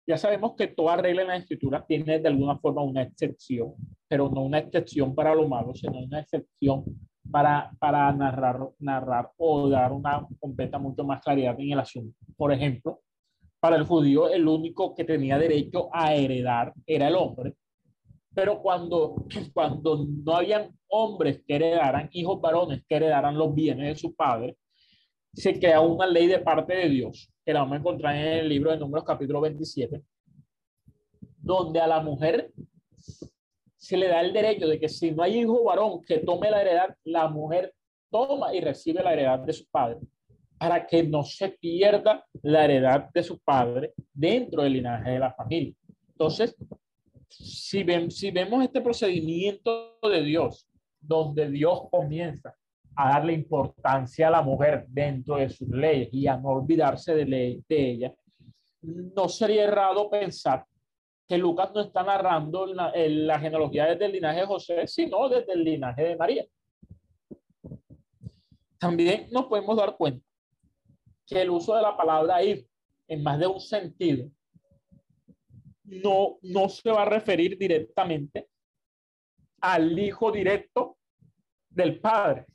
ya 0.06 0.18
sabemos 0.18 0.54
que 0.56 0.68
toda 0.68 0.98
regla 0.98 1.22
en 1.22 1.28
la 1.30 1.38
escritura 1.38 1.86
tiene 1.86 2.20
de 2.20 2.28
alguna 2.28 2.58
forma 2.58 2.84
una 2.84 3.04
excepción, 3.04 3.74
pero 4.08 4.30
no 4.30 4.42
una 4.42 4.60
excepción 4.60 5.16
para 5.16 5.34
lo 5.34 5.48
malo, 5.48 5.74
sino 5.74 6.00
una 6.00 6.20
excepción 6.20 6.84
para, 7.32 7.72
para 7.80 8.12
narrar, 8.12 8.60
narrar 8.80 9.32
o 9.38 9.70
dar 9.70 9.94
una 9.94 10.28
completa 10.40 10.78
mucho 10.78 11.04
más 11.04 11.22
claridad 11.22 11.60
en 11.60 11.72
el 11.72 11.80
asunto. 11.80 12.18
Por 12.36 12.52
ejemplo, 12.52 13.02
para 13.60 13.78
el 13.78 13.86
judío 13.86 14.30
el 14.30 14.46
único 14.46 14.94
que 14.94 15.06
tenía 15.06 15.38
derecho 15.38 15.90
a 15.94 16.14
heredar 16.14 16.74
era 16.86 17.08
el 17.08 17.16
hombre. 17.16 17.54
Pero 18.36 18.62
cuando, 18.62 19.26
cuando 19.54 20.06
no 20.06 20.36
habían 20.36 20.78
hombres 20.90 21.42
que 21.48 21.56
heredaran, 21.56 22.10
hijos 22.12 22.42
varones 22.42 22.84
que 22.88 22.96
heredaran 22.96 23.38
los 23.38 23.54
bienes 23.56 23.88
de 23.88 23.96
su 23.96 24.14
padre, 24.16 24.58
se 25.34 25.60
crea 25.60 25.82
una 25.82 26.06
ley 26.06 26.28
de 26.28 26.40
parte 26.40 26.76
de 26.76 26.90
Dios, 26.90 27.30
que 27.44 27.54
la 27.54 27.62
vamos 27.62 27.74
a 27.74 27.80
encontrar 27.80 28.16
en 28.16 28.28
el 28.40 28.50
libro 28.50 28.72
de 28.72 28.78
Números 28.78 29.04
capítulo 29.04 29.42
27, 29.42 30.02
donde 31.40 31.80
a 31.80 31.88
la 31.88 32.00
mujer 32.02 32.52
se 33.76 33.98
le 33.98 34.08
da 34.08 34.22
el 34.22 34.32
derecho 34.32 34.68
de 34.68 34.80
que 34.80 34.88
si 34.88 35.12
no 35.12 35.24
hay 35.24 35.40
hijo 35.40 35.64
varón 35.64 36.02
que 36.02 36.20
tome 36.20 36.50
la 36.50 36.62
heredad, 36.62 36.96
la 37.04 37.28
mujer 37.28 37.74
toma 38.12 38.54
y 38.54 38.62
recibe 38.62 39.04
la 39.04 39.14
heredad 39.14 39.40
de 39.40 39.54
su 39.54 39.66
padre 39.70 40.00
para 40.58 40.86
que 40.86 41.04
no 41.04 41.24
se 41.24 41.50
pierda 41.50 42.26
la 42.44 42.64
heredad 42.64 43.10
de 43.12 43.24
su 43.24 43.40
padre 43.40 43.94
dentro 44.14 44.64
del 44.64 44.74
linaje 44.74 45.12
de 45.12 45.20
la 45.20 45.34
familia. 45.34 45.74
Entonces, 46.10 46.56
si, 47.28 47.84
ven, 47.84 48.10
si 48.12 48.32
vemos 48.32 48.64
este 48.64 48.80
procedimiento 48.80 49.98
de 50.04 50.24
Dios, 50.24 50.70
donde 51.02 51.50
Dios 51.50 51.82
comienza 51.90 52.56
a 52.96 53.10
darle 53.10 53.34
importancia 53.34 54.28
a 54.28 54.32
la 54.32 54.42
mujer 54.42 54.86
dentro 54.88 55.38
de 55.38 55.50
sus 55.50 55.68
leyes 55.70 56.10
y 56.12 56.28
a 56.28 56.38
no 56.38 56.50
olvidarse 56.50 57.16
de, 57.16 57.26
ley, 57.26 57.64
de 57.68 57.92
ella, 57.92 58.14
no 58.82 59.28
sería 59.30 59.64
errado 59.64 60.10
pensar 60.10 60.66
que 61.28 61.38
Lucas 61.38 61.72
no 61.74 61.82
está 61.82 62.04
narrando 62.04 62.66
la, 62.66 62.92
la 62.96 63.40
genealogía 63.40 63.86
desde 63.86 64.06
el 64.06 64.12
linaje 64.12 64.42
de 64.42 64.46
José, 64.46 64.88
sino 64.88 65.30
desde 65.30 65.54
el 65.54 65.64
linaje 65.64 66.04
de 66.04 66.16
María. 66.16 66.46
También 68.78 69.28
nos 69.32 69.46
podemos 69.46 69.78
dar 69.78 69.96
cuenta 69.96 70.26
que 71.26 71.42
el 71.42 71.50
uso 71.50 71.76
de 71.76 71.82
la 71.82 71.96
palabra 71.96 72.44
ir 72.44 72.68
en 73.08 73.24
más 73.24 73.40
de 73.40 73.48
un 73.48 73.60
sentido 73.60 74.30
no, 75.84 76.38
no 76.42 76.70
se 76.70 76.92
va 76.92 77.04
a 77.04 77.10
referir 77.10 77.58
directamente 77.58 78.50
al 79.62 79.98
hijo 79.98 80.32
directo 80.32 80.98
del 81.70 82.00
padre, 82.00 82.46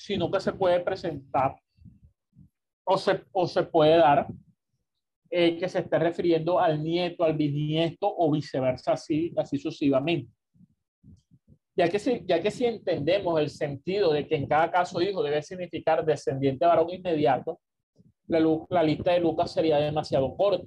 sino 0.00 0.30
que 0.30 0.40
se 0.40 0.54
puede 0.54 0.80
presentar 0.80 1.56
o 2.84 2.96
se, 2.96 3.22
o 3.32 3.46
se 3.46 3.62
puede 3.64 3.98
dar 3.98 4.26
eh, 5.30 5.58
que 5.58 5.68
se 5.68 5.80
esté 5.80 5.98
refiriendo 5.98 6.58
al 6.58 6.82
nieto, 6.82 7.22
al 7.22 7.34
bisnieto 7.34 8.12
o 8.16 8.32
viceversa, 8.32 8.92
así, 8.94 9.32
así 9.36 9.58
sucesivamente. 9.58 10.32
Ya 11.76 11.88
que, 11.88 11.98
si, 11.98 12.24
ya 12.26 12.40
que 12.40 12.50
si 12.50 12.64
entendemos 12.64 13.38
el 13.40 13.50
sentido 13.50 14.12
de 14.12 14.26
que 14.26 14.36
en 14.36 14.48
cada 14.48 14.70
caso 14.70 15.02
hijo 15.02 15.22
debe 15.22 15.42
significar 15.42 16.04
descendiente 16.04 16.64
varón 16.64 16.90
inmediato, 16.90 17.60
la, 18.26 18.40
la 18.70 18.82
lista 18.82 19.12
de 19.12 19.20
Lucas 19.20 19.52
sería 19.52 19.76
demasiado 19.76 20.34
corta 20.34 20.66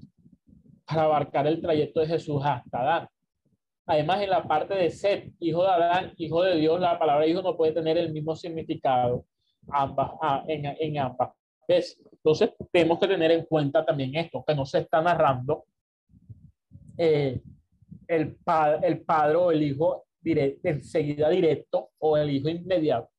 para 0.86 1.04
abarcar 1.06 1.48
el 1.48 1.60
trayecto 1.60 2.02
de 2.02 2.08
Jesús 2.08 2.40
hasta 2.46 2.82
Adán. 2.82 3.08
Además, 3.86 4.22
en 4.22 4.30
la 4.30 4.44
parte 4.44 4.76
de 4.76 4.90
Seth, 4.90 5.34
hijo 5.40 5.64
de 5.64 5.70
Adán, 5.70 6.14
hijo 6.18 6.42
de 6.44 6.56
Dios, 6.56 6.80
la 6.80 6.98
palabra 6.98 7.28
hijo 7.28 7.42
no 7.42 7.58
puede 7.58 7.74
tener 7.74 7.98
el 7.98 8.14
mismo 8.14 8.36
significado 8.36 9.26
ambas, 9.70 10.12
en, 10.48 10.66
en 10.66 11.00
ambas 11.00 11.30
entonces, 11.68 12.52
tenemos 12.72 13.00
que 13.00 13.08
tener 13.08 13.32
en 13.32 13.46
cuenta 13.46 13.86
también 13.86 14.16
esto, 14.16 14.44
que 14.46 14.56
no 14.56 14.66
se 14.66 14.80
está 14.80 15.02
narrando 15.02 15.66
eh, 16.98 17.42
el, 18.08 18.38
el 18.82 19.02
padre 19.02 19.36
o 19.36 19.52
el 19.52 19.64
hijo 19.64 20.06
directo, 20.22 20.68
enseguida 20.68 21.30
directo 21.30 21.92
o 22.00 22.18
el 22.18 22.30
hijo 22.30 22.50
inmediato, 22.50 23.10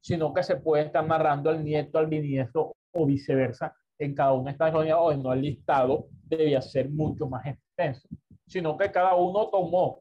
sino 0.00 0.32
que 0.32 0.42
se 0.42 0.56
puede 0.56 0.84
estar 0.84 1.06
narrando 1.06 1.50
el 1.50 1.64
nieto 1.64 1.98
al 1.98 2.06
bisnieto 2.06 2.74
o 2.92 3.06
viceversa 3.06 3.74
en 3.98 4.14
cada 4.14 4.32
una 4.32 4.44
de 4.44 4.52
estas 4.52 4.74
o 4.74 5.14
no 5.14 5.32
el 5.32 5.42
listado 5.42 6.06
debía 6.24 6.62
ser 6.62 6.88
mucho 6.88 7.28
más 7.28 7.46
extenso, 7.46 8.08
sino 8.46 8.76
que 8.76 8.90
cada 8.92 9.14
uno 9.16 9.48
tomó 9.48 10.00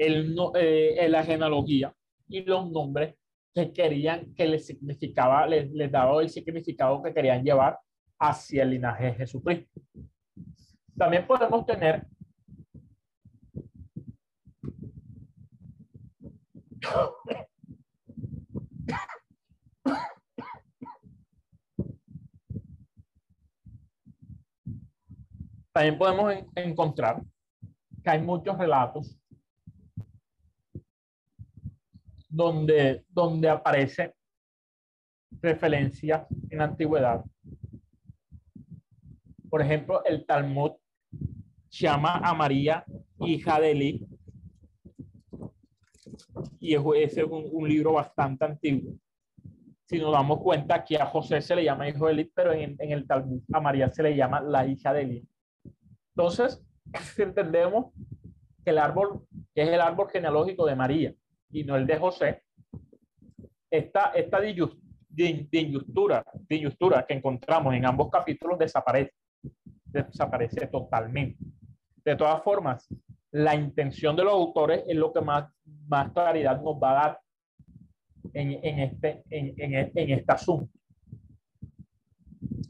el, 0.00 0.34
eh, 0.54 1.06
la 1.10 1.22
genealogía 1.22 1.94
y 2.26 2.42
los 2.42 2.70
nombres 2.70 3.16
que 3.54 3.70
querían, 3.70 4.34
que 4.34 4.46
les 4.46 4.66
significaba, 4.66 5.46
les, 5.46 5.70
les 5.72 5.92
daba 5.92 6.22
el 6.22 6.30
significado 6.30 7.02
que 7.02 7.12
querían 7.12 7.44
llevar 7.44 7.78
hacia 8.18 8.62
el 8.62 8.70
linaje 8.70 9.06
de 9.06 9.14
Jesucristo. 9.14 9.80
También 10.96 11.26
podemos 11.26 11.66
tener 11.66 12.06
también 25.72 25.98
podemos 25.98 26.34
encontrar 26.54 27.22
que 28.02 28.10
hay 28.10 28.22
muchos 28.22 28.56
relatos 28.56 29.19
donde, 32.30 33.04
donde 33.08 33.48
aparece 33.48 34.14
referencia 35.42 36.26
en 36.48 36.60
antigüedad. 36.60 37.24
Por 39.48 39.62
ejemplo, 39.62 40.04
el 40.04 40.24
Talmud 40.24 40.72
llama 41.70 42.18
a 42.18 42.34
María 42.34 42.84
hija 43.18 43.60
de 43.60 43.70
Eli. 43.72 44.06
Y 46.60 46.74
es 46.74 47.16
un, 47.16 47.68
libro 47.68 47.94
bastante 47.94 48.44
antiguo. 48.44 48.94
Si 49.86 49.98
nos 49.98 50.12
damos 50.12 50.40
cuenta, 50.40 50.84
que 50.84 50.96
a 50.96 51.06
José 51.06 51.40
se 51.40 51.56
le 51.56 51.64
llama 51.64 51.88
hijo 51.88 52.06
de 52.06 52.12
Eli, 52.12 52.30
pero 52.32 52.52
en, 52.52 52.76
en 52.78 52.92
el 52.92 53.06
Talmud 53.06 53.42
a 53.52 53.60
María 53.60 53.90
se 53.90 54.02
le 54.02 54.16
llama 54.16 54.40
la 54.40 54.66
hija 54.66 54.92
de 54.92 55.02
Eli. 55.02 55.28
Entonces, 56.14 56.62
entendemos 57.18 57.92
que 58.64 58.70
el 58.70 58.78
árbol, 58.78 59.26
es 59.54 59.68
el 59.68 59.80
árbol 59.80 60.08
genealógico 60.10 60.66
de 60.66 60.76
María, 60.76 61.14
y 61.52 61.64
no 61.64 61.76
el 61.76 61.86
de 61.86 61.96
José, 61.96 62.42
esta, 63.70 64.12
esta 64.14 64.40
disyuntura, 64.40 66.24
que 67.06 67.14
encontramos 67.14 67.74
en 67.74 67.86
ambos 67.86 68.10
capítulos 68.10 68.58
desaparece, 68.58 69.12
desaparece 69.84 70.66
totalmente. 70.66 71.44
De 72.04 72.16
todas 72.16 72.42
formas, 72.42 72.88
la 73.32 73.54
intención 73.54 74.16
de 74.16 74.24
los 74.24 74.32
autores 74.32 74.84
es 74.88 74.96
lo 74.96 75.12
que 75.12 75.20
más, 75.20 75.52
más 75.86 76.10
claridad 76.12 76.60
nos 76.60 76.76
va 76.76 76.90
a 76.90 76.94
dar 76.94 77.20
en, 78.32 78.52
en 78.62 78.78
este, 78.80 79.22
en, 79.30 79.54
en, 79.56 79.92
en 79.94 80.10
este 80.10 80.32
asunto. 80.32 80.72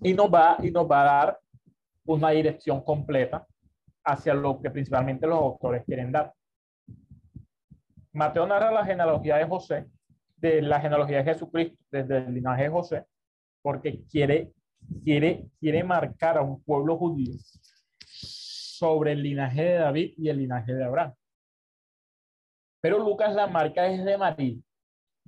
Y 0.02 0.14
nos, 0.14 0.30
va, 0.32 0.56
y 0.62 0.70
nos 0.70 0.90
va 0.90 1.02
a 1.02 1.04
dar 1.04 1.38
una 2.06 2.30
dirección 2.30 2.82
completa 2.82 3.46
hacia 4.04 4.34
lo 4.34 4.60
que 4.60 4.70
principalmente 4.70 5.26
los 5.26 5.38
autores 5.38 5.84
quieren 5.84 6.10
dar. 6.12 6.32
Mateo 8.12 8.46
narra 8.46 8.72
la 8.72 8.84
genealogía 8.84 9.36
de 9.36 9.46
José, 9.46 9.86
de 10.36 10.62
la 10.62 10.80
genealogía 10.80 11.18
de 11.18 11.32
Jesucristo, 11.32 11.76
desde 11.90 12.18
el 12.18 12.34
linaje 12.34 12.64
de 12.64 12.68
José, 12.70 13.06
porque 13.62 14.02
quiere, 14.10 14.52
quiere, 15.04 15.46
quiere 15.60 15.84
marcar 15.84 16.38
a 16.38 16.42
un 16.42 16.62
pueblo 16.62 16.96
judío 16.96 17.34
sobre 18.06 19.12
el 19.12 19.22
linaje 19.22 19.62
de 19.62 19.74
David 19.74 20.14
y 20.16 20.28
el 20.28 20.38
linaje 20.38 20.74
de 20.74 20.84
Abraham. 20.84 21.14
Pero 22.80 22.98
Lucas 22.98 23.34
la 23.34 23.46
marca 23.46 23.86
es 23.86 24.04
de 24.04 24.16
María, 24.16 24.56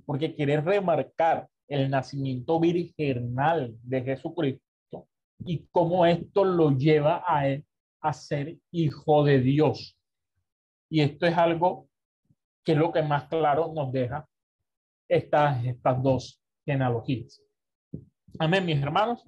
porque 0.05 0.33
quiere 0.33 0.59
remarcar 0.59 1.47
el 1.67 1.89
nacimiento 1.89 2.59
virginal 2.59 3.75
de 3.83 4.01
Jesucristo 4.01 5.07
y 5.45 5.67
cómo 5.71 6.05
esto 6.05 6.43
lo 6.43 6.71
lleva 6.71 7.23
a 7.25 7.47
él 7.47 7.65
a 8.01 8.11
ser 8.11 8.57
hijo 8.71 9.23
de 9.23 9.39
Dios. 9.39 9.97
Y 10.89 11.01
esto 11.01 11.25
es 11.25 11.37
algo 11.37 11.87
que 12.63 12.71
es 12.73 12.77
lo 12.77 12.91
que 12.91 13.01
más 13.01 13.25
claro 13.27 13.71
nos 13.73 13.91
deja 13.91 14.27
estas, 15.07 15.63
estas 15.65 16.01
dos 16.01 16.43
genealogías. 16.65 17.41
Amén, 18.39 18.65
mis 18.65 18.81
hermanos. 18.81 19.25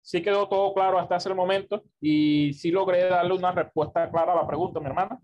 Sí 0.00 0.22
quedó 0.22 0.48
todo 0.48 0.72
claro 0.72 0.98
hasta 0.98 1.16
ese 1.16 1.34
momento 1.34 1.84
y 2.00 2.52
sí 2.54 2.70
logré 2.70 3.08
darle 3.08 3.34
una 3.34 3.52
respuesta 3.52 4.10
clara 4.10 4.32
a 4.32 4.36
la 4.36 4.46
pregunta, 4.46 4.80
mi 4.80 4.86
hermana. 4.86 5.20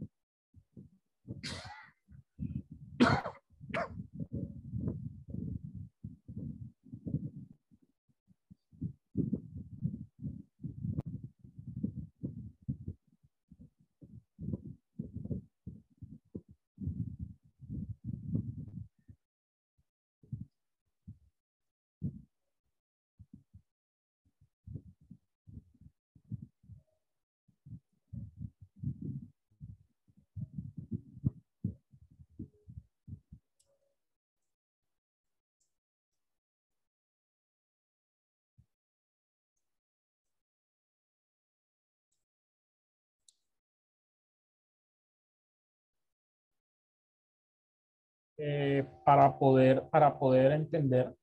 Eh, 48.36 48.84
para, 49.04 49.38
poder, 49.38 49.82
para 49.90 50.18
poder 50.18 50.52
entender 50.52 51.14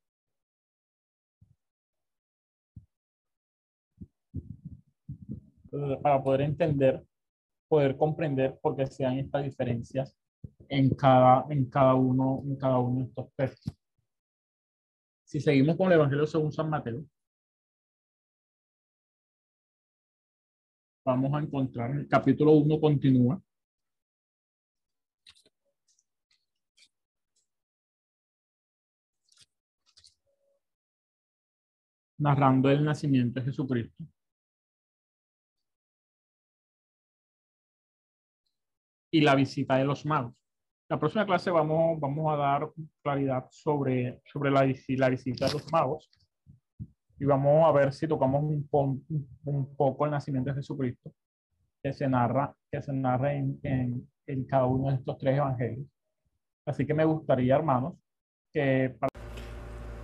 para 6.02 6.22
poder 6.22 6.42
entender, 6.42 7.04
poder 7.68 7.98
comprender 7.98 8.58
por 8.62 8.76
qué 8.76 8.86
se 8.86 9.04
dan 9.04 9.18
estas 9.20 9.44
diferencias 9.44 10.16
en 10.70 10.90
cada, 10.96 11.46
en 11.50 11.70
cada, 11.70 11.96
uno, 11.96 12.42
en 12.46 12.56
cada 12.58 12.78
uno 12.80 13.00
de 13.00 13.06
estos 13.06 13.34
textos. 13.36 13.74
Si 15.26 15.40
seguimos 15.40 15.78
con 15.78 15.88
el 15.88 15.94
Evangelio 15.94 16.28
según 16.28 16.52
San 16.52 16.70
Mateo, 16.70 17.06
vamos 21.06 21.34
a 21.34 21.40
encontrar, 21.40 21.92
el 21.92 22.08
capítulo 22.08 22.52
1 22.54 22.80
continúa 22.80 23.42
narrando 32.22 32.70
el 32.70 32.84
nacimiento 32.86 33.40
de 33.40 33.48
Jesucristo. 33.48 34.04
Y 39.12 39.22
la 39.22 39.36
visita 39.36 39.76
de 39.76 39.84
los 39.86 40.06
magos. 40.06 40.34
La 40.88 41.00
próxima 41.00 41.26
clase 41.26 41.50
vamos, 41.52 42.00
vamos 42.00 42.34
a 42.34 42.38
dar 42.38 42.70
claridad 43.02 43.48
sobre, 43.50 44.22
sobre 44.26 44.52
la, 44.52 44.62
la 44.66 45.10
visita 45.10 45.48
de 45.48 45.54
los 45.54 45.72
magos. 45.72 46.10
Y 47.20 47.26
vamos 47.26 47.68
a 47.68 47.72
ver 47.72 47.92
si 47.94 48.08
tocamos 48.08 48.44
un, 48.44 49.76
poco 49.76 50.06
el 50.06 50.12
nacimiento 50.12 50.50
de 50.50 50.58
Jesucristo, 50.58 51.14
que 51.84 51.94
se 51.94 52.08
narra, 52.08 52.56
que 52.72 52.82
se 52.82 52.94
narra 52.94 53.34
en, 53.34 53.60
en, 53.64 54.10
en 54.28 54.46
cada 54.46 54.66
uno 54.66 54.90
de 54.90 54.96
estos 54.96 55.18
tres 55.18 55.38
evangelios. 55.38 55.88
Así 56.66 56.86
que 56.86 56.94
me 56.94 57.06
gustaría, 57.06 57.56
hermanos, 57.56 57.96
que... 58.52 58.96